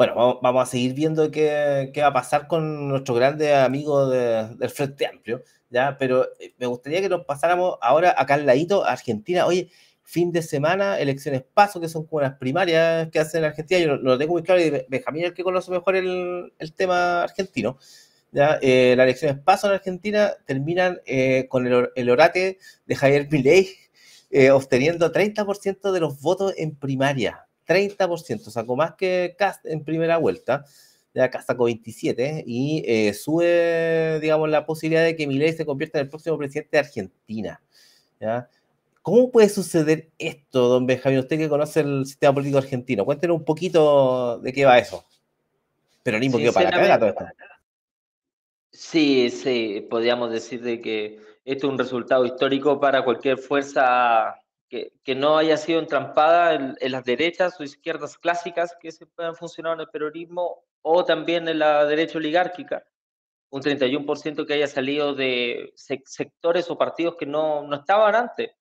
Bueno, 0.00 0.40
vamos 0.40 0.62
a 0.62 0.70
seguir 0.70 0.94
viendo 0.94 1.30
qué, 1.30 1.90
qué 1.92 2.00
va 2.00 2.06
a 2.06 2.12
pasar 2.14 2.48
con 2.48 2.88
nuestro 2.88 3.14
grande 3.14 3.54
amigo 3.54 4.08
del 4.08 4.70
Frente 4.70 5.04
Amplio, 5.04 5.44
¿ya? 5.68 5.98
Pero 5.98 6.24
eh, 6.40 6.54
me 6.56 6.64
gustaría 6.64 7.02
que 7.02 7.10
nos 7.10 7.26
pasáramos 7.26 7.76
ahora 7.82 8.14
acá 8.16 8.32
al 8.32 8.46
ladito, 8.46 8.82
a 8.82 8.92
Argentina. 8.92 9.44
Oye, 9.44 9.68
fin 10.02 10.32
de 10.32 10.40
semana, 10.40 10.98
elecciones 10.98 11.42
paso, 11.42 11.82
que 11.82 11.88
son 11.90 12.06
como 12.06 12.22
las 12.22 12.38
primarias 12.38 13.10
que 13.10 13.18
hacen 13.18 13.40
en 13.40 13.50
Argentina. 13.50 13.78
Yo 13.78 13.96
lo 13.96 14.16
tengo 14.16 14.32
muy 14.32 14.42
claro 14.42 14.62
y 14.62 14.70
Benjamín 14.88 15.24
es 15.24 15.28
el 15.28 15.34
que 15.34 15.44
conoce 15.44 15.70
mejor 15.70 15.94
el, 15.94 16.50
tema 16.74 17.24
argentino. 17.24 17.76
¿ya? 18.32 18.58
Eh, 18.62 18.94
las 18.96 19.04
elecciones 19.04 19.38
paso 19.44 19.66
en 19.66 19.74
Argentina 19.74 20.32
terminan 20.46 21.02
eh, 21.04 21.46
con 21.50 21.66
el, 21.66 22.08
orate 22.10 22.56
de 22.86 22.96
Javier 22.96 23.28
Milei 23.30 23.68
eh, 24.30 24.50
obteniendo 24.50 25.12
30% 25.12 25.92
de 25.92 26.00
los 26.00 26.22
votos 26.22 26.54
en 26.56 26.74
primaria. 26.74 27.49
30%, 27.70 28.50
sacó 28.50 28.74
más 28.74 28.94
que 28.96 29.36
Cast 29.38 29.64
en 29.66 29.84
primera 29.84 30.18
vuelta. 30.18 30.64
Ya 31.14 31.30
Cast 31.30 31.46
sacó 31.46 31.64
27 31.64 32.44
y 32.46 33.12
sube, 33.14 34.18
digamos, 34.20 34.50
la 34.50 34.66
posibilidad 34.66 35.04
de 35.04 35.14
que 35.14 35.26
Milei 35.26 35.52
se 35.52 35.64
convierta 35.64 35.98
en 35.98 36.04
el 36.04 36.08
próximo 36.08 36.36
presidente 36.36 36.70
de 36.72 36.78
Argentina. 36.78 37.62
¿ya? 38.20 38.48
¿Cómo 39.02 39.30
puede 39.30 39.48
suceder 39.48 40.10
esto, 40.18 40.68
don 40.68 40.86
Benjamín? 40.86 41.20
Usted 41.20 41.38
que 41.38 41.48
conoce 41.48 41.80
el 41.80 42.04
sistema 42.06 42.34
político 42.34 42.58
argentino, 42.58 43.04
cuéntenos 43.04 43.38
un 43.38 43.44
poquito 43.44 44.38
de 44.40 44.52
qué 44.52 44.64
va 44.64 44.78
eso. 44.78 45.04
Peronismo 46.02 46.38
que 46.38 46.52
para 46.52 46.68
acá 46.68 46.98
todo 46.98 47.08
esto. 47.08 47.24
Sí, 48.72 49.30
sí, 49.30 49.86
podríamos 49.90 50.30
decir 50.30 50.62
de 50.62 50.80
que 50.80 51.18
esto 51.44 51.66
es 51.66 51.72
un 51.72 51.78
resultado 51.78 52.24
histórico 52.24 52.78
para 52.78 53.04
cualquier 53.04 53.36
fuerza 53.38 54.39
que, 54.70 55.14
no 55.14 55.36
haya 55.36 55.56
sido 55.58 55.80
entrampada 55.80 56.54
en, 56.54 56.92
las 56.92 57.04
derechas 57.04 57.60
o 57.60 57.64
izquierdas 57.64 58.16
clásicas 58.16 58.74
que 58.80 58.90
se 58.92 59.04
puedan 59.04 59.36
funcionar 59.36 59.74
en 59.74 59.80
el 59.80 59.88
peronismo 59.88 60.64
o 60.80 61.04
también 61.04 61.48
en 61.48 61.58
la 61.58 61.84
derecha 61.84 62.16
oligárquica. 62.16 62.86
Un 63.50 63.60
31% 63.60 64.46
que 64.46 64.54
haya 64.54 64.68
salido 64.68 65.14
de 65.14 65.72
sectores 65.74 66.70
o 66.70 66.78
partidos 66.78 67.16
que 67.16 67.26
no, 67.26 67.66
no 67.66 67.76
estaban 67.76 68.14
antes 68.14 68.52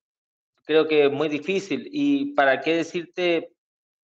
creo 0.69 0.87
que 0.87 1.05
es 1.05 1.11
muy 1.11 1.29
difícil. 1.29 1.89
Y 1.91 2.35
para 2.35 2.61
qué 2.61 2.75
decirte, 2.75 3.55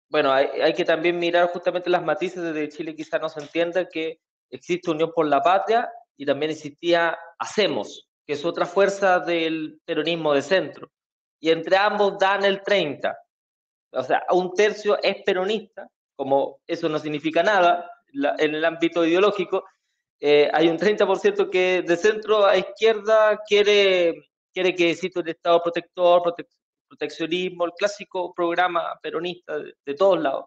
bueno, 0.10 0.34
hay, 0.34 0.74
que 0.74 0.84
también 0.84 1.20
mirar 1.20 1.50
justamente 1.50 1.92
las 1.92 2.04
matices 2.04 2.42
desde 2.42 2.70
Chile, 2.70 2.96
quizá 2.96 3.20
no 3.20 3.30
se 3.30 3.40
entienda 3.40 3.88
que 3.88 4.20
existe 4.50 4.90
Unión 4.90 5.12
por 5.14 5.28
la 5.28 5.44
Patria 5.44 5.88
y 6.18 6.26
también 6.26 6.52
existía 6.52 7.16
Hacemos, 7.38 8.10
que 8.26 8.34
es 8.34 8.44
otra 8.44 8.66
fuerza 8.66 9.20
del 9.20 9.80
peronismo 9.86 10.34
de 10.34 10.42
centro. 10.42 10.90
Y 11.46 11.52
entre 11.52 11.78
ambos 11.78 12.18
dan 12.18 12.44
el 12.44 12.64
30. 12.64 13.16
O 13.92 14.02
sea, 14.02 14.24
un 14.32 14.52
tercio 14.56 14.98
es 15.00 15.18
peronista, 15.24 15.88
como 16.16 16.58
eso 16.66 16.90
no 16.90 16.98
significa 16.98 17.44
nada 17.44 17.88
en 18.40 18.56
el 18.56 18.66
ámbito 18.66 19.06
ideológico, 19.06 19.64
eh, 20.20 20.50
hay 20.52 20.70
un 20.70 20.80
30% 20.80 21.52
que 21.52 21.84
de 21.84 21.98
centro 21.98 22.48
a 22.48 22.58
izquierda 22.58 23.40
quiere 23.48 24.28
quiere 24.52 24.74
que 24.74 24.90
exista 24.90 25.20
un 25.20 25.30
Estado 25.30 25.62
protector, 25.62 26.34
proteccionismo, 26.88 27.66
el 27.66 27.74
clásico 27.74 28.34
programa 28.34 28.98
peronista 29.04 29.60
de, 29.60 29.94
todos 29.94 30.20
lados. 30.20 30.46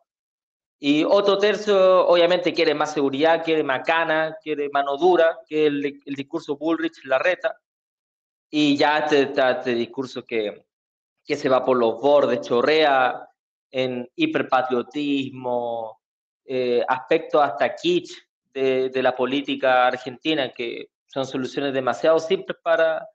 Y 0.81 1.05
otro 1.05 1.39
tercio, 1.39 2.09
obviamente, 2.09 2.53
quiere 2.53 2.75
más 2.75 2.93
seguridad, 2.93 3.45
quiere 3.45 3.63
macana, 3.63 4.37
quiere 4.43 4.69
mano 4.71 4.97
dura, 4.97 5.39
que 5.47 5.67
el, 5.67 6.03
el 6.05 6.15
discurso 6.17 6.57
Bullrich, 6.57 7.05
la 7.05 7.21
reta. 7.21 7.57
y 8.51 8.77
ya 8.77 8.99
este, 8.99 9.31
este 9.37 9.75
discurso 9.75 10.25
que, 10.25 10.68
que 11.29 11.37
se 11.37 11.51
va 11.51 11.63
por 11.63 11.77
los 11.77 12.01
bordes, 12.01 12.41
chorrea 12.41 13.29
en 13.71 14.09
hiperpatriotismo, 14.17 16.01
eh, 16.47 16.83
aspectos 16.89 17.43
hasta 17.43 17.75
kitsch 17.75 18.17
de, 18.55 18.89
de, 18.89 19.03
la 19.03 19.15
política 19.15 19.87
argentina, 19.87 20.51
que 20.55 20.89
son 21.05 21.27
soluciones 21.27 21.75
demasiado 21.75 22.19
simples 22.19 22.57
para 22.63 23.07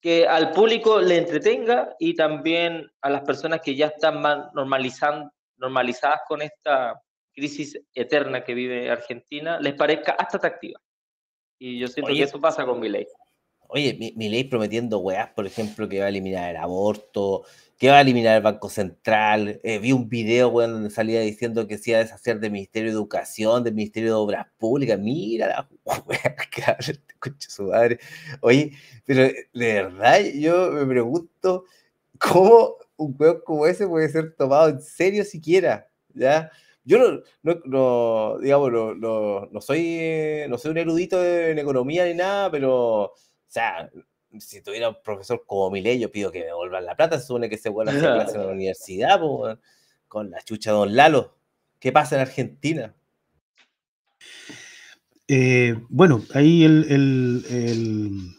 que 0.00 0.26
al 0.26 0.50
público 0.50 1.00
le 1.00 1.18
entretenga 1.18 1.94
y 2.00 2.16
también 2.16 2.90
a 3.00 3.08
las 3.08 3.22
personas 3.22 3.60
que 3.60 3.76
ya 3.76 3.86
están 3.86 4.20
normalizando, 4.52 5.30
normalizadas 5.56 6.22
con 6.26 6.42
esta 6.42 7.00
crisis 7.32 7.80
eterna 7.94 8.42
que 8.42 8.54
vive 8.54 8.90
Argentina, 8.90 9.60
les 9.60 9.74
parezca 9.74 10.16
hasta 10.18 10.38
atractiva. 10.38 10.80
Y 11.60 11.78
yo 11.78 11.86
siento 11.86 12.12
que 12.12 12.24
eso 12.24 12.40
pasa 12.40 12.66
con 12.66 12.80
mi 12.80 12.88
ley. 12.88 13.06
Oye, 13.74 14.12
mi, 14.16 14.28
ley 14.28 14.44
prometiendo 14.44 14.98
weas, 14.98 15.30
por 15.30 15.46
ejemplo, 15.46 15.88
que 15.88 16.00
va 16.00 16.04
a 16.04 16.08
eliminar 16.10 16.50
el 16.50 16.58
aborto, 16.58 17.44
que 17.78 17.88
va 17.88 17.96
a 17.96 18.00
eliminar 18.02 18.36
el 18.36 18.42
Banco 18.42 18.68
Central. 18.68 19.60
Eh, 19.64 19.78
vi 19.78 19.92
un 19.92 20.10
video, 20.10 20.48
weón, 20.50 20.72
donde 20.72 20.90
salía 20.90 21.20
diciendo 21.22 21.66
que 21.66 21.78
se 21.78 21.90
iba 21.90 22.00
a 22.00 22.02
deshacer 22.02 22.38
del 22.38 22.52
Ministerio 22.52 22.90
de 22.90 22.96
Educación, 22.96 23.64
del 23.64 23.74
Ministerio 23.74 24.10
de 24.10 24.14
Obras 24.16 24.46
Públicas. 24.58 24.98
Mira 24.98 25.46
la 25.46 25.68
wea 26.06 26.36
que 26.50 26.62
habla 26.62 26.76
este 26.86 27.50
su 27.50 27.62
madre. 27.64 27.98
Oye, 28.42 28.72
pero 29.06 29.22
de 29.22 29.32
verdad, 29.54 30.20
yo 30.34 30.70
me 30.72 30.84
pregunto 30.84 31.64
cómo 32.18 32.76
un 32.96 33.16
weón 33.18 33.40
como 33.42 33.66
ese 33.66 33.88
puede 33.88 34.10
ser 34.10 34.34
tomado 34.36 34.68
en 34.68 34.82
serio 34.82 35.24
siquiera, 35.24 35.88
¿ya? 36.12 36.50
Yo 36.84 36.98
no, 36.98 37.22
no, 37.42 37.60
no 37.64 38.38
digamos, 38.40 38.70
no, 38.70 39.46
no, 39.50 39.60
soy, 39.62 40.44
no 40.48 40.58
soy 40.58 40.72
un 40.72 40.78
erudito 40.78 41.24
en 41.24 41.58
economía 41.58 42.04
ni 42.04 42.14
nada, 42.14 42.50
pero 42.50 43.14
sea, 43.52 43.90
si 44.38 44.62
tuviera 44.62 44.88
un 44.88 44.96
profesor 45.04 45.44
como 45.46 45.70
Milei, 45.70 45.98
yo 45.98 46.10
pido 46.10 46.32
que 46.32 46.40
me 46.40 46.46
devuelvan 46.46 46.86
la 46.86 46.96
plata, 46.96 47.18
se 47.20 47.26
supone 47.26 47.48
que 47.48 47.58
se 47.58 47.68
vuelva 47.68 47.92
a 47.92 47.96
hacer 47.96 48.12
clase 48.14 48.36
en 48.36 48.46
la 48.46 48.52
universidad, 48.52 49.20
con 50.08 50.30
la 50.30 50.42
chucha 50.42 50.70
de 50.70 50.76
Don 50.78 50.96
Lalo. 50.96 51.36
¿Qué 51.78 51.92
pasa 51.92 52.14
en 52.14 52.22
Argentina? 52.22 52.94
Eh, 55.28 55.76
bueno, 55.88 56.22
ahí 56.34 56.64
el, 56.64 56.86
el, 56.88 58.34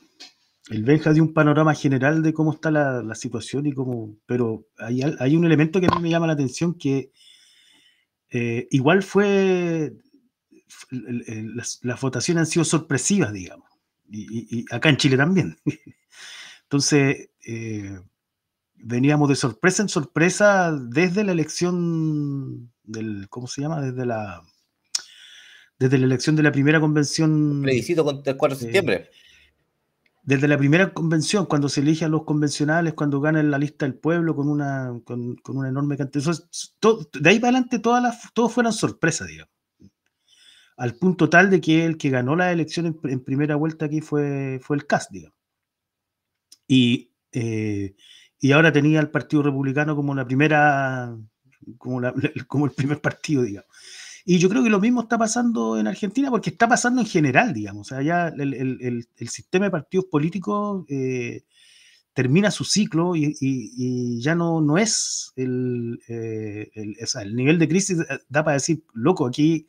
el, 0.69 0.83
Benja 0.83 1.13
dio 1.13 1.23
un 1.23 1.33
panorama 1.33 1.73
general 1.73 2.21
de 2.23 2.33
cómo 2.33 2.53
está 2.53 2.71
la, 2.71 3.15
situación 3.15 3.65
y 3.65 3.73
cómo. 3.73 4.15
Pero 4.25 4.65
hay, 4.77 5.01
hay, 5.19 5.35
un 5.35 5.45
elemento 5.45 5.79
que 5.79 5.87
a 5.87 5.95
mí 5.95 6.01
me 6.01 6.09
llama 6.09 6.27
la 6.27 6.33
atención 6.33 6.75
que 6.75 7.11
eh, 8.29 8.67
igual 8.71 9.03
fue. 9.03 9.93
Las, 10.89 11.79
las 11.83 12.01
votaciones 12.01 12.41
han 12.41 12.47
sido 12.47 12.65
sorpresivas, 12.65 13.33
digamos 13.33 13.72
y, 14.13 14.65
acá 14.71 14.89
en 14.89 14.97
Chile 14.97 15.17
también. 15.17 15.57
Entonces, 16.63 17.29
eh, 17.45 17.99
veníamos 18.75 19.29
de 19.29 19.35
sorpresa 19.35 19.81
en 19.81 19.89
sorpresa 19.89 20.71
desde 20.71 21.23
la 21.23 21.31
elección 21.31 22.71
del, 22.83 23.27
¿cómo 23.29 23.47
se 23.47 23.61
llama? 23.61 23.81
Desde 23.81 24.05
la, 24.05 24.41
desde 25.79 25.97
la 25.97 26.05
elección 26.05 26.35
de 26.35 26.43
la 26.43 26.51
primera 26.51 26.79
convención. 26.79 27.61
Plebiscito 27.63 28.23
el 28.25 28.37
4 28.37 28.57
de 28.57 28.63
septiembre. 28.63 29.09
Desde 30.25 30.47
la 30.47 30.57
primera 30.57 30.93
convención, 30.93 31.45
cuando 31.45 31.67
se 31.67 31.81
elige 31.81 32.05
a 32.05 32.07
los 32.07 32.23
convencionales, 32.23 32.93
cuando 32.93 33.19
ganan 33.19 33.51
la 33.51 33.57
lista 33.57 33.85
del 33.85 33.95
pueblo 33.95 34.33
con 34.35 34.47
una, 34.47 34.97
con, 35.03 35.35
una 35.49 35.67
enorme 35.67 35.97
cantidad. 35.97 36.23
de 36.23 37.29
ahí 37.29 37.39
para 37.39 37.49
adelante 37.49 37.79
todas 37.79 38.01
las, 38.01 38.33
todos 38.33 38.53
fueron 38.53 38.71
sorpresas, 38.71 39.27
digamos 39.27 39.52
al 40.77 40.95
punto 40.95 41.29
tal 41.29 41.49
de 41.49 41.61
que 41.61 41.85
el 41.85 41.97
que 41.97 42.09
ganó 42.09 42.35
la 42.35 42.51
elección 42.51 42.99
en, 43.03 43.23
primera 43.23 43.55
vuelta 43.55 43.85
aquí 43.85 44.01
fue, 44.01 44.59
fue 44.61 44.77
el 44.77 44.87
CAS, 44.87 45.07
digamos. 45.11 45.37
Y, 46.67 47.11
eh, 47.31 47.95
y 48.39 48.51
ahora 48.51 48.71
tenía 48.71 48.99
al 48.99 49.11
Partido 49.11 49.43
Republicano 49.43 49.95
como 49.95 50.15
la 50.15 50.25
primera, 50.25 51.15
como, 51.77 52.01
como 52.47 52.65
el 52.65 52.71
primer 52.71 53.01
partido, 53.01 53.43
digamos. 53.43 53.69
Y 54.25 54.39
yo 54.39 54.47
creo 54.49 54.63
que 54.63 54.69
lo 54.69 54.79
mismo 54.79 55.01
está 55.01 55.17
pasando 55.17 55.77
en 55.77 55.87
Argentina 55.87 56.29
porque 56.29 56.51
está 56.51 56.67
pasando 56.67 57.01
en 57.01 57.07
general, 57.07 57.53
digamos. 57.53 57.87
O 57.87 57.95
sea, 57.95 58.01
ya 58.01 58.29
el, 58.29 58.53
el, 58.53 59.07
el 59.17 59.29
sistema 59.29 59.65
de 59.65 59.71
partidos 59.71 60.05
políticos 60.05 60.85
eh, 60.87 61.43
termina 62.13 62.51
su 62.51 62.63
ciclo 62.63 63.15
y, 63.15 63.35
y, 63.39 64.21
ya 64.21 64.35
no, 64.35 64.61
no 64.61 64.77
es 64.77 65.33
el, 65.35 65.99
eh, 66.07 66.71
el 66.75 67.35
nivel 67.35 67.59
de 67.59 67.67
crisis, 67.67 67.97
da 68.29 68.43
para 68.43 68.53
decir, 68.53 68.83
loco, 68.93 69.25
aquí 69.25 69.67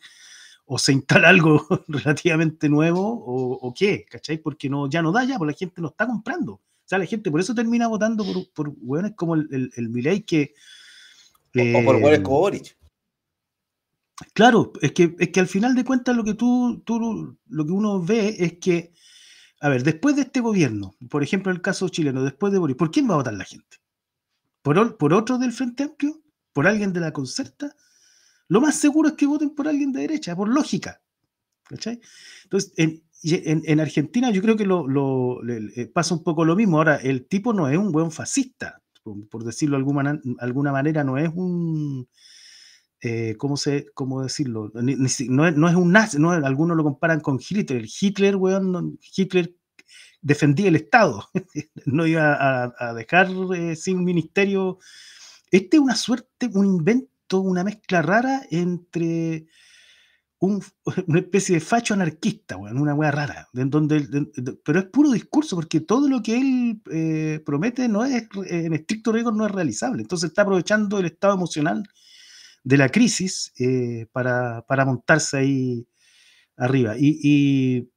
o 0.66 0.78
se 0.78 0.92
instala 0.92 1.28
algo 1.30 1.66
relativamente 1.88 2.68
nuevo 2.68 3.02
o, 3.02 3.74
qué, 3.74 4.04
¿cachai? 4.08 4.38
Porque 4.38 4.68
no, 4.68 4.88
ya 4.88 5.02
no 5.02 5.12
da 5.12 5.24
ya, 5.24 5.38
porque 5.38 5.52
la 5.52 5.58
gente 5.58 5.80
no 5.80 5.88
está 5.88 6.06
comprando. 6.06 6.52
O 6.54 6.86
sea, 6.86 6.98
la 6.98 7.06
gente 7.06 7.30
por 7.30 7.40
eso 7.40 7.54
termina 7.54 7.86
votando 7.86 8.24
por, 8.24 8.52
por 8.52 8.74
hueones 8.80 9.12
como 9.16 9.34
el, 9.34 9.48
el, 9.50 9.72
el 9.76 9.88
Milei 9.88 10.22
que... 10.22 10.54
o, 11.54 11.84
por 11.84 11.96
hueones 11.96 12.20
como 12.20 12.40
Boric. 12.40 12.76
Claro, 14.32 14.72
es 14.80 14.92
que, 14.92 15.16
es 15.18 15.30
que 15.30 15.40
al 15.40 15.48
final 15.48 15.74
de 15.74 15.84
cuentas 15.84 16.14
lo 16.14 16.22
que 16.22 16.34
tú, 16.34 16.82
tú, 16.84 17.36
lo 17.48 17.66
que 17.66 17.72
uno 17.72 18.00
ve 18.00 18.36
es 18.38 18.58
que, 18.58 18.92
a 19.60 19.68
ver, 19.68 19.82
después 19.82 20.14
de 20.14 20.22
este 20.22 20.40
gobierno, 20.40 20.94
por 21.10 21.22
ejemplo 21.22 21.50
el 21.50 21.60
caso 21.60 21.88
chileno, 21.88 22.22
después 22.22 22.52
de 22.52 22.58
Boric, 22.58 22.76
¿por 22.76 22.92
quién 22.92 23.08
va 23.08 23.14
a 23.14 23.18
votar 23.18 23.34
la 23.34 23.44
gente? 23.44 23.78
¿Por, 24.62 24.96
por 24.96 25.12
otro 25.14 25.38
del 25.38 25.52
Frente 25.52 25.82
Amplio? 25.82 26.22
¿Por 26.52 26.68
alguien 26.68 26.92
de 26.92 27.00
la 27.00 27.12
Concerta? 27.12 27.74
Lo 28.48 28.60
más 28.60 28.76
seguro 28.76 29.08
es 29.08 29.14
que 29.14 29.26
voten 29.26 29.50
por 29.50 29.68
alguien 29.68 29.92
de 29.92 30.00
derecha, 30.02 30.36
por 30.36 30.48
lógica. 30.48 31.00
Entonces, 31.70 32.72
en, 32.76 33.80
Argentina 33.80 34.30
yo 34.30 34.42
creo 34.42 34.56
que 34.56 34.66
lo, 34.66 35.40
eh, 35.48 35.86
pasa 35.86 36.14
un 36.14 36.22
poco 36.22 36.44
lo 36.44 36.56
mismo. 36.56 36.78
Ahora, 36.78 36.96
el 36.96 37.26
tipo 37.26 37.52
no 37.52 37.68
es 37.68 37.78
un 37.78 37.90
buen 37.90 38.10
fascista, 38.10 38.82
por, 39.30 39.44
decirlo 39.44 39.76
de 39.76 39.78
alguna, 39.78 40.20
alguna, 40.38 40.72
manera, 40.72 41.04
no 41.04 41.16
es 41.18 41.30
un... 41.34 42.08
Eh, 43.00 43.36
¿cómo, 43.36 43.58
se, 43.58 43.86
¿Cómo 43.92 44.22
decirlo? 44.22 44.72
no, 44.74 45.68
es, 45.68 45.74
un 45.76 45.92
nazi, 45.92 46.18
no, 46.18 46.30
algunos 46.30 46.76
lo 46.76 46.84
comparan 46.84 47.20
con 47.20 47.38
Hitler. 47.38 47.84
Hitler, 48.00 48.36
weón, 48.36 48.98
Hitler 49.14 49.54
defendía 50.22 50.68
el 50.68 50.76
Estado, 50.76 51.28
no 51.84 52.06
iba 52.06 52.72
a, 52.78 52.94
dejar 52.94 53.28
eh, 53.54 53.76
sin 53.76 54.04
ministerio. 54.04 54.78
Este 55.50 55.76
es 55.76 55.82
una 55.82 55.94
suerte, 55.94 56.50
un 56.54 56.66
invento 56.66 57.13
una 57.40 57.64
mezcla 57.64 58.02
rara 58.02 58.42
entre 58.50 59.46
una 61.06 61.18
especie 61.18 61.56
de 61.56 61.60
facho 61.60 61.94
anarquista, 61.94 62.56
una 62.56 62.94
wea 62.94 63.10
rara, 63.10 63.48
en 63.54 63.70
donde, 63.70 64.06
pero 64.64 64.78
es 64.78 64.86
puro 64.86 65.10
discurso, 65.10 65.56
porque 65.56 65.80
todo 65.80 66.08
lo 66.08 66.22
que 66.22 66.36
él 66.36 66.82
eh, 66.90 67.40
promete 67.44 67.88
no 67.88 68.04
es, 68.04 68.28
en 68.46 68.74
estricto 68.74 69.12
rigor 69.12 69.34
no 69.34 69.46
es 69.46 69.52
realizable. 69.52 70.02
Entonces 70.02 70.30
está 70.30 70.42
aprovechando 70.42 70.98
el 70.98 71.06
estado 71.06 71.34
emocional 71.34 71.84
de 72.62 72.76
la 72.76 72.88
crisis 72.88 73.52
eh, 73.58 74.06
para, 74.12 74.64
montarse 74.86 75.38
ahí 75.38 75.86
arriba. 76.56 76.96
Y, 76.98 77.88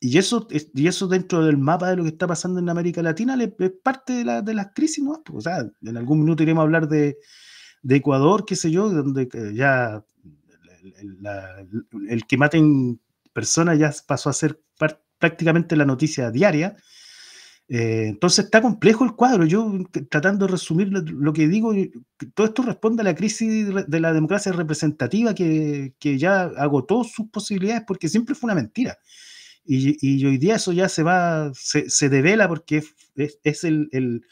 y, 0.00 0.18
eso, 0.18 0.46
y 0.50 0.86
eso 0.86 1.08
dentro 1.08 1.44
del 1.44 1.58
mapa 1.58 1.90
de 1.90 1.96
lo 1.96 2.02
que 2.04 2.10
está 2.10 2.26
pasando 2.26 2.60
en 2.60 2.68
América 2.68 3.02
Latina 3.02 3.36
es 3.40 3.72
parte 3.82 4.14
de, 4.14 4.24
la, 4.24 4.42
de 4.42 4.54
las 4.54 4.68
crisis, 4.74 5.02
¿no? 5.02 5.22
O 5.32 5.40
sea, 5.40 5.66
en 5.82 5.96
algún 5.96 6.20
minuto 6.20 6.42
iremos 6.42 6.62
a 6.62 6.64
hablar 6.64 6.88
de, 6.88 7.16
de 7.82 7.96
Ecuador, 7.96 8.44
qué 8.44 8.56
sé 8.56 8.70
yo, 8.70 8.90
donde 8.90 9.28
ya 9.54 10.04
el, 12.08 12.26
que 12.26 12.36
maten 12.36 13.00
personas 13.32 13.78
ya 13.78 13.92
pasó 14.06 14.30
a 14.30 14.34
ser 14.34 14.60
prácticamente 15.18 15.76
la 15.76 15.84
noticia 15.84 16.30
diaria. 16.30 16.76
Eh, 17.68 18.06
entonces 18.08 18.46
está 18.46 18.60
complejo 18.60 19.04
el 19.04 19.14
cuadro. 19.14 19.46
Yo 19.46 19.72
tratando 20.08 20.46
de 20.46 20.52
resumir 20.52 20.88
lo, 20.88 21.32
que 21.32 21.46
digo, 21.46 21.72
todo 22.34 22.46
esto 22.46 22.62
responde 22.62 23.02
a 23.02 23.04
la 23.04 23.14
crisis 23.14 23.68
de 23.86 24.00
la 24.00 24.12
democracia 24.12 24.52
representativa 24.52 25.34
que, 25.34 25.94
ya 26.00 26.42
agotó 26.42 27.04
sus 27.04 27.28
posibilidades 27.28 27.84
porque 27.86 28.08
siempre 28.08 28.34
fue 28.34 28.48
una 28.48 28.60
mentira. 28.60 28.98
Y, 29.64 30.24
hoy 30.24 30.38
día 30.38 30.56
eso 30.56 30.72
ya 30.72 30.88
se 30.88 31.02
va, 31.04 31.52
se, 31.54 32.08
devela 32.08 32.48
porque 32.48 32.82
es, 33.44 33.64
el, 33.64 33.88
el 33.92 34.26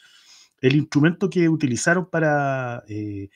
instrumento 0.61 1.29
que 1.29 1.49
utilizaron 1.49 2.09
para, 2.09 2.83
eh, 2.87 3.29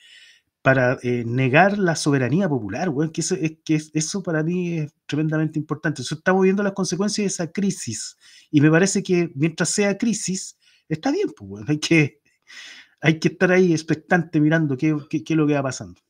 para 0.64 0.98
eh, 1.02 1.24
negar 1.26 1.76
la 1.76 1.94
soberanía 1.94 2.48
popular, 2.48 2.90
que, 3.12 3.20
eso, 3.20 3.34
es, 3.34 3.52
que 3.64 3.78
eso 3.92 4.22
para 4.22 4.42
mí 4.42 4.78
es 4.78 4.94
tremendamente 5.04 5.58
importante. 5.58 6.00
Eso 6.00 6.14
estamos 6.14 6.42
viendo 6.42 6.62
las 6.62 6.72
consecuencias 6.72 7.24
de 7.24 7.26
esa 7.26 7.52
crisis 7.52 8.16
y 8.50 8.62
me 8.62 8.70
parece 8.70 9.02
que 9.02 9.30
mientras 9.34 9.68
sea 9.68 9.98
crisis, 9.98 10.56
está 10.88 11.12
bien, 11.12 11.28
pues, 11.36 11.68
hay, 11.68 11.78
que, 11.78 12.20
hay 13.00 13.18
que 13.18 13.28
estar 13.28 13.52
ahí 13.52 13.72
expectante 13.72 14.40
mirando 14.40 14.76
qué, 14.76 14.96
qué, 15.10 15.22
es 15.28 15.36
lo 15.36 15.46
que 15.46 15.52
va 15.52 15.62
pasando. 15.62 16.00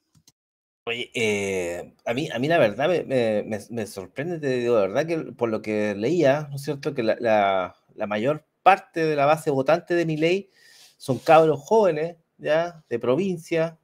Oye, 0.86 1.10
eh, 1.14 1.94
a, 2.06 2.14
mí, 2.14 2.28
a 2.30 2.38
mí 2.38 2.46
la 2.46 2.58
verdad 2.58 2.88
me, 3.06 3.44
me, 3.70 3.86
sorprende, 3.86 4.38
te 4.38 4.58
digo, 4.58 4.76
de 4.76 4.88
verdad 4.88 5.06
que 5.06 5.18
por 5.32 5.48
lo 5.48 5.62
que 5.62 5.96
leía, 5.96 6.46
¿no 6.50 6.56
es 6.56 6.62
cierto?, 6.62 6.94
que 6.94 7.02
la, 7.02 7.16
la, 7.18 7.76
la 7.94 8.06
mayor 8.06 8.46
parte 8.62 9.04
de 9.04 9.16
la 9.16 9.26
base 9.26 9.50
votante 9.50 9.94
de 9.94 10.06
mi 10.06 10.16
ley 10.16 10.50
son 11.04 11.18
cabros 11.18 11.60
jóvenes, 11.60 12.16
ya, 12.38 12.82
de 12.88 12.98
provincia, 12.98 13.78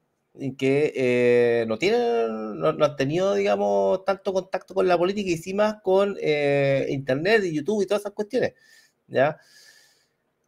que 0.57 0.91
eh, 0.97 1.67
no 1.69 1.77
tienen, 1.77 2.59
no, 2.59 2.69
han 2.69 2.97
tenido, 2.97 3.35
digamos, 3.35 4.07
tanto 4.07 4.33
contacto 4.33 4.73
con 4.73 4.89
la 4.89 4.97
política 4.97 5.29
y 5.29 5.37
sí 5.37 5.53
más 5.53 5.83
con 5.83 6.17
eh, 6.19 6.87
internet 6.89 7.45
y 7.45 7.57
YouTube 7.57 7.83
y 7.83 7.87
todas 7.87 8.01
esas 8.05 8.15
cuestiones, 8.15 8.55
¿ya? 9.07 9.37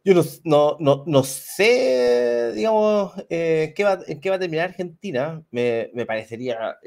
Yo 0.03 0.15
no, 0.15 0.77
no, 0.79 1.03
no, 1.05 1.23
sé, 1.23 2.53
digamos, 2.55 3.13
eh, 3.29 3.71
qué 3.75 3.83
va, 3.83 3.99
en 4.07 4.19
qué 4.19 4.31
va 4.31 4.37
a 4.37 4.39
terminar 4.39 4.69
Argentina. 4.69 5.43
Me, 5.51 5.91
me 5.93 6.07
parecería 6.07 6.79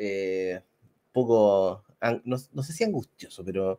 poco, 1.12 1.84
no, 2.24 2.37
no, 2.53 2.62
sé 2.64 2.72
si 2.72 2.82
angustioso, 2.82 3.45
pero 3.45 3.78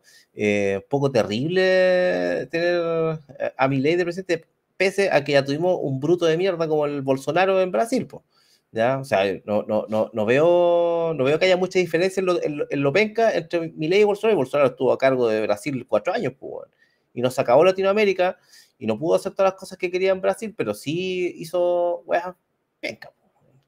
poco 0.88 1.12
terrible 1.12 2.46
tener 2.50 3.20
a 3.58 3.68
mi 3.68 3.76
ley 3.78 3.94
de 3.96 4.04
presidente, 4.04 4.46
pese 4.78 5.10
a 5.12 5.24
que 5.24 5.32
ya 5.32 5.44
tuvimos 5.44 5.78
un 5.82 6.00
bruto 6.00 6.24
de 6.24 6.38
mierda 6.38 6.66
como 6.66 6.86
el 6.86 7.02
Bolsonaro 7.02 7.60
en 7.60 7.70
Brasil. 7.72 8.08
¿ya? 8.72 8.98
O 8.98 9.04
sea, 9.04 9.24
no, 9.44 9.64
no, 9.64 9.86
no, 9.88 10.10
no, 10.12 10.24
veo, 10.24 11.12
no 11.14 11.24
veo 11.24 11.38
que 11.38 11.46
haya 11.46 11.56
mucha 11.56 11.78
diferencia 11.78 12.20
en 12.20 12.26
lo, 12.26 12.42
en, 12.42 12.82
lo 12.82 12.92
penca 12.92 13.34
entre 13.34 13.72
Milei 13.72 14.00
y 14.00 14.04
Bolsonaro. 14.04 14.36
Bolsonaro 14.36 14.70
estuvo 14.70 14.92
a 14.92 14.98
cargo 14.98 15.28
de 15.28 15.42
Brasil 15.42 15.84
cuatro 15.86 16.14
años, 16.14 16.34
pues, 16.38 16.68
y 17.12 17.20
nos 17.20 17.38
acabó 17.38 17.64
Latinoamérica 17.64 18.38
y 18.78 18.86
no 18.86 18.98
pudo 18.98 19.16
hacer 19.16 19.32
todas 19.32 19.52
las 19.52 19.60
cosas 19.60 19.76
que 19.76 19.90
quería 19.90 20.12
en 20.12 20.20
Brasil, 20.20 20.54
pero 20.56 20.74
sí 20.74 21.34
hizo, 21.36 22.02
bueno, 22.06 22.36
venga. 22.80 23.12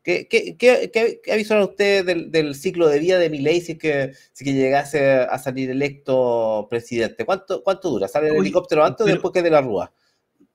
¿Qué, 0.03 0.29
qué, 0.29 0.57
qué, 0.57 1.21
qué 1.23 1.33
avisaron 1.33 1.65
ustedes 1.65 2.07
del, 2.07 2.31
del, 2.31 2.55
ciclo 2.55 2.89
de 2.89 2.99
vida 2.99 3.19
de 3.19 3.29
Milei 3.29 3.61
si 3.61 3.77
que, 3.77 4.15
si 4.33 4.47
que 4.47 4.55
llegase 4.55 5.11
a 5.11 5.39
salir 5.39 5.71
electo 5.71 6.67
presidente? 6.71 7.27
¿Cuánto, 7.27 7.63
cuánto 7.63 7.91
dura? 7.91 8.09
¿Sale 8.09 8.29
el 8.29 8.37
helicóptero 8.37 8.83
antes 8.83 9.05
o 9.05 9.11
después 9.11 9.35
que 9.35 9.43
de 9.43 9.51
la 9.51 9.61
Rúa? 9.61 9.93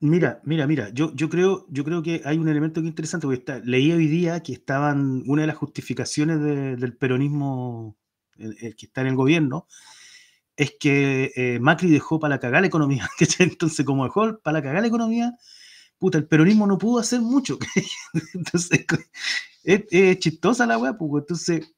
Mira, 0.01 0.41
mira, 0.43 0.67
mira, 0.67 0.89
yo, 0.89 1.13
yo, 1.15 1.29
creo, 1.29 1.65
yo 1.69 1.83
creo 1.85 2.03
que 2.03 2.21
hay 2.25 2.37
un 2.37 2.49
elemento 2.49 2.81
que 2.81 2.87
es 2.87 2.91
interesante, 2.91 3.27
porque 3.27 3.39
está, 3.39 3.59
leí 3.59 3.91
hoy 3.93 4.07
día 4.07 4.41
que 4.43 4.51
estaban, 4.53 5.23
una 5.25 5.41
de 5.43 5.47
las 5.47 5.55
justificaciones 5.57 6.41
del 6.41 6.97
peronismo, 6.97 7.97
el, 8.37 8.75
que 8.75 8.85
está 8.87 9.01
en 9.01 9.07
el 9.07 9.15
gobierno, 9.15 9.67
es 10.57 10.75
que 10.79 11.31
eh, 11.35 11.59
Macri 11.61 11.89
dejó 11.91 12.19
para 12.19 12.35
la 12.35 12.39
cagada 12.41 12.61
la 12.61 12.67
economía. 12.67 13.09
Entonces, 13.39 13.85
como 13.85 14.05
dejó 14.05 14.39
para 14.39 14.59
la 14.59 14.63
cagada 14.63 14.81
la 14.81 14.87
economía, 14.87 15.33
puta, 15.99 16.17
el 16.19 16.27
peronismo 16.27 16.67
no 16.67 16.77
pudo 16.79 16.99
hacer 17.01 17.21
mucho. 17.21 17.59
Entonces, 18.35 18.85
es, 19.63 20.19
chistosa 20.19 20.67
la 20.67 20.77
weá, 20.79 20.97
pues. 20.97 21.23
Entonces, 21.23 21.73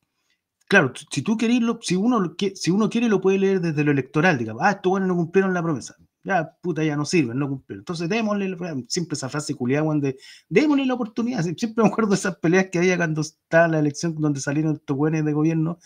claro, 0.70 0.94
si 1.12 1.22
tú 1.24 1.38
querés, 1.38 1.62
si 1.84 1.96
uno, 1.98 2.36
si 2.56 2.72
uno 2.72 2.90
quiere, 2.90 3.10
lo 3.10 3.22
puede 3.22 3.40
leer 3.40 3.62
desde 3.62 3.84
lo 3.86 3.92
electoral, 3.92 4.38
digamos, 4.40 4.64
ah, 4.66 4.72
estos 4.72 4.92
bueno 4.92 5.08
no 5.08 5.16
cumplieron 5.18 5.54
la 5.54 5.64
promesa. 5.64 5.96
Ya, 6.28 6.58
puta, 6.62 6.84
ya 6.84 6.98
no 6.98 7.06
sirven, 7.06 7.40
no 7.40 7.48
cumplieron. 7.48 7.82
Entonces, 7.82 8.10
démosle, 8.10 8.58
siempre 8.90 9.16
esa 9.16 9.30
frase 9.30 9.56
culiada, 9.56 9.88
de 9.96 10.18
démosle 10.50 10.86
la 10.86 10.96
oportunidad. 10.96 11.42
Siempre 11.58 11.84
me 11.84 11.88
acuerdo 11.88 12.12
de 12.12 12.18
esas 12.18 12.36
peleas 12.36 12.68
que 12.70 12.80
había 12.80 12.98
cuando 12.98 13.22
estaba 13.22 13.70
la 13.70 13.80
elección, 13.80 14.14
donde 14.20 14.42
salieron 14.42 14.76
estos 14.76 14.98
buenos 14.98 15.24
de 15.24 15.32
gobierno 15.32 15.80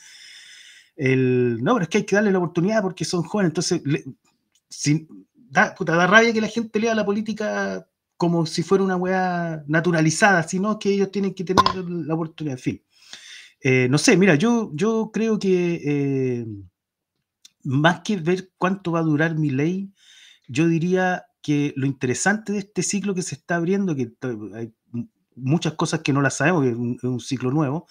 el, 0.95 1.63
no, 1.63 1.73
pero 1.73 1.83
es 1.83 1.89
que 1.89 1.99
hay 1.99 2.05
que 2.05 2.15
darle 2.15 2.31
la 2.31 2.37
oportunidad 2.37 2.81
porque 2.81 3.05
son 3.05 3.23
jóvenes, 3.23 3.49
entonces 3.51 3.81
da, 5.35 5.75
da 5.79 6.07
rabia 6.07 6.33
que 6.33 6.41
la 6.41 6.47
gente 6.47 6.79
lea 6.79 6.95
la 6.95 7.05
política 7.05 7.87
como 8.17 8.45
si 8.45 8.61
fuera 8.61 8.83
una 8.83 8.97
weá 8.97 9.63
naturalizada, 9.67 10.43
sino 10.43 10.77
que 10.77 10.89
ellos 10.89 11.11
tienen 11.11 11.33
que 11.33 11.43
tener 11.43 11.65
la 11.89 12.13
oportunidad, 12.13 12.57
en 12.57 12.61
fin. 12.61 12.83
Eh, 13.61 13.87
no 13.89 13.97
sé, 13.97 14.15
mira, 14.15 14.35
yo, 14.35 14.71
yo 14.73 15.09
creo 15.11 15.39
que 15.39 15.81
eh, 15.83 16.45
más 17.63 18.01
que 18.01 18.17
ver 18.17 18.51
cuánto 18.57 18.91
va 18.91 18.99
a 18.99 19.03
durar 19.03 19.35
mi 19.35 19.49
ley, 19.49 19.91
yo 20.51 20.67
diría 20.67 21.25
que 21.41 21.73
lo 21.75 21.85
interesante 21.85 22.53
de 22.53 22.59
este 22.59 22.83
ciclo 22.83 23.15
que 23.15 23.21
se 23.21 23.35
está 23.35 23.55
abriendo, 23.55 23.95
que 23.95 24.11
hay 24.53 24.73
muchas 25.35 25.73
cosas 25.73 26.01
que 26.01 26.13
no 26.13 26.21
las 26.21 26.37
sabemos, 26.37 26.63
que 26.63 26.69
es 26.69 27.03
un 27.03 27.19
ciclo 27.19 27.51
nuevo, 27.51 27.87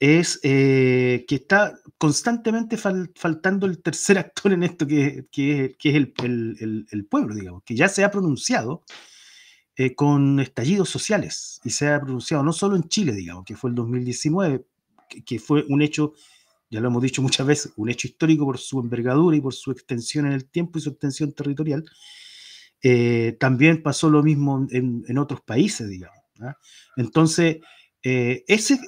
es 0.00 0.40
eh, 0.42 1.26
que 1.28 1.34
está 1.34 1.78
constantemente 1.98 2.78
faltando 2.78 3.66
el 3.66 3.82
tercer 3.82 4.18
actor 4.18 4.52
en 4.52 4.62
esto, 4.62 4.86
que, 4.86 5.26
que, 5.30 5.76
es 5.84 5.94
el, 5.94 7.06
pueblo, 7.08 7.34
digamos, 7.34 7.62
que 7.64 7.76
ya 7.76 7.88
se 7.88 8.02
ha 8.02 8.10
pronunciado 8.10 8.82
eh, 9.76 9.94
con 9.94 10.40
estallidos 10.40 10.88
sociales 10.88 11.60
y 11.64 11.70
se 11.70 11.88
ha 11.88 12.00
pronunciado 12.00 12.42
no 12.42 12.54
solo 12.54 12.76
en 12.76 12.88
Chile, 12.88 13.12
digamos, 13.12 13.44
que 13.44 13.56
fue 13.56 13.70
el 13.70 13.76
2019, 13.76 14.64
que, 15.26 15.38
fue 15.38 15.66
un 15.68 15.82
hecho, 15.82 16.14
ya 16.70 16.80
lo 16.80 16.88
hemos 16.88 17.02
dicho 17.02 17.20
muchas 17.20 17.46
veces, 17.46 17.72
un 17.76 17.90
hecho 17.90 18.06
histórico 18.08 18.44
por 18.44 18.58
su 18.58 18.80
envergadura 18.80 19.36
y 19.36 19.40
por 19.40 19.54
su 19.54 19.72
extensión 19.72 20.26
en 20.26 20.32
el 20.32 20.44
tiempo 20.44 20.78
y 20.78 20.82
su 20.82 20.90
extensión 20.90 21.32
territorial. 21.32 21.84
Eh, 22.82 23.36
también 23.38 23.82
pasó 23.82 24.08
lo 24.08 24.22
mismo 24.22 24.66
en, 24.70 25.18
otros 25.18 25.40
países, 25.42 25.88
digamos. 25.88 26.18
¿ah? 26.40 26.56
Entonces, 26.96 27.58
ese, 28.02 28.78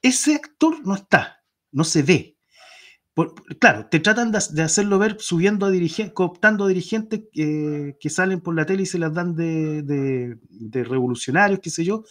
ese 0.00 0.34
actor 0.34 0.86
no 0.86 0.94
está, 0.94 1.42
no 1.70 1.84
se 1.84 2.02
ve. 2.02 2.36
claro, 3.58 3.86
te 3.86 4.00
tratan 4.00 4.32
de, 4.32 4.62
hacerlo 4.62 4.98
ver 4.98 5.16
subiendo 5.18 5.66
a 5.66 5.70
dirigentes, 5.70 6.14
cooptando 6.14 6.64
a 6.64 6.68
dirigentes 6.68 7.22
que 7.32 8.10
salen 8.10 8.40
por 8.40 8.54
la 8.54 8.66
tele 8.66 8.82
y 8.82 8.86
se 8.86 8.98
las 8.98 9.12
dan 9.12 9.34
de, 9.34 10.38
revolucionarios, 10.84 11.60
qué 11.60 11.70
sé 11.70 11.84
yo, 11.84 12.04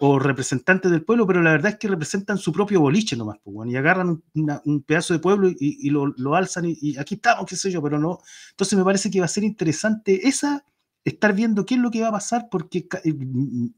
o 0.00 0.18
representantes 0.18 0.90
del 0.90 1.04
pueblo, 1.04 1.26
pero 1.26 1.42
la 1.42 1.52
verdad 1.52 1.72
es 1.72 1.78
que 1.78 1.88
representan 1.88 2.38
su 2.38 2.52
propio 2.52 2.80
boliche 2.80 3.16
nomás, 3.16 3.38
pues, 3.42 3.70
y 3.70 3.76
agarran 3.76 4.22
un 4.34 4.82
pedazo 4.82 5.14
de 5.14 5.20
pueblo 5.20 5.48
y, 5.50 5.90
lo, 5.90 6.34
alzan 6.34 6.64
y, 6.66 6.96
aquí 6.98 7.16
estamos, 7.16 7.46
qué 7.46 7.56
sé 7.56 7.70
yo, 7.70 7.82
pero 7.82 7.98
no. 7.98 8.20
Entonces 8.50 8.78
me 8.78 8.84
parece 8.84 9.10
que 9.10 9.20
va 9.20 9.26
a 9.26 9.28
ser 9.28 9.44
interesante 9.44 10.28
esa, 10.28 10.64
estar 11.04 11.34
viendo 11.34 11.66
qué 11.66 11.74
es 11.74 11.80
lo 11.80 11.90
que 11.90 12.02
va 12.02 12.08
a 12.08 12.12
pasar, 12.12 12.48
porque 12.50 12.88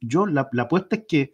yo 0.00 0.26
la 0.26 0.48
apuesta 0.58 0.96
es 0.96 1.04
que 1.08 1.32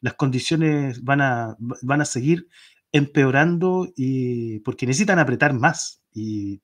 las 0.00 0.14
condiciones 0.14 1.02
van 1.04 1.20
a, 1.20 1.56
van 1.58 2.00
a 2.00 2.04
seguir 2.04 2.48
empeorando 2.92 3.92
y, 3.96 4.60
porque 4.60 4.86
necesitan 4.86 5.18
apretar 5.18 5.54
más 5.54 6.02
y, 6.12 6.60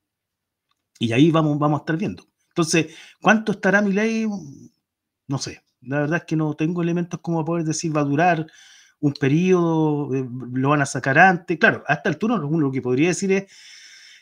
y 0.99 1.13
ahí 1.13 1.31
vamos, 1.31 1.59
vamos 1.59 1.81
a 1.81 1.83
estar 1.83 1.97
viendo. 1.97 2.25
Entonces, 2.49 2.95
¿cuánto 3.21 3.53
estará 3.53 3.83
mi 3.83 3.93
ley? 3.93 4.27
No 5.29 5.39
sé. 5.39 5.63
La 5.87 6.01
verdad 6.01 6.19
es 6.19 6.25
que 6.25 6.37
no 6.37 6.55
tengo 6.55 6.83
elementos 6.83 7.21
como 7.21 7.45
poder 7.45 7.65
decir 7.65 7.97
va 7.97 8.03
a 8.03 8.05
durar 8.05 8.47
un 9.01 9.13
periodo, 9.13 10.15
eh, 10.15 10.27
lo 10.53 10.71
van 10.71 10.83
a 10.83 10.87
sacar 10.87 11.19
antes. 11.19 11.59
Claro, 11.59 11.83
hasta 11.87 12.09
el 12.09 12.19
turno 12.19 12.39
lo 12.39 12.71
que 12.71 12.83
podría 12.83 13.09
decir 13.09 13.33
es 13.33 13.47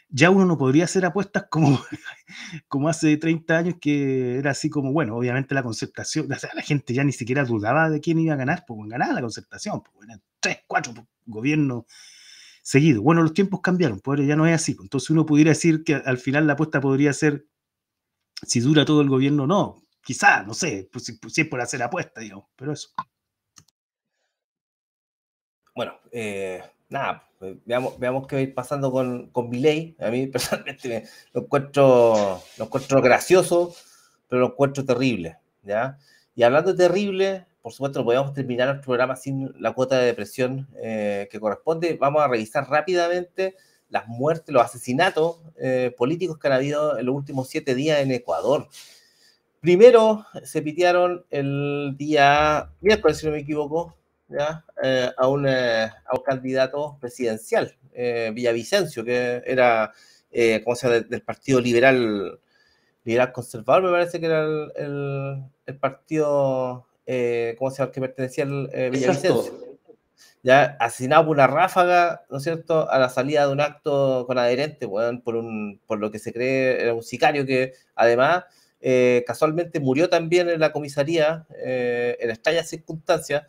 ya 0.08 0.30
uno 0.30 0.44
no 0.46 0.56
podría 0.56 0.84
hacer 0.84 1.04
apuestas 1.04 1.46
como, 1.50 1.80
como 2.68 2.88
hace 2.88 3.16
30 3.16 3.58
años 3.58 3.76
que 3.80 4.38
era 4.38 4.52
así 4.52 4.70
como, 4.70 4.92
bueno, 4.92 5.16
obviamente 5.16 5.54
la 5.54 5.62
concertación, 5.62 6.30
o 6.30 6.38
sea, 6.38 6.50
la 6.54 6.62
gente 6.62 6.94
ya 6.94 7.04
ni 7.04 7.12
siquiera 7.12 7.44
dudaba 7.44 7.90
de 7.90 8.00
quién 8.00 8.18
iba 8.20 8.34
a 8.34 8.36
ganar, 8.36 8.64
pues 8.66 8.78
ganaba 8.88 9.12
la 9.14 9.22
concertación, 9.22 9.82
pues 9.82 10.08
eran 10.08 10.22
tres, 10.40 10.58
cuatro 10.66 10.94
gobiernos 11.26 11.84
seguidos. 12.62 13.02
Bueno, 13.02 13.22
los 13.22 13.34
tiempos 13.34 13.60
cambiaron, 13.60 14.00
pues 14.00 14.26
ya 14.26 14.36
no 14.36 14.46
es 14.46 14.54
así. 14.54 14.74
Pues. 14.74 14.86
Entonces 14.86 15.10
uno 15.10 15.26
pudiera 15.26 15.50
decir 15.50 15.84
que 15.84 15.94
al 15.96 16.18
final 16.18 16.46
la 16.46 16.54
apuesta 16.54 16.80
podría 16.80 17.12
ser 17.12 17.46
si 18.42 18.60
dura 18.60 18.84
todo 18.84 19.00
el 19.02 19.08
gobierno 19.08 19.44
o 19.44 19.46
no. 19.46 19.83
Quizá, 20.04 20.42
no 20.42 20.54
sé, 20.54 20.88
pues, 20.92 21.04
si, 21.06 21.40
es 21.42 21.48
por 21.48 21.60
hacer 21.60 21.82
apuesta, 21.82 22.20
digamos, 22.20 22.46
pero 22.56 22.72
eso. 22.72 22.90
Bueno, 25.74 25.98
eh, 26.12 26.62
nada, 26.88 27.28
pues, 27.38 27.56
veamos, 27.64 27.98
veamos 27.98 28.26
qué 28.26 28.36
va 28.36 28.40
a 28.40 28.42
ir 28.42 28.54
pasando 28.54 28.92
con, 28.92 29.30
con 29.30 29.48
Miley. 29.48 29.96
A 30.00 30.10
mí 30.10 30.26
personalmente 30.28 31.04
lo, 31.32 31.42
encuentro, 31.42 32.42
lo 32.58 32.64
encuentro 32.64 33.02
gracioso, 33.02 33.74
pero 34.28 34.40
lo 34.40 34.46
encuentro 34.48 34.84
terrible. 34.84 35.38
¿ya? 35.62 35.98
Y 36.34 36.42
hablando 36.42 36.72
de 36.72 36.86
terrible, 36.86 37.46
por 37.62 37.72
supuesto, 37.72 38.04
podemos 38.04 38.34
terminar 38.34 38.68
el 38.68 38.80
programa 38.80 39.16
sin 39.16 39.54
la 39.58 39.72
cuota 39.72 39.98
de 39.98 40.06
depresión 40.06 40.68
eh, 40.76 41.28
que 41.30 41.40
corresponde. 41.40 41.96
Vamos 41.98 42.22
a 42.22 42.28
revisar 42.28 42.68
rápidamente 42.68 43.56
las 43.88 44.06
muertes, 44.06 44.52
los 44.52 44.62
asesinatos 44.62 45.40
eh, 45.56 45.94
políticos 45.96 46.38
que 46.38 46.48
han 46.48 46.52
habido 46.52 46.98
en 46.98 47.06
los 47.06 47.14
últimos 47.14 47.48
siete 47.48 47.74
días 47.74 48.00
en 48.00 48.10
Ecuador. 48.10 48.68
Primero 49.64 50.26
se 50.42 50.60
pitearon 50.60 51.24
el 51.30 51.94
día 51.96 52.70
miércoles, 52.82 53.16
si 53.16 53.24
no 53.24 53.32
me 53.32 53.38
equivoco, 53.38 53.96
eh, 54.82 55.10
a, 55.16 55.26
un, 55.26 55.46
a, 55.48 55.90
un, 56.12 56.22
candidato 56.22 56.98
presidencial, 57.00 57.74
eh, 57.94 58.30
Villavicencio, 58.34 59.02
que 59.06 59.42
era, 59.46 59.90
eh, 60.30 60.60
¿cómo 60.62 60.76
se 60.76 60.86
llama?, 60.86 61.06
del, 61.08 61.22
Partido 61.22 61.62
Liberal, 61.62 62.38
Liberal 63.04 63.32
Conservador, 63.32 63.84
me 63.84 63.90
parece 63.90 64.20
que 64.20 64.26
era 64.26 64.42
el, 64.42 65.42
el, 65.64 65.78
partido, 65.78 66.86
¿cómo 67.56 67.70
se 67.70 67.78
llama?, 67.78 67.90
que 67.90 68.00
pertenecía 68.02 68.44
al 68.44 68.68
Villavicencio. 68.90 69.78
Ya 70.42 70.76
asesinado 70.78 71.24
por 71.24 71.36
una 71.36 71.46
ráfaga, 71.46 72.26
¿no 72.28 72.36
es 72.36 72.42
cierto?, 72.42 72.90
a 72.90 72.98
la 72.98 73.08
salida 73.08 73.46
de 73.46 73.52
un 73.54 73.62
acto 73.62 74.26
con 74.26 74.36
adherente, 74.36 74.84
bueno, 74.84 75.22
por, 75.24 75.36
un, 75.36 75.80
por 75.86 76.00
lo 76.00 76.10
que 76.10 76.18
se 76.18 76.34
cree 76.34 76.82
era 76.82 76.92
un 76.92 77.02
sicario 77.02 77.46
que 77.46 77.72
además 77.94 78.44
casualmente 79.26 79.80
murió 79.80 80.08
también 80.08 80.48
en 80.48 80.60
la 80.60 80.72
comisaría 80.72 81.46
en 81.50 82.30
extrañas 82.30 82.68
circunstancias 82.68 83.44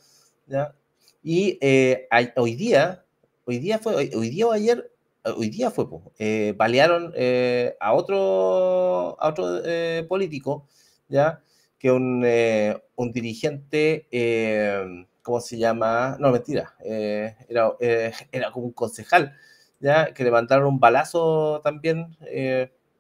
y 1.24 1.58
eh, 1.62 2.08
hoy 2.36 2.56
día, 2.56 3.04
hoy 3.46 3.58
día 3.58 3.80
fue, 3.80 3.96
hoy, 3.96 4.30
día 4.30 4.46
o 4.48 4.52
ayer, 4.52 4.92
hoy 5.24 5.50
día 5.50 5.72
fue, 5.72 5.86
eh, 6.20 6.54
balearon 6.56 7.14
eh, 7.16 7.76
a 7.80 7.94
otro, 7.94 9.20
a 9.20 9.30
otro 9.30 9.60
político, 10.08 10.68
¿ya? 11.10 11.42
Que 11.80 11.92
un, 11.92 12.24
un 12.96 13.12
dirigente, 13.12 14.08
¿cómo 15.24 15.40
se 15.42 15.58
llama? 15.58 16.16
No, 16.20 16.32
mentira, 16.32 16.76
era, 16.80 17.74
era 18.32 18.52
como 18.52 18.68
un 18.68 18.74
concejal, 18.74 19.36
¿ya? 19.80 20.14
Que 20.14 20.24
le 20.24 20.30
mandaron 20.30 20.68
un 20.68 20.80
balazo 20.80 21.60
también 21.64 22.16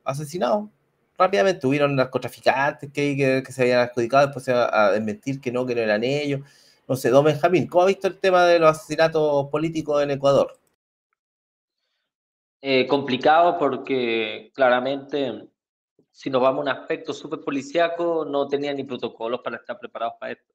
asesinado, 0.03 0.71
rápidamente 1.17 1.65
hubieron 1.67 1.95
narcotraficantes 1.95 2.91
que, 2.91 3.43
que, 3.45 3.51
se 3.51 3.61
habían 3.63 3.79
adjudicado, 3.79 4.27
después 4.27 4.47
a, 4.49 4.87
a 4.87 4.91
desmentir 4.91 5.41
que 5.41 5.51
no, 5.51 5.65
que 5.65 5.75
no 5.75 5.81
eran 5.81 6.03
ellos. 6.03 6.41
No 6.87 6.95
sé, 6.95 7.09
don 7.09 7.25
Benjamín, 7.25 7.67
¿cómo 7.67 7.83
ha 7.83 7.87
visto 7.87 8.07
el 8.07 8.19
tema 8.19 8.45
de 8.45 8.59
los 8.59 8.69
asesinatos 8.69 9.47
políticos 9.49 10.03
en 10.03 10.11
Ecuador? 10.11 10.57
Eh, 12.61 12.87
complicado 12.87 13.57
porque 13.59 14.51
claramente 14.55 15.47
si 16.15 16.29
nos 16.29 16.41
vamos 16.41 16.59
a 16.59 16.71
un 16.71 16.79
aspecto 16.79 17.13
súper 17.13 17.41
policíaco, 17.41 18.25
no 18.25 18.47
tenía 18.47 18.73
ni 18.73 18.83
protocolos 18.85 19.41
para 19.41 19.57
estar 19.57 19.77
preparados 19.77 20.15
para 20.19 20.31
esto. 20.31 20.53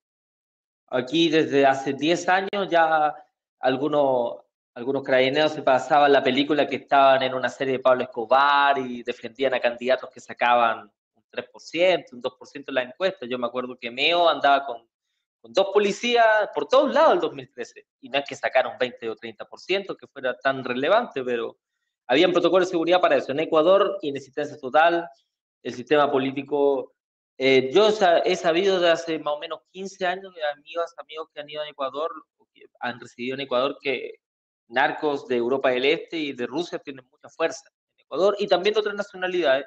Aquí 0.88 1.28
desde 1.28 1.66
hace 1.66 1.92
10 1.92 2.28
años 2.28 2.68
ya 2.70 3.14
algunos, 3.58 4.38
algunos 4.74 5.02
carabineros 5.02 5.52
se 5.52 5.62
pasaban 5.62 6.12
la 6.12 6.22
película 6.22 6.66
que 6.66 6.76
estaban 6.76 7.22
en 7.22 7.34
una 7.34 7.48
serie 7.48 7.74
de 7.74 7.78
Pablo 7.80 8.04
Escobar 8.04 8.78
y 8.78 9.02
defendían 9.02 9.54
a 9.54 9.60
candidatos 9.60 10.10
que 10.10 10.20
sacaban 10.20 10.90
un 11.14 11.24
3%, 11.30 12.12
un 12.12 12.22
2% 12.22 12.64
en 12.68 12.74
la 12.74 12.82
encuesta. 12.82 13.26
Yo 13.26 13.38
me 13.38 13.46
acuerdo 13.46 13.76
que 13.78 13.90
Meo 13.90 14.28
andaba 14.28 14.64
con, 14.64 14.88
con 15.40 15.52
dos 15.52 15.68
policías 15.72 16.48
por 16.54 16.66
todos 16.66 16.94
lados 16.94 17.14
el 17.14 17.20
2013 17.20 17.86
y 18.00 18.08
no 18.08 18.18
es 18.18 18.24
que 18.28 18.36
sacaron 18.36 18.78
20 18.78 19.10
o 19.10 19.16
30%, 19.16 19.96
que 19.96 20.06
fuera 20.06 20.36
tan 20.38 20.64
relevante, 20.64 21.22
pero 21.24 21.58
habían 22.06 22.32
protocolos 22.32 22.68
de 22.68 22.72
seguridad 22.72 23.00
para 23.00 23.16
eso. 23.16 23.32
En 23.32 23.40
Ecuador, 23.40 23.98
inexistencia 24.02 24.56
total, 24.58 25.08
el 25.62 25.74
sistema 25.74 26.10
político 26.10 26.94
eh, 27.42 27.70
yo 27.72 27.88
he 28.24 28.36
sabido 28.36 28.78
de 28.80 28.90
hace 28.90 29.18
más 29.18 29.32
o 29.32 29.38
menos 29.38 29.60
15 29.72 30.06
años 30.06 30.34
de 30.34 30.44
amigos, 30.44 30.92
amigos 30.98 31.28
que 31.32 31.40
han 31.40 31.48
ido 31.48 31.62
a 31.62 31.68
Ecuador, 31.70 32.12
que 32.52 32.66
han 32.80 33.00
residido 33.00 33.34
en 33.34 33.40
Ecuador, 33.40 33.78
que 33.80 34.19
narcos 34.70 35.26
de 35.28 35.36
Europa 35.36 35.70
del 35.70 35.84
Este 35.84 36.16
y 36.16 36.32
de 36.32 36.46
Rusia 36.46 36.78
tienen 36.78 37.06
mucha 37.10 37.28
fuerza 37.28 37.64
en 37.96 38.04
Ecuador 38.04 38.36
y 38.38 38.46
también 38.46 38.74
de 38.74 38.80
otras 38.80 38.94
nacionalidades. 38.94 39.66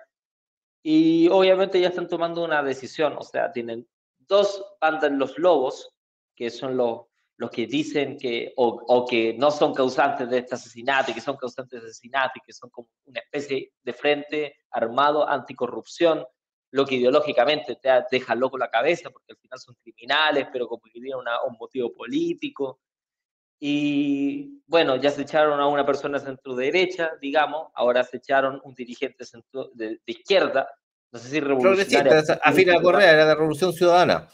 Y 0.82 1.30
obviamente 1.30 1.80
ya 1.80 1.90
están 1.90 2.08
tomando 2.08 2.44
una 2.44 2.62
decisión, 2.62 3.16
o 3.18 3.24
sea, 3.24 3.52
tienen 3.52 3.88
dos 4.20 4.66
bandas 4.82 5.12
los 5.12 5.38
lobos, 5.38 5.94
que 6.36 6.50
son 6.50 6.76
los, 6.76 7.04
los 7.38 7.52
que 7.52 7.68
dicen 7.68 8.18
que, 8.18 8.54
o, 8.58 9.06
que 9.06 9.34
no 9.34 9.52
son 9.52 9.74
causantes 9.74 10.30
de 10.30 10.40
este 10.40 10.56
asesinato, 10.56 11.14
que 11.14 11.22
son 11.22 11.38
causantes 11.38 11.82
de 11.82 11.88
asesinato, 11.88 12.40
que 12.46 12.54
son 12.54 12.70
como 12.70 12.90
una 13.06 13.20
especie 13.20 13.74
de 13.82 13.94
frente 13.94 14.56
armado 14.72 15.28
anticorrupción, 15.28 16.26
lo 16.72 16.86
que 16.86 16.96
ideológicamente 16.96 17.76
te 17.76 17.90
deja 18.10 18.36
loco 18.36 18.58
la 18.58 18.70
cabeza, 18.70 19.10
porque 19.10 19.34
al 19.34 19.38
final 19.38 19.60
son 19.60 19.76
criminales, 19.76 20.48
pero 20.52 20.68
como 20.68 20.82
que 20.82 21.00
tienen 21.00 21.14
un 21.16 21.58
motivo 21.60 21.94
político. 21.94 22.80
Y 23.66 24.62
bueno, 24.68 24.98
ya 24.98 25.10
se 25.10 25.22
echaron 25.22 25.58
a 25.62 25.68
una 25.68 25.86
persona 25.86 26.20
centro 26.20 26.54
derecha, 26.54 27.12
digamos, 27.22 27.70
ahora 27.76 28.04
se 28.04 28.18
echaron 28.18 28.60
un 28.66 28.74
dirigente 28.74 29.24
centro 29.24 29.72
de, 29.74 30.02
izquierda, 30.06 30.68
no 31.14 31.18
sé 31.18 31.30
si 31.30 31.40
revolucionaria. 31.40 32.24
A 32.44 32.82
Correa, 32.82 33.12
era 33.12 33.26
de 33.26 33.36
Revolución 33.36 33.72
Ciudadana. 33.72 34.28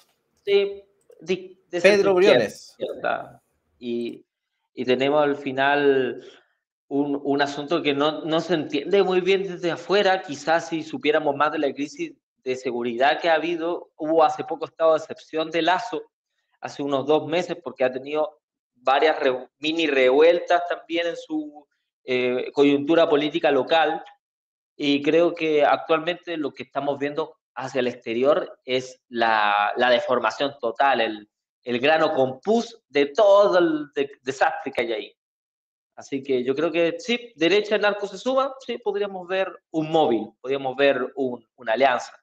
Sí, 0.44 0.84
de, 1.22 1.60
Pedro 1.70 2.16
Briones. 2.16 2.76
Y, 3.78 4.26
y 4.74 4.86
tenemos 4.86 5.22
al 5.22 5.36
final 5.36 6.26
un, 6.88 7.22
un, 7.24 7.42
asunto 7.44 7.84
que 7.84 7.94
no, 7.94 8.26
no, 8.26 8.42
se 8.42 8.56
entiende 8.56 9.04
muy 9.04 9.22
bien 9.22 9.44
desde 9.44 9.70
afuera. 9.70 10.24
Quizás 10.24 10.70
si 10.70 10.82
supiéramos 10.82 11.36
más 11.36 11.52
de 11.52 11.60
la 11.60 11.72
crisis 11.72 12.14
de 12.44 12.56
seguridad 12.56 13.22
que 13.22 13.30
ha 13.30 13.36
habido, 13.36 13.92
hubo 13.96 14.24
hace 14.24 14.44
poco 14.44 14.66
estado 14.66 14.94
de 14.94 14.98
excepción 14.98 15.52
de 15.52 15.62
Lazo, 15.62 16.02
hace 16.62 16.82
unos 16.82 17.06
dos 17.06 17.28
meses, 17.28 17.56
porque 17.64 17.84
ha 17.84 17.92
tenido 17.92 18.40
varias 18.82 19.18
mini 19.60 19.88
revueltas 19.88 20.64
también 20.68 21.08
en 21.08 21.18
su 21.18 21.68
eh, 22.04 22.52
coyuntura 22.54 23.08
política 23.08 23.52
local. 23.52 24.04
Y 24.76 25.02
creo 25.02 25.36
que 25.36 25.66
actualmente 25.66 26.38
lo 26.38 26.54
que 26.54 26.64
estamos 26.64 26.98
viendo 26.98 27.38
hacia 27.56 27.80
el 27.80 27.88
exterior 27.88 28.60
es 28.64 29.02
la, 29.10 29.74
la 29.76 29.90
deformación 29.90 30.56
total, 30.60 31.02
el, 31.02 31.30
el 31.64 31.80
grano 31.80 32.14
compus 32.14 32.82
de 32.88 33.08
todo 33.08 33.58
el 33.60 33.88
desastre 34.22 34.72
que 34.72 34.82
hay 34.82 34.94
ahí. 34.94 35.16
Así 35.96 36.24
que 36.24 36.46
yo 36.46 36.56
creo 36.56 36.72
que 36.72 36.96
sí, 36.98 37.34
derecha 37.36 37.76
en 37.76 37.84
arco 37.84 38.08
se 38.08 38.18
suba, 38.18 38.56
sí, 38.66 38.78
podríamos 38.78 39.28
ver 39.28 39.52
un 39.72 39.92
móvil, 39.92 40.30
podríamos 40.40 40.78
ver 40.78 41.12
un, 41.16 41.46
una 41.58 41.74
alianza. 41.74 42.14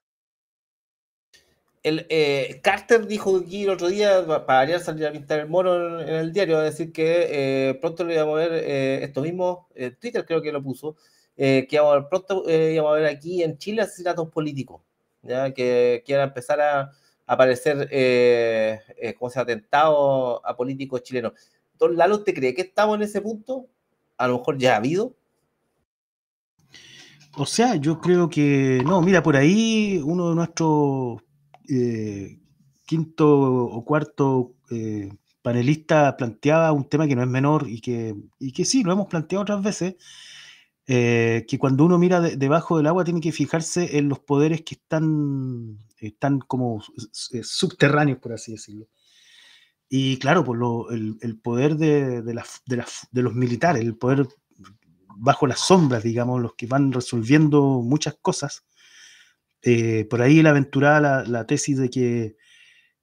Eh, 1.89 2.61
Carter 2.65 3.07
dijo 3.07 3.37
aquí 3.37 3.63
el 3.63 3.71
otro 3.71 3.87
día, 3.87 4.27
para 4.45 4.81
salir 4.81 5.07
a 5.07 5.13
pintar 5.13 5.39
el 5.39 5.49
mono 5.49 6.01
en, 6.01 6.09
el 6.09 6.33
diario, 6.33 6.59
a 6.59 6.65
decir 6.65 6.93
que 6.93 7.29
eh, 7.71 7.75
pronto 7.75 8.03
le 8.03 8.15
íbamos 8.15 8.35
a 8.35 8.49
ver 8.49 8.53
eh, 8.55 9.05
esto 9.05 9.23
mismo, 9.23 9.69
Twitter 10.01 10.27
creo 10.27 10.43
que 10.43 10.51
lo 10.51 10.61
puso, 10.61 10.97
que 11.37 11.69
íbamos 11.71 12.07
pronto 12.11 12.43
íbamos 12.51 12.91
a 12.91 12.95
ver 12.97 13.07
aquí 13.07 13.41
en 13.45 13.57
Chile 13.57 13.83
asesinatos 13.83 14.29
políticos, 14.31 14.83
¿ya? 15.23 15.55
que 15.55 16.03
quieran 16.05 16.29
empezar 16.29 16.61
a, 16.61 16.91
aparecer, 17.25 17.89
como 19.17 19.31
se 19.31 19.39
atentado 19.39 20.45
a 20.45 20.57
políticos 20.57 21.05
chilenos. 21.05 21.35
Don 21.79 21.97
Lalo, 21.97 22.25
¿te 22.25 22.35
cree 22.35 22.55
que 22.55 22.63
estamos 22.63 22.97
en 22.97 23.03
ese 23.03 23.21
punto? 23.21 23.67
A 24.17 24.27
lo 24.27 24.39
mejor 24.39 24.59
ya 24.59 24.75
ha 24.75 24.77
habido. 24.79 25.15
O 27.37 27.47
sea, 27.47 27.77
yo 27.77 28.01
creo 28.01 28.29
que 28.29 28.81
no, 28.85 29.03
mira, 29.03 29.23
por 29.23 29.37
ahí 29.37 30.01
uno 30.05 30.31
de 30.31 30.35
nuestros 30.37 31.26
eh, 31.69 32.39
quinto 32.85 33.29
o 33.29 33.85
cuarto 33.85 34.55
eh, 34.71 35.13
panelista 35.43 36.17
planteaba 36.17 36.73
un 36.73 36.89
tema 36.89 37.07
que 37.07 37.17
no 37.17 37.23
es 37.23 37.29
menor 37.29 37.69
y 37.69 37.81
que, 37.81 38.15
y 38.39 38.53
que 38.53 38.65
sí, 38.65 38.83
lo 38.83 38.93
hemos 38.93 39.07
planteado 39.07 39.43
otras 39.43 39.63
veces, 39.63 39.97
eh, 40.87 41.45
que 41.49 41.59
cuando 41.59 41.85
uno 41.85 41.99
mira 41.99 42.21
debajo 42.21 42.77
del 42.77 42.87
agua 42.87 43.05
tiene 43.05 43.21
que 43.21 43.33
fijarse 43.33 43.99
en 43.99 44.09
los 44.09 44.21
poderes 44.21 44.63
que 44.63 44.75
están, 44.77 45.79
están 45.99 46.41
como 46.41 46.83
subterráneos, 47.13 48.19
por 48.19 48.33
así 48.33 48.53
decirlo. 48.53 48.89
Y 49.89 50.19
claro, 50.19 50.45
por 50.45 50.59
pues 50.59 51.01
el, 51.21 51.39
poder 51.39 51.77
de, 51.77 52.23
de, 52.23 52.43
de, 52.67 53.23
los 53.23 53.35
militares, 53.35 53.83
el 53.83 53.97
poder 53.97 54.27
bajo 55.17 55.47
las 55.47 55.61
sombras, 55.61 56.03
digamos, 56.03 56.43
los 56.43 56.55
que 56.55 56.67
van 56.67 56.93
resolviendo 56.93 57.83
muchas 57.83 58.17
cosas, 58.21 58.65
eh, 59.69 60.05
por 60.05 60.23
ahí 60.23 60.39
él 60.39 60.47
aventuraba 60.47 61.25
la, 61.25 61.45
tesis 61.45 61.77
de 61.77 61.91
que 61.91 62.37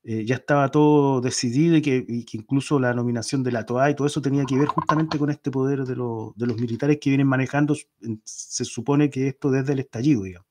eh, 0.06 0.24
ya 0.26 0.36
estaba 0.36 0.72
todo 0.72 1.20
decidido 1.20 1.76
y 1.76 1.82
que, 1.82 2.06
incluso 2.32 2.80
la 2.80 2.94
nominación 2.94 3.44
de 3.44 3.52
la 3.52 3.66
TOA 3.66 3.90
y 3.90 3.96
todo 3.96 4.08
eso 4.08 4.22
tenía 4.22 4.46
que 4.46 4.58
ver 4.58 4.70
justamente 4.70 5.20
con 5.20 5.30
este 5.30 5.52
poder 5.52 5.84
de, 5.84 5.98
los 5.98 6.62
militares 6.62 7.00
que 7.02 7.10
vienen 7.10 7.28
manejando, 7.28 7.76
se 8.24 8.64
supone 8.64 9.10
que 9.10 9.28
esto 9.28 9.52
desde 9.52 9.74
el 9.74 9.80
estallido, 9.80 10.24
digamos. 10.24 10.48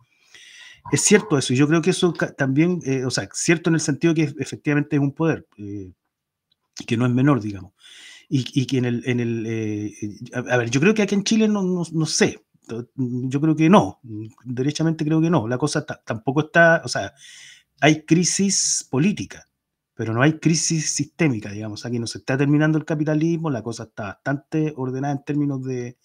Es 0.92 1.00
cierto 1.00 1.38
eso, 1.38 1.54
y 1.54 1.56
yo 1.56 1.66
creo 1.66 1.80
que 1.80 1.90
eso 1.90 2.12
también, 2.12 2.80
eh, 2.84 3.06
o 3.06 3.10
sea, 3.10 3.26
cierto 3.32 3.70
en 3.70 3.74
el 3.76 3.80
sentido 3.80 4.12
que 4.12 4.34
efectivamente 4.38 4.96
es 4.96 5.00
un 5.00 5.12
poder, 5.12 5.46
que 5.56 6.96
no 6.98 7.06
es 7.06 7.12
menor, 7.12 7.40
digamos. 7.40 7.72
Y, 8.28 8.44
y 8.52 8.66
que 8.66 8.76
en 8.76 8.84
el, 8.84 9.02
en 9.06 9.20
el 9.20 10.30
a, 10.34 10.58
ver, 10.58 10.68
yo 10.68 10.78
creo 10.78 10.92
que 10.92 11.00
aquí 11.00 11.14
en 11.14 11.24
Chile 11.24 11.48
no, 11.48 11.62
no 11.62 12.06
sé, 12.06 12.44
yo 12.96 13.40
creo 13.40 13.56
que 13.56 13.68
no, 13.68 14.00
derechamente 14.44 15.04
creo 15.04 15.20
que 15.20 15.30
no. 15.30 15.48
La 15.48 15.58
cosa 15.58 15.84
tampoco 15.84 16.42
está, 16.42 16.82
o 16.84 16.88
sea, 16.88 17.12
hay 17.80 18.04
crisis 18.04 18.86
política, 18.90 19.48
pero 19.94 20.14
no 20.14 20.22
hay 20.22 20.38
crisis 20.38 20.94
sistémica, 20.94 21.50
digamos. 21.50 21.84
Aquí 21.84 21.98
no 21.98 22.06
se 22.06 22.18
está 22.18 22.36
terminando 22.36 22.78
el 22.78 22.84
capitalismo, 22.84 23.50
la 23.50 23.62
cosa 23.62 23.84
está 23.84 24.04
bastante 24.04 24.72
ordenada 24.76 25.14
en 25.14 25.24
términos 25.24 25.64
de, 25.64 25.98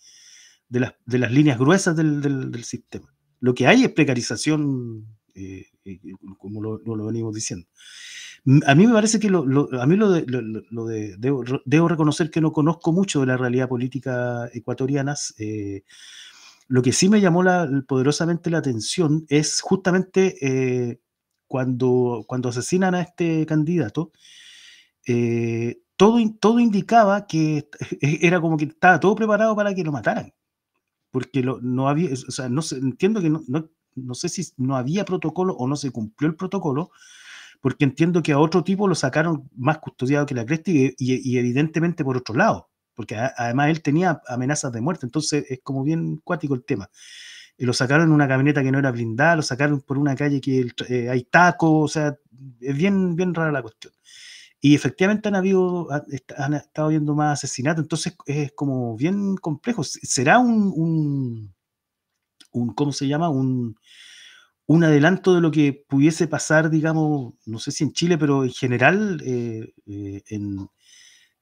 de, 0.69 0.79
las, 0.79 0.93
de 1.05 1.19
las, 1.19 1.31
líneas 1.31 1.59
gruesas 1.59 1.95
del, 1.95 2.21
del, 2.21 2.63
sistema. 2.63 3.13
Lo 3.39 3.53
que 3.53 3.67
hay 3.67 3.83
es 3.83 3.91
precarización, 3.91 5.05
eh, 5.35 5.67
eh, 5.85 5.99
como 6.37 6.61
lo, 6.61 6.79
lo, 6.79 7.05
venimos 7.05 7.33
diciendo. 7.33 7.67
A 8.65 8.75
mí 8.75 8.87
me 8.87 8.93
parece 8.93 9.19
que 9.19 9.29
lo, 9.29 9.41
a 9.79 9.85
mí 9.85 9.95
lo 9.97 10.11
de, 10.11 10.25
lo 10.25 10.85
de 10.85 11.17
debo, 11.17 11.43
debo, 11.65 11.87
reconocer 11.87 12.31
que 12.31 12.41
no 12.41 12.51
conozco 12.51 12.93
mucho 12.93 13.19
de 13.19 13.27
la 13.27 13.37
realidad 13.37 13.67
política 13.67 14.49
ecuatoriana. 14.53 15.15
Eh, 15.37 15.83
lo 16.67 16.81
que 16.81 16.91
sí 16.91 17.09
me 17.09 17.21
llamó 17.21 17.43
poderosamente 17.87 18.49
la 18.49 18.59
atención 18.59 19.25
es 19.29 19.61
justamente 19.61 20.35
eh, 20.41 20.99
cuando, 21.47 22.25
cuando 22.27 22.49
asesinan 22.49 22.93
a 22.95 23.01
este 23.01 23.45
candidato, 23.45 24.11
eh, 25.07 25.79
todo, 25.95 26.19
todo 26.39 26.59
indicaba 26.59 27.25
que 27.25 27.69
era 28.01 28.41
como 28.41 28.57
que 28.57 28.65
estaba 28.65 28.99
todo 28.99 29.15
preparado 29.15 29.55
para 29.55 29.73
que 29.73 29.83
lo 29.83 29.91
mataran. 29.91 30.33
Porque 31.11 31.41
no 31.41 31.89
había, 31.89 32.11
o 32.11 32.31
sea, 32.31 32.49
no 32.49 32.61
entiendo 32.71 33.21
que 33.21 33.29
no, 33.29 33.41
no, 33.95 34.13
sé 34.13 34.29
si 34.29 34.43
no 34.57 34.75
había 34.75 35.05
protocolo 35.05 35.55
o 35.55 35.67
no 35.67 35.77
se 35.77 35.91
cumplió 35.91 36.29
el 36.29 36.35
protocolo, 36.35 36.91
porque 37.61 37.85
entiendo 37.85 38.21
que 38.21 38.33
a 38.33 38.39
otro 38.39 38.63
tipo 38.63 38.87
lo 38.87 38.95
sacaron 38.95 39.49
más 39.55 39.79
custodiado 39.79 40.25
que 40.25 40.35
la 40.35 40.45
cresta 40.45 40.71
y 40.71 41.37
evidentemente 41.37 42.03
por 42.03 42.17
otro 42.17 42.35
lado 42.35 42.69
porque 42.97 43.15
además 43.15 43.69
él 43.69 43.83
tenía 43.83 44.23
amenazas 44.27 44.71
de 44.73 44.81
muerte, 44.81 45.05
entonces 45.05 45.45
es 45.49 45.59
como 45.61 45.83
bien 45.83 46.17
cuático 46.17 46.55
el 46.55 46.65
tema. 46.65 46.89
Y 47.55 47.65
lo 47.65 47.73
sacaron 47.73 48.07
en 48.07 48.11
una 48.11 48.27
camioneta 48.27 48.63
que 48.63 48.71
no 48.71 48.79
era 48.79 48.91
blindada, 48.91 49.35
lo 49.35 49.43
sacaron 49.43 49.81
por 49.81 49.99
una 49.99 50.15
calle 50.15 50.41
que 50.41 50.65
eh, 50.89 51.07
hay 51.07 51.23
tacos, 51.25 51.85
o 51.85 51.87
sea, 51.87 52.17
es 52.59 52.75
bien, 52.75 53.15
bien 53.15 53.35
rara 53.35 53.51
la 53.51 53.61
cuestión. 53.61 53.93
Y 54.59 54.73
efectivamente 54.73 55.27
han 55.27 55.35
habido, 55.35 55.87
han 56.37 56.53
estado 56.55 56.87
viendo 56.87 57.13
más 57.13 57.37
asesinatos, 57.37 57.83
entonces 57.83 58.17
es 58.25 58.51
como 58.53 58.97
bien 58.97 59.35
complejo. 59.37 59.83
¿Será 59.83 60.39
un, 60.39 61.53
un, 62.51 62.73
¿cómo 62.73 62.91
se 62.93 63.07
llama? 63.07 63.29
Un, 63.29 63.77
un 64.65 64.83
adelanto 64.83 65.35
de 65.35 65.41
lo 65.41 65.51
que 65.51 65.85
pudiese 65.87 66.27
pasar, 66.27 66.71
digamos, 66.71 67.35
no 67.45 67.59
sé 67.59 67.71
si 67.71 67.83
en 67.83 67.93
Chile, 67.93 68.17
pero 68.17 68.43
en 68.43 68.51
general, 68.51 69.21
eh, 69.23 69.71
eh, 69.85 70.23
en, 70.29 70.67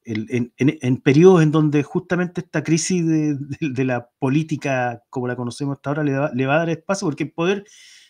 en, 0.05 0.97
periodos 1.01 1.41
en 1.41 1.51
donde 1.51 1.83
justamente 1.83 2.41
esta 2.41 2.63
crisis 2.63 3.05
de, 3.05 3.85
la 3.85 4.09
política, 4.19 5.03
como 5.09 5.27
la 5.27 5.35
conocemos 5.35 5.77
hasta 5.77 5.89
ahora, 5.89 6.03
le 6.03 6.17
va, 6.17 6.31
le 6.33 6.45
va, 6.45 6.55
a 6.55 6.59
dar 6.59 6.69
espacio, 6.69 7.07
porque 7.07 7.23
el 7.23 7.31
poder 7.31 7.65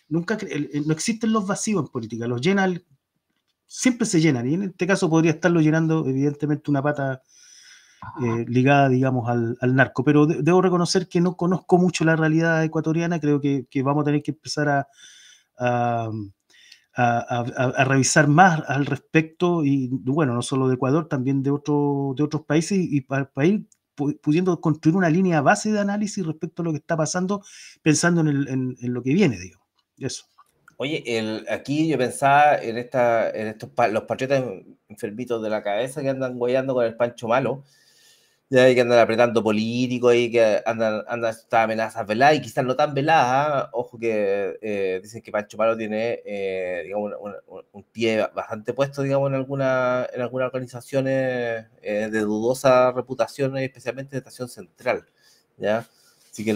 nunca, 0.08 0.38
no 0.84 0.92
existen 0.92 1.32
los 1.32 1.46
vacíos 1.46 1.82
en 1.82 1.88
política, 1.88 2.26
los 2.26 2.40
llenan, 2.40 2.82
siempre 3.66 4.06
se 4.06 4.20
llenan, 4.20 4.48
y 4.48 4.54
en 4.54 4.62
este 4.64 4.86
caso 4.86 5.08
podría 5.08 5.32
estarlo 5.32 5.60
llenando, 5.60 6.06
evidentemente, 6.06 6.70
una 6.70 6.82
pata 6.82 7.22
eh, 8.22 8.44
ligada, 8.46 8.88
digamos, 8.88 9.28
al, 9.28 9.56
narco. 9.74 10.04
Pero 10.04 10.26
debo 10.26 10.60
reconocer 10.62 11.08
que 11.08 11.20
no 11.20 11.36
conozco 11.36 11.78
mucho 11.78 12.04
la 12.04 12.16
realidad 12.16 12.62
ecuatoriana, 12.62 13.20
creo 13.20 13.40
que, 13.40 13.66
vamos 13.82 14.02
a 14.02 14.04
tener 14.04 14.22
que 14.22 14.32
empezar 14.32 14.68
a, 14.68 14.88
a, 15.58 16.10
revisar 16.96 18.26
más 18.28 18.62
al 18.68 18.86
respecto, 18.86 19.64
y 19.64 19.88
bueno, 19.92 20.34
no 20.34 20.42
solo 20.42 20.68
de 20.68 20.76
Ecuador, 20.76 21.08
también 21.08 21.42
de, 21.42 21.50
otro, 21.50 22.14
de 22.16 22.22
otros 22.22 22.42
países, 22.42 22.78
y 22.78 23.02
para, 23.02 23.30
ir 23.44 23.66
pudiendo 23.94 24.60
construir 24.60 24.96
una 24.96 25.10
línea 25.10 25.40
base 25.40 25.72
de 25.72 25.80
análisis 25.80 26.24
respecto 26.24 26.62
a 26.62 26.64
lo 26.64 26.72
que 26.72 26.78
está 26.78 26.96
pasando, 26.96 27.42
pensando 27.82 28.20
en, 28.20 28.76
lo 28.80 29.02
que 29.02 29.14
viene, 29.14 29.38
digo. 29.38 29.60
Eso. 29.98 30.24
Oye, 30.78 31.02
el, 31.06 31.46
aquí 31.48 31.88
yo 31.88 31.96
pensaba 31.96 32.56
en, 32.58 32.76
esta, 32.76 33.30
en 33.30 33.46
estos 33.48 33.70
los 33.90 34.02
patriotas 34.04 34.44
enfermitos 34.88 35.42
de 35.42 35.48
la 35.48 35.62
cabeza 35.62 36.02
que 36.02 36.10
andan 36.10 36.38
guayando 36.38 36.74
con 36.74 36.84
el 36.84 36.96
pancho 36.96 37.28
malo, 37.28 37.64
ya 38.48 38.64
hay 38.64 38.74
que 38.76 38.80
andar 38.80 39.00
apretando 39.00 39.42
políticos 39.42 40.14
y 40.14 40.30
que 40.30 40.62
andan, 40.64 41.02
andan 41.08 41.30
estas 41.32 41.64
amenazas 41.64 42.06
veladas 42.06 42.36
y 42.36 42.40
quizás 42.42 42.64
no 42.64 42.76
tan 42.76 42.94
veladas. 42.94 43.26
¿ah? 43.28 43.70
Ojo 43.72 43.98
que 43.98 44.56
eh, 44.62 45.00
dicen 45.02 45.20
que 45.22 45.32
Pancho 45.32 45.56
Malo 45.56 45.76
tiene 45.76 46.20
eh, 46.24 46.82
digamos, 46.84 47.12
un, 47.72 47.82
pie 47.84 48.24
bastante 48.34 48.72
puesto 48.72 49.02
digamos, 49.02 49.30
en, 49.30 49.34
alguna, 49.34 50.06
en 50.12 50.20
algunas 50.22 50.46
organizaciones 50.46 51.66
eh, 51.82 52.08
de 52.10 52.20
dudosa 52.20 52.92
reputación, 52.92 53.56
especialmente 53.58 54.16
en 54.16 54.18
Estación 54.18 54.48
Central. 54.48 55.04
¿ya? 55.56 55.84
Así 56.30 56.44
que 56.44 56.52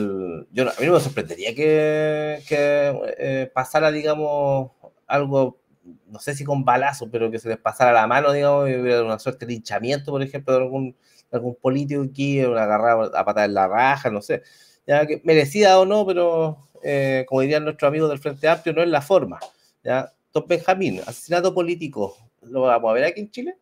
yo, 0.52 0.68
a 0.70 0.80
mí 0.80 0.86
no 0.86 0.92
me 0.92 1.00
sorprendería 1.00 1.54
que, 1.54 2.42
que 2.46 3.50
pasara, 3.52 3.90
digamos, 3.90 4.70
algo 5.06 5.58
no 6.06 6.18
sé 6.20 6.34
si 6.34 6.44
con 6.44 6.64
balazo, 6.64 7.10
pero 7.10 7.30
que 7.30 7.38
se 7.38 7.48
les 7.48 7.58
pasara 7.58 7.92
la 7.92 8.06
mano, 8.06 8.32
digamos, 8.32 8.68
y 8.68 8.76
hubiera 8.76 9.02
una 9.02 9.18
suerte 9.18 9.46
de 9.46 9.54
linchamiento, 9.54 10.12
por 10.12 10.22
ejemplo, 10.22 10.54
de 10.54 10.60
algún 10.60 10.96
algún 11.30 11.54
político 11.56 12.02
aquí, 12.02 12.44
una 12.44 12.64
agarrada 12.64 13.18
a 13.18 13.24
patar 13.24 13.48
en 13.48 13.54
la 13.54 13.68
raja, 13.68 14.10
no 14.10 14.22
sé. 14.22 14.42
Ya 14.86 15.06
merecida 15.24 15.78
o 15.78 15.86
no, 15.86 16.06
pero 16.06 16.68
eh, 16.82 17.24
como 17.28 17.42
dirían 17.42 17.64
nuestros 17.64 17.88
amigos 17.88 18.10
del 18.10 18.18
Frente 18.18 18.48
Amplio, 18.48 18.74
no 18.74 18.82
es 18.82 18.88
la 18.88 19.02
forma. 19.02 19.38
¿ya? 19.82 20.12
Don 20.32 20.46
Benjamín, 20.46 21.00
asesinato 21.00 21.54
político, 21.54 22.16
¿lo 22.42 22.62
vamos 22.62 22.90
a 22.90 22.94
ver 22.94 23.04
aquí 23.04 23.20
en 23.20 23.30
Chile? 23.30 23.58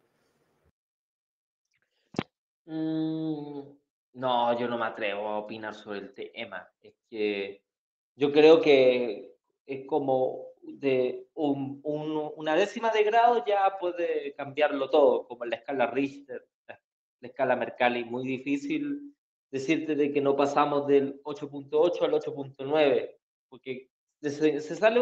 Mm, 2.66 3.60
no, 4.14 4.58
yo 4.58 4.68
no 4.68 4.78
me 4.78 4.86
atrevo 4.86 5.28
a 5.28 5.38
opinar 5.38 5.74
sobre 5.74 6.00
el 6.00 6.12
tema. 6.12 6.68
Es 6.82 6.94
que 7.08 7.62
yo 8.16 8.32
creo 8.32 8.60
que 8.60 9.34
es 9.66 9.86
como 9.86 10.48
de 10.62 11.26
una 11.34 12.54
décima 12.54 12.90
de 12.90 13.04
grado 13.04 13.44
ya 13.46 13.78
puede 13.78 14.34
cambiarlo 14.34 14.90
todo, 14.90 15.26
como 15.26 15.44
en 15.44 15.50
la 15.50 15.56
escala 15.56 15.86
Richter 15.86 16.46
la 17.20 17.28
escala 17.28 17.56
Mercalli, 17.56 18.04
muy 18.04 18.26
difícil 18.26 19.14
decirte 19.50 19.94
de 19.94 20.12
que 20.12 20.20
no 20.20 20.36
pasamos 20.36 20.86
del 20.86 21.22
8.8 21.22 22.02
al 22.02 22.12
8.9, 22.12 23.16
porque 23.48 23.88
se, 24.20 24.60
sale 24.60 25.00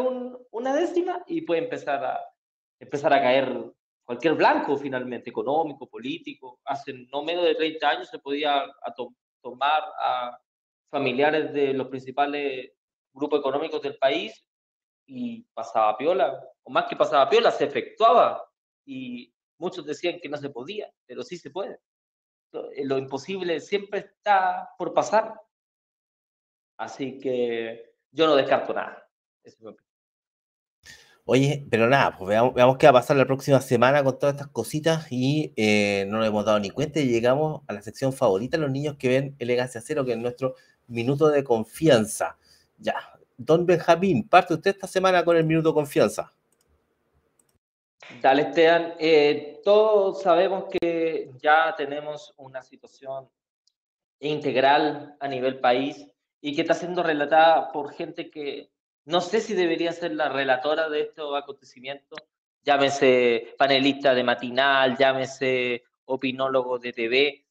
una 0.51 0.75
décima 0.75 1.23
y 1.27 1.41
puede 1.41 1.63
empezar 1.63 2.03
a, 2.03 2.19
empezar 2.79 3.13
a 3.13 3.21
caer 3.21 3.73
cualquier 4.05 4.35
blanco 4.35 4.77
finalmente, 4.77 5.29
económico, 5.29 5.87
político. 5.87 6.59
Hace 6.63 6.93
no 7.11 7.23
menos 7.23 7.43
de 7.43 7.55
30 7.55 7.89
años 7.89 8.09
se 8.09 8.19
podía 8.19 8.63
tomar 9.41 9.83
a 9.99 10.39
familiares 10.89 11.53
de 11.53 11.73
los 11.73 11.87
principales 11.87 12.71
grupos 13.13 13.39
económicos 13.39 13.81
del 13.81 13.97
país 13.97 14.45
y 15.05 15.43
pasaba 15.53 15.97
piola, 15.97 16.39
o 16.63 16.71
más 16.71 16.85
que 16.85 16.95
pasaba 16.95 17.29
piola, 17.29 17.51
se 17.51 17.65
efectuaba 17.65 18.43
y 18.85 19.33
muchos 19.57 19.85
decían 19.85 20.19
que 20.21 20.29
no 20.29 20.37
se 20.37 20.49
podía, 20.49 20.89
pero 21.05 21.23
sí 21.23 21.37
se 21.37 21.49
puede. 21.49 21.79
Eh, 22.53 22.85
lo 22.85 22.97
imposible 22.97 23.59
siempre 23.59 23.99
está 23.99 24.69
por 24.77 24.93
pasar. 24.93 25.33
Así 26.77 27.19
que 27.19 27.93
yo 28.11 28.27
no 28.27 28.35
descarto 28.35 28.73
nada. 28.73 29.07
Oye, 31.29 31.67
pero 31.69 31.89
nada, 31.89 32.15
pues 32.17 32.29
veamos, 32.29 32.77
qué 32.77 32.85
va 32.85 32.91
a 32.91 32.93
pasar 32.93 33.17
la 33.17 33.25
próxima 33.25 33.59
semana 33.59 34.01
con 34.01 34.17
todas 34.17 34.35
estas 34.35 34.47
cositas 34.47 35.07
y 35.11 35.53
eh, 35.57 36.05
no 36.07 36.19
nos 36.19 36.27
hemos 36.27 36.45
dado 36.45 36.57
ni 36.59 36.69
cuenta 36.69 37.01
y 37.01 37.07
llegamos 37.07 37.63
a 37.67 37.73
la 37.73 37.81
sección 37.81 38.13
favorita, 38.13 38.57
los 38.57 38.71
niños 38.71 38.95
que 38.97 39.09
ven 39.09 39.35
Elegancia 39.37 39.81
Cero, 39.81 40.05
que 40.05 40.13
es 40.13 40.17
nuestro 40.17 40.55
minuto 40.87 41.27
de 41.27 41.43
confianza. 41.43 42.37
Ya, 42.77 42.95
don 43.35 43.65
Benjamín, 43.65 44.27
parte 44.27 44.53
usted 44.53 44.71
esta 44.71 44.87
semana 44.87 45.25
con 45.25 45.35
el 45.35 45.43
minuto 45.43 45.69
de 45.69 45.73
confianza. 45.73 46.33
Dale, 48.21 48.43
Esteban. 48.43 48.93
Eh, 48.99 49.61
todos 49.63 50.21
sabemos 50.21 50.65
que 50.69 51.29
ya 51.41 51.75
tenemos 51.75 52.33
una 52.37 52.61
situación 52.61 53.29
integral 54.19 55.15
a 55.19 55.27
nivel 55.27 55.59
país 55.59 56.07
y 56.41 56.55
que 56.55 56.61
está 56.61 56.73
siendo 56.73 57.03
relatada 57.03 57.71
por 57.71 57.93
gente 57.93 58.29
que 58.29 58.69
no 59.05 59.21
sé 59.21 59.41
si 59.41 59.53
debería 59.53 59.91
ser 59.91 60.13
la 60.13 60.29
relatora 60.29 60.89
de 60.89 61.01
estos 61.01 61.35
acontecimientos, 61.35 62.19
llámese 62.63 63.55
panelista 63.57 64.13
de 64.13 64.23
matinal, 64.23 64.97
llámese 64.97 65.83
opinólogo 66.05 66.79
de 66.79 66.93
TV. 66.93 67.45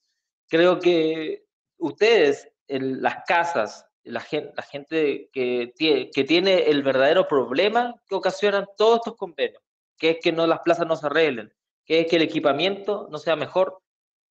Creo 0.49 0.79
que 0.79 1.47
ustedes, 1.79 2.51
en 2.69 3.03
las 3.03 3.25
casas, 3.27 3.87
la 4.05 4.21
gente, 4.21 4.53
la 4.55 4.63
gente 4.63 5.31
que, 5.33 5.73
que 6.15 6.25
tiene 6.25 6.65
el 6.71 6.83
verdadero 6.83 7.27
problema 7.27 7.95
que 8.07 8.15
ocasionan 8.15 8.67
todos 8.77 8.99
estos 8.99 9.17
convenios, 9.17 9.63
que 9.99 10.11
es 10.11 10.19
que 10.23 10.33
no 10.33 10.47
las 10.47 10.61
plazas 10.61 10.87
no 10.87 10.97
se 10.97 11.07
arreglen, 11.07 11.53
que 11.85 12.01
es 12.01 12.07
que 12.07 12.17
el 12.17 12.23
equipamiento 12.23 13.09
no 13.11 13.19
sea 13.19 13.37
mejor, 13.37 13.81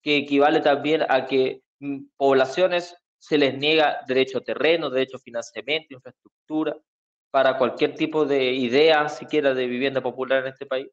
que 0.01 0.17
equivale 0.17 0.61
también 0.61 1.03
a 1.09 1.25
que 1.25 1.61
mm, 1.79 2.07
poblaciones 2.17 2.95
se 3.17 3.37
les 3.37 3.57
niega 3.57 4.01
derecho 4.07 4.37
a 4.37 4.41
terreno, 4.41 4.89
derecho 4.89 5.17
a 5.17 5.19
financiamiento, 5.19 5.95
infraestructura, 5.95 6.77
para 7.31 7.57
cualquier 7.57 7.95
tipo 7.95 8.25
de 8.25 8.53
idea, 8.53 9.09
siquiera 9.09 9.53
de 9.53 9.67
vivienda 9.67 10.01
popular 10.01 10.41
en 10.43 10.53
este 10.53 10.65
país, 10.65 10.87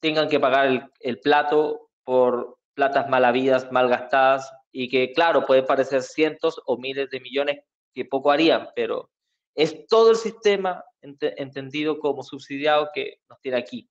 tengan 0.00 0.28
que 0.28 0.38
pagar 0.38 0.90
el, 1.00 1.20
plato 1.20 1.90
por 2.04 2.58
platas 2.74 3.08
mal 3.08 3.24
habidas, 3.24 3.72
mal 3.72 3.88
gastadas, 3.88 4.52
y 4.70 4.88
que, 4.88 5.12
claro, 5.12 5.46
puede 5.46 5.62
parecer 5.62 6.02
cientos 6.02 6.60
o 6.66 6.76
miles 6.76 7.10
de 7.10 7.20
millones 7.20 7.64
que 7.92 8.04
poco 8.04 8.30
harían, 8.30 8.68
pero 8.76 9.10
es 9.56 9.86
todo 9.88 10.10
el 10.10 10.16
sistema 10.16 10.84
entendido 11.00 11.98
como 11.98 12.22
subsidiado 12.22 12.90
que 12.94 13.18
nos 13.28 13.40
tiene 13.40 13.58
aquí. 13.58 13.88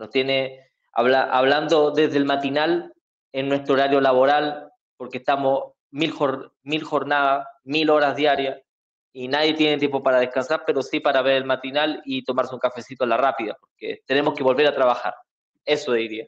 Nos 0.00 0.08
tiene 0.08 0.70
hablando 0.92 1.90
desde 1.90 2.16
el 2.16 2.24
matinal 2.24 2.94
en 3.32 3.50
nuestro 3.50 3.74
horario 3.74 4.00
laboral, 4.00 4.72
porque 4.96 5.18
estamos 5.18 5.74
mil, 5.90 6.14
mil 6.62 6.82
jornadas, 6.82 7.46
mil 7.64 7.90
horas 7.90 8.16
diarias, 8.16 8.58
y 9.12 9.28
nadie 9.28 9.52
tiene 9.52 9.76
tiempo 9.76 10.02
para 10.02 10.18
descansar, 10.18 10.62
pero 10.66 10.82
sí 10.82 11.00
para 11.00 11.20
ver 11.20 11.34
el 11.34 11.44
matinal 11.44 12.00
y 12.06 12.24
tomarse 12.24 12.54
un 12.54 12.60
cafecito 12.60 13.04
en 13.04 13.10
la 13.10 13.18
rápida, 13.18 13.58
porque 13.60 14.00
tenemos 14.06 14.32
que 14.32 14.42
volver 14.42 14.66
a 14.68 14.74
trabajar. 14.74 15.14
Eso 15.66 15.92
diría. 15.92 16.26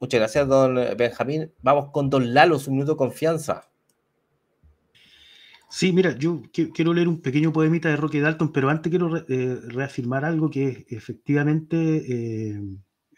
Muchas 0.00 0.18
gracias, 0.18 0.48
don 0.48 0.74
Benjamín. 0.96 1.54
Vamos 1.62 1.92
con 1.92 2.10
don 2.10 2.34
Lalo, 2.34 2.58
su 2.58 2.72
minuto 2.72 2.92
de 2.92 2.98
confianza. 2.98 3.70
Sí, 5.68 5.92
mira, 5.92 6.16
yo 6.16 6.42
quiero 6.52 6.94
leer 6.94 7.08
un 7.08 7.20
pequeño 7.20 7.52
poemita 7.52 7.88
de 7.88 7.96
Roque 7.96 8.20
Dalton, 8.20 8.52
pero 8.52 8.70
antes 8.70 8.88
quiero 8.88 9.16
eh, 9.28 9.60
reafirmar 9.66 10.24
algo 10.24 10.48
que 10.48 10.86
efectivamente 10.88 12.56
eh, 12.56 12.60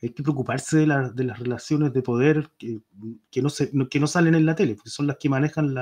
hay 0.03 0.11
que 0.11 0.23
preocuparse 0.23 0.79
de, 0.79 0.87
las 0.87 1.39
relaciones 1.39 1.93
de 1.93 2.03
poder 2.03 2.51
que, 2.59 3.43
no 3.43 3.51
se, 3.51 3.71
que 3.91 4.01
no 4.01 4.07
salen 4.07 4.35
en 4.35 4.47
la 4.47 4.55
tele, 4.55 4.75
porque 4.77 4.91
son 4.91 5.07
las 5.07 5.19
que 5.19 5.29
manejan 5.29 5.75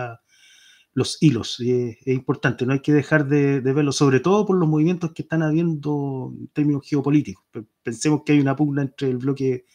los 0.92 1.22
hilos. 1.22 1.60
es, 1.60 1.96
importante, 2.06 2.66
no 2.66 2.72
hay 2.72 2.80
que 2.80 2.92
dejar 2.92 3.28
de, 3.28 3.60
verlo, 3.60 3.92
sobre 3.92 4.20
todo 4.20 4.44
por 4.44 4.56
los 4.56 4.68
movimientos 4.68 5.12
que 5.12 5.22
están 5.22 5.42
habiendo 5.42 6.32
en 6.36 6.48
términos 6.48 6.82
geopolíticos. 6.84 7.44
Pensemos 7.82 8.22
que 8.24 8.32
hay 8.32 8.40
una 8.40 8.56
pugna 8.56 8.82
entre 8.82 9.08
el 9.08 9.18
bloque 9.18 9.66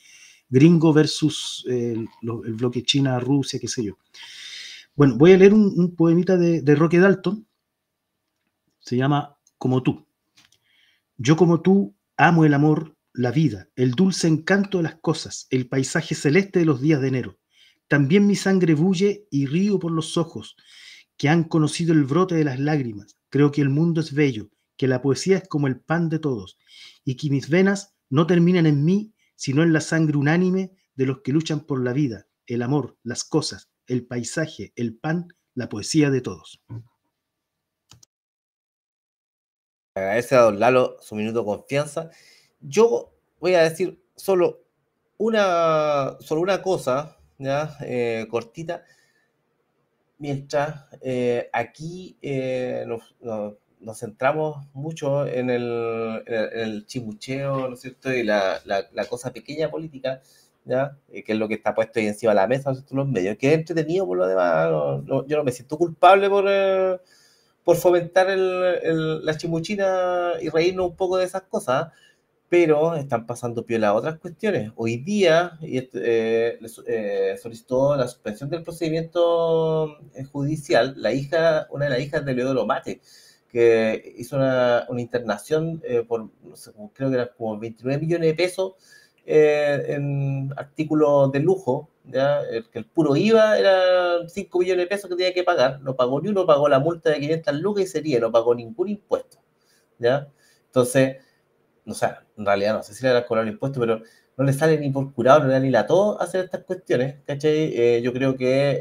gringo 0.50 0.92
versus 0.92 1.66
eh, 1.70 1.96
el 2.22 2.54
bloque 2.54 2.84
China-Rusia, 2.84 3.60
qué 3.60 3.68
sé 3.70 3.86
yo. 3.86 3.98
Bueno, 4.96 5.18
voy 5.18 5.32
a 5.32 5.38
leer 5.38 5.54
un, 5.54 5.96
poemita 5.96 6.38
de, 6.38 6.62
de 6.62 6.76
Roque 6.76 7.00
Dalton. 7.00 7.48
Se 8.80 8.98
llama 8.98 9.38
Como 9.58 9.84
tú. 9.84 10.08
Yo 11.18 11.36
como 11.38 11.62
tú 11.62 11.96
amo 12.18 12.46
el 12.46 12.54
amor, 12.54 12.98
la 13.14 13.32
vida, 13.32 13.70
el 13.76 13.92
dulce 13.92 14.28
encanto 14.28 14.78
de 14.78 14.84
las 14.84 14.96
cosas, 14.96 15.48
el 15.50 15.68
paisaje 15.68 16.16
celeste 16.16 16.60
de 16.60 16.66
los 16.66 16.82
días 16.82 17.02
de 17.02 17.08
enero. 17.08 17.40
También 17.88 18.26
mi 18.26 18.36
sangre 18.36 18.74
bulle 18.74 19.28
y 19.30 19.46
río 19.46 19.80
por 19.80 19.92
los 19.92 20.18
ojos 20.18 20.56
que 21.18 21.30
han 21.30 21.44
conocido 21.44 21.94
el 21.94 22.06
brote 22.06 22.36
de 22.36 22.44
las 22.44 22.60
lágrimas. 22.60 23.18
Creo 23.30 23.52
que 23.52 23.62
el 23.62 23.70
mundo 23.70 24.02
es 24.02 24.14
bello, 24.14 24.50
que 24.78 24.88
la 24.88 25.02
poesía 25.02 25.38
es 25.38 25.48
como 25.48 25.68
el 25.68 25.80
pan 25.80 26.10
de 26.10 26.20
todos, 26.20 26.58
y 27.04 27.16
que 27.16 27.30
mis 27.30 27.50
venas 27.50 27.94
no 28.10 28.26
terminan 28.26 28.66
en 28.66 28.84
mí, 28.84 29.14
sino 29.36 29.62
en 29.62 29.74
la 29.74 29.82
sangre 29.82 30.18
unánime 30.18 30.72
de 30.96 31.06
los 31.06 31.22
que 31.22 31.32
luchan 31.32 31.62
por 31.62 31.84
la 31.84 31.94
vida, 31.94 32.28
el 32.48 32.62
amor, 32.62 32.98
las 33.04 33.24
cosas, 33.24 33.71
el 33.92 34.06
paisaje, 34.06 34.74
el 34.76 34.96
pan, 34.96 35.28
la 35.54 35.70
poesía 35.70 36.10
de 36.10 36.22
todos. 36.22 36.62
Agradece 39.96 40.36
a 40.36 40.42
don 40.42 40.60
Lalo 40.60 40.98
su 41.02 41.16
minuto 41.16 41.40
de 41.40 41.46
confianza. 41.46 42.10
Yo 42.60 43.14
voy 43.40 43.56
a 43.56 43.64
decir 43.64 44.02
solo 44.16 44.64
una, 45.18 46.18
solo 46.22 46.42
una 46.42 46.62
cosa. 46.62 47.18
Eh, 47.82 48.28
cortita. 48.30 48.84
Mientras 50.20 50.86
eh, 51.02 51.50
aquí 51.52 52.18
eh, 52.22 52.86
nos, 52.86 53.98
centramos 53.98 54.68
mucho 54.74 55.26
en 55.26 55.50
el, 55.50 56.86
chimucheo, 56.86 57.68
¿no 57.68 57.74
es 57.74 57.82
cierto? 57.82 58.14
Y 58.14 58.24
la, 58.24 58.62
cosa 59.10 59.34
pequeña 59.34 59.72
política, 59.72 60.22
¿ya? 60.66 60.98
que 61.12 61.24
es 61.28 61.38
lo 61.38 61.48
que 61.48 61.56
está 61.56 61.74
puesto 61.74 62.00
ahí 62.00 62.08
encima 62.08 62.32
de 62.32 62.36
la 62.36 62.48
mesa, 62.48 62.72
¿no 62.72 63.04
los 63.04 63.08
medios, 63.08 63.38
que 63.38 63.50
es 63.50 63.54
entretenido 63.56 64.06
por 64.06 64.18
lo 64.18 64.28
demás. 64.28 64.70
yo 65.28 65.38
no 65.38 65.44
me 65.44 65.52
siento 65.52 65.78
culpable 65.78 66.30
por 66.30 66.46
por 67.64 67.78
fomentar 67.78 68.28
la 68.38 69.38
chimuchina 69.38 70.34
y 70.42 70.50
reírnos 70.50 70.90
un 70.90 70.96
poco 70.96 71.18
de 71.18 71.26
esas 71.26 71.44
cosas, 71.44 71.88
pero 72.50 72.96
están 72.96 73.26
pasando 73.26 73.66
piola 73.66 73.94
otras 73.94 74.20
cuestiones. 74.20 74.72
Hoy 74.76 74.98
día 74.98 75.58
eh, 75.62 75.90
eh, 75.96 77.38
solicitó 77.42 77.96
la 77.96 78.08
suspensión 78.08 78.50
del 78.50 78.64
procedimiento 78.64 79.98
eh, 80.16 80.24
judicial 80.26 80.96
la 80.98 81.14
hija, 81.14 81.68
una 81.72 81.86
de 81.86 81.92
las 81.92 82.02
hijas 82.02 82.26
de 82.26 82.34
Leodoro 82.34 82.66
Mate, 82.66 83.02
que 83.50 84.14
hizo 84.18 84.38
una, 84.38 84.88
internación 84.98 85.82
por, 86.08 86.30
creo 86.94 87.10
que 87.10 87.16
eran 87.16 87.30
como 87.38 87.60
29 87.60 88.02
millones 88.02 88.30
de 88.30 88.36
pesos 88.36 88.74
en 89.26 90.54
artículos 90.58 91.32
de 91.32 91.40
lujo 91.40 91.92
¿ya? 92.06 92.42
El, 92.42 92.70
que 92.70 92.80
el 92.80 92.86
puro 92.86 93.16
IVA 93.16 93.58
era 93.58 94.28
5 94.28 94.60
millones 94.60 94.86
de 94.86 94.88
pesos 94.88 95.10
que 95.10 95.16
tenía 95.16 95.34
que 95.34 95.44
pagar, 95.44 95.82
no 95.82 95.96
pagó 95.96 96.22
ni 96.22 96.30
uno, 96.30 96.46
pagó 96.46 96.68
la 96.70 96.80
multa 96.80 97.10
de 97.12 97.20
500 97.20 97.56
lucas 97.56 97.84
y 97.84 97.88
sería, 97.88 98.20
no 98.20 98.32
pagó 98.32 98.56
ningún 98.56 98.90
impuesto, 98.90 99.38
¿ya? 100.00 100.30
Entonces, 100.68 101.18
no 101.86 101.94
sé, 101.94 102.08
en 102.38 102.46
realidad 102.46 102.76
no 102.76 102.84
sé 102.84 102.94
si 102.94 103.04
le 103.04 103.12
a 103.12 103.26
cobrar 103.26 103.46
el 103.48 103.54
impuesto, 103.54 103.80
pero 103.80 104.02
no 104.38 104.46
le 104.46 104.54
sale 104.54 104.78
ni 104.80 104.90
por 104.90 105.14
curado, 105.14 105.42
no 105.42 105.48
le 105.48 105.54
da 105.54 105.60
ni 105.60 105.70
la 105.70 105.86
todo 105.88 106.22
hacer 106.22 106.46
estas 106.46 106.64
cuestiones, 106.64 107.18
¿cachai? 107.26 107.74
Eh, 107.76 108.02
yo 108.04 108.14
creo 108.14 108.36
que 108.38 108.78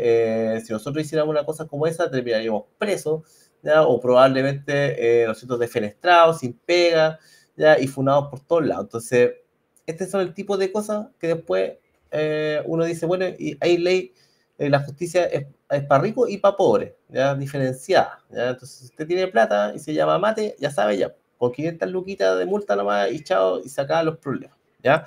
eh, 0.57 0.61
si 0.64 0.72
nosotros 0.72 1.05
hiciéramos 1.05 1.32
una 1.32 1.45
cosa 1.45 1.66
como 1.66 1.86
esa, 1.86 2.11
terminaríamos 2.11 2.64
presos, 2.78 3.22
¿ya? 3.62 3.82
O 3.82 4.01
probablemente, 4.01 5.22
eh, 5.22 5.26
nosotros 5.26 5.59
defenestrados, 5.59 6.38
sin 6.41 6.55
pega, 6.55 7.18
¿ya? 7.57 7.78
Y 7.78 7.86
funados 7.88 8.28
por 8.30 8.41
todos 8.41 8.66
lados. 8.66 8.84
Entonces, 8.84 9.32
este 9.91 10.07
son 10.07 10.20
el 10.22 10.34
tipo 10.34 10.57
de 10.57 10.72
cosas 10.72 11.09
que 11.18 11.28
después 11.28 11.72
eh, 12.11 12.62
uno 12.66 12.84
dice, 12.84 13.07
bueno, 13.07 13.26
y 13.26 13.57
hay 13.61 13.78
ley, 13.78 14.12
eh, 14.59 14.68
la 14.68 14.80
justicia 14.80 15.24
es, 15.24 15.47
para 15.88 16.03
rico 16.03 16.28
y 16.28 16.38
para 16.38 16.57
pobre, 16.57 16.97
ya 17.09 17.34
diferenciada. 17.34 18.24
Entonces, 18.30 18.70
si 18.70 18.84
usted 18.86 19.07
tiene 19.07 19.28
plata 19.28 19.72
y 19.74 19.78
se 19.78 19.95
llama 19.95 20.18
mate, 20.18 20.57
ya 20.59 20.70
sabe, 20.70 20.99
ya, 20.99 21.14
con 21.38 21.53
500 21.53 21.91
luquitas 21.91 22.38
de 22.38 22.47
multa 22.47 22.76
nomás 22.76 23.11
y 23.12 23.22
chao, 23.22 23.61
y 23.64 23.68
saca 23.68 24.03
los 24.03 24.18
problemas. 24.18 24.57
¿ya? 24.82 25.05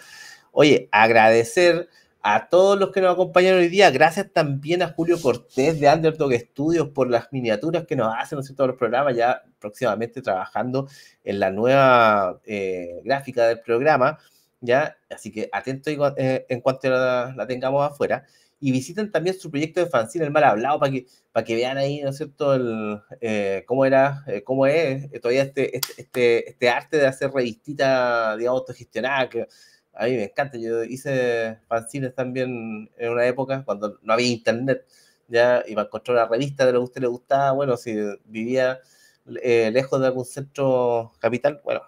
Oye, 0.51 0.87
agradecer 0.91 1.89
a 2.21 2.47
todos 2.47 2.79
los 2.79 2.91
que 2.91 3.01
nos 3.01 3.13
acompañaron 3.13 3.59
hoy 3.59 3.67
día. 3.67 3.91
Gracias 3.91 4.31
también 4.31 4.81
a 4.81 4.87
Julio 4.87 5.21
Cortés 5.21 5.79
de 5.79 5.89
Underdog 5.89 6.33
Studios 6.33 6.89
por 6.89 7.09
las 7.09 7.31
miniaturas 7.33 7.85
que 7.85 7.97
nos 7.97 8.13
hacen, 8.17 8.39
¿no 8.39 8.67
los 8.67 8.77
programas, 8.77 9.15
ya 9.15 9.43
próximamente 9.59 10.21
trabajando 10.21 10.87
en 11.23 11.39
la 11.39 11.51
nueva 11.51 12.39
eh, 12.45 13.01
gráfica 13.03 13.45
del 13.47 13.59
programa. 13.59 14.17
¿Ya? 14.63 14.97
Así 15.09 15.31
que 15.31 15.49
atento 15.51 15.91
eh, 16.17 16.45
en 16.49 16.61
cuanto 16.61 16.89
la, 16.89 17.45
tengamos 17.47 17.91
afuera. 17.91 18.25
Y 18.59 18.71
visiten 18.71 19.11
también 19.11 19.37
su 19.37 19.51
proyecto 19.51 19.81
de 19.81 19.87
fanzine, 19.87 20.25
El 20.25 20.31
Mal 20.31 20.45
Hablado, 20.45 20.79
para 20.79 20.91
que, 20.91 21.05
para 21.33 21.43
que 21.43 21.55
vean 21.55 21.77
ahí, 21.77 22.01
¿no 22.01 22.11
es 22.11 22.17
cierto?, 22.17 22.53
el, 22.55 23.01
eh, 23.19 23.65
cómo 23.67 23.85
era, 23.85 24.23
eh, 24.27 24.41
cómo 24.43 24.65
es 24.65 25.11
todavía 25.21 25.43
este, 25.43 25.75
este, 25.75 26.01
este, 26.01 26.49
este, 26.49 26.69
arte 26.69 26.97
de 26.97 27.07
hacer 27.07 27.31
revistita, 27.31 28.37
digamos, 28.37 28.61
autogestionada, 28.61 29.29
que 29.29 29.47
a 29.93 30.05
mí 30.05 30.11
me 30.13 30.23
encanta. 30.23 30.57
Yo 30.57 30.83
hice 30.85 31.59
fanzines 31.67 32.15
también 32.15 32.89
en 32.97 33.11
una 33.11 33.25
época 33.27 33.63
cuando 33.65 33.99
no 34.01 34.13
había 34.13 34.27
internet, 34.27 34.85
ya, 35.27 35.63
y 35.67 35.75
para 35.75 35.87
encontrar 35.87 36.17
una 36.17 36.27
revista 36.27 36.65
de 36.65 36.71
lo 36.71 36.79
que 36.79 36.83
a 36.83 36.85
usted 36.85 37.01
le 37.01 37.07
gustaba, 37.07 37.51
bueno, 37.51 37.75
si 37.75 37.95
vivía 38.25 38.79
lejos 39.25 39.99
de 39.99 40.07
algún 40.07 40.25
centro 40.25 41.13
capital, 41.19 41.61
bueno, 41.65 41.81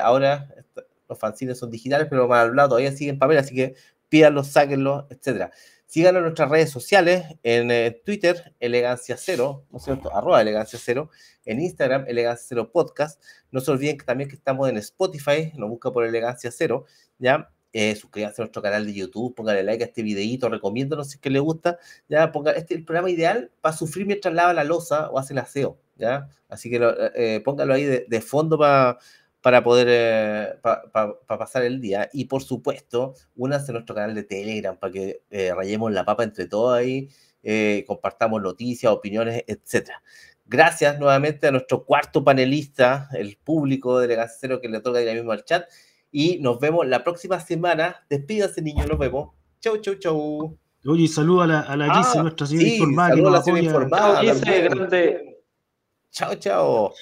ahora 0.00 0.48
los 1.14 1.18
fanzines 1.20 1.58
son 1.58 1.70
digitales, 1.70 2.08
pero 2.10 2.28
mal 2.28 2.48
hablado 2.48 2.70
todavía 2.70 2.92
siguen 2.92 3.14
en 3.14 3.18
papel, 3.18 3.38
así 3.38 3.54
que 3.54 3.74
pídanlos, 4.08 4.48
sáquenlos, 4.48 5.04
etcétera. 5.10 5.50
Síganos 5.86 6.18
en 6.18 6.24
nuestras 6.24 6.50
redes 6.50 6.70
sociales, 6.70 7.24
en 7.42 7.70
eh, 7.70 8.02
Twitter, 8.04 8.52
Elegancia 8.58 9.16
Cero, 9.16 9.64
¿no 9.70 9.78
es 9.78 9.84
cierto? 9.84 10.14
Arroba 10.14 10.40
Elegancia 10.40 10.78
Cero, 10.82 11.10
en 11.44 11.60
Instagram, 11.60 12.04
Elegancia 12.08 12.46
Cero 12.48 12.70
Podcast. 12.72 13.22
No 13.52 13.60
se 13.60 13.70
olviden 13.70 13.98
que 13.98 14.04
también 14.04 14.28
que 14.28 14.34
estamos 14.34 14.68
en 14.68 14.76
Spotify, 14.78 15.52
nos 15.56 15.68
busca 15.68 15.92
por 15.92 16.04
Elegancia 16.04 16.50
Cero, 16.50 16.86
¿ya? 17.18 17.50
Eh, 17.72 17.94
suscríbanse 17.96 18.40
a 18.40 18.44
nuestro 18.44 18.62
canal 18.62 18.86
de 18.86 18.94
YouTube, 18.94 19.34
pónganle 19.34 19.62
like 19.62 19.84
a 19.84 19.86
este 19.86 20.02
videito, 20.02 20.48
recomiéndonos 20.48 21.08
si 21.08 21.16
es 21.16 21.20
que 21.20 21.30
les 21.30 21.42
gusta, 21.42 21.78
ya, 22.08 22.32
ponga, 22.32 22.52
este 22.52 22.74
es 22.74 22.80
el 22.80 22.84
programa 22.84 23.10
ideal 23.10 23.50
para 23.60 23.76
sufrir 23.76 24.06
mientras 24.06 24.32
lava 24.32 24.54
la 24.54 24.64
losa 24.64 25.10
o 25.10 25.18
hace 25.18 25.32
el 25.32 25.40
aseo, 25.40 25.78
¿ya? 25.96 26.28
Así 26.48 26.70
que 26.70 26.80
eh, 27.14 27.40
póngalo 27.44 27.74
ahí 27.74 27.84
de 27.84 28.20
fondo 28.20 28.58
para 28.58 28.98
para 29.44 29.62
poder 29.62 29.88
eh, 29.90 30.54
para 30.62 31.18
pasar 31.26 31.64
el 31.64 31.78
día. 31.78 32.08
Y 32.14 32.24
por 32.24 32.42
supuesto, 32.42 33.12
únanse 33.36 33.72
a 33.72 33.74
nuestro 33.74 33.94
canal 33.94 34.14
de 34.14 34.22
Telegram 34.22 34.74
para 34.74 34.90
que 34.90 35.20
eh, 35.30 35.52
rayemos 35.54 35.92
la 35.92 36.02
papa 36.02 36.24
entre 36.24 36.46
todos 36.46 36.74
ahí, 36.74 37.10
eh, 37.42 37.84
compartamos 37.86 38.40
noticias, 38.40 38.90
opiniones, 38.90 39.44
etc. 39.46 39.90
Gracias 40.46 40.98
nuevamente 40.98 41.46
a 41.46 41.50
nuestro 41.50 41.84
cuarto 41.84 42.24
panelista, 42.24 43.10
el 43.12 43.36
público 43.36 43.98
de 43.98 44.08
Legacero 44.08 44.62
que 44.62 44.70
le 44.70 44.80
toca 44.80 45.02
ir 45.02 45.14
mismo 45.14 45.32
al 45.32 45.44
chat. 45.44 45.68
Y 46.10 46.38
nos 46.38 46.58
vemos 46.58 46.86
la 46.86 47.04
próxima 47.04 47.38
semana. 47.38 48.02
Despídase, 48.08 48.62
niños, 48.62 48.86
nos 48.86 48.98
vemos. 48.98 49.34
Chau, 49.60 49.76
chau, 49.76 49.96
chau. 49.96 50.58
Oye, 50.86 51.06
saluda 51.06 51.44
a 51.44 51.46
la, 51.46 51.60
a 51.60 51.76
la 51.76 51.86
ah, 51.90 52.22
nuestra 52.22 52.46
señora 52.46 52.66
informada. 52.66 53.08
Saluda 53.10 53.28
a 53.28 53.32
la 53.32 53.42
señora 53.42 53.62
informada. 53.62 54.22
Chao, 54.24 54.62
grande. 54.62 55.42
Chao, 56.10 56.34
chao. 56.36 56.94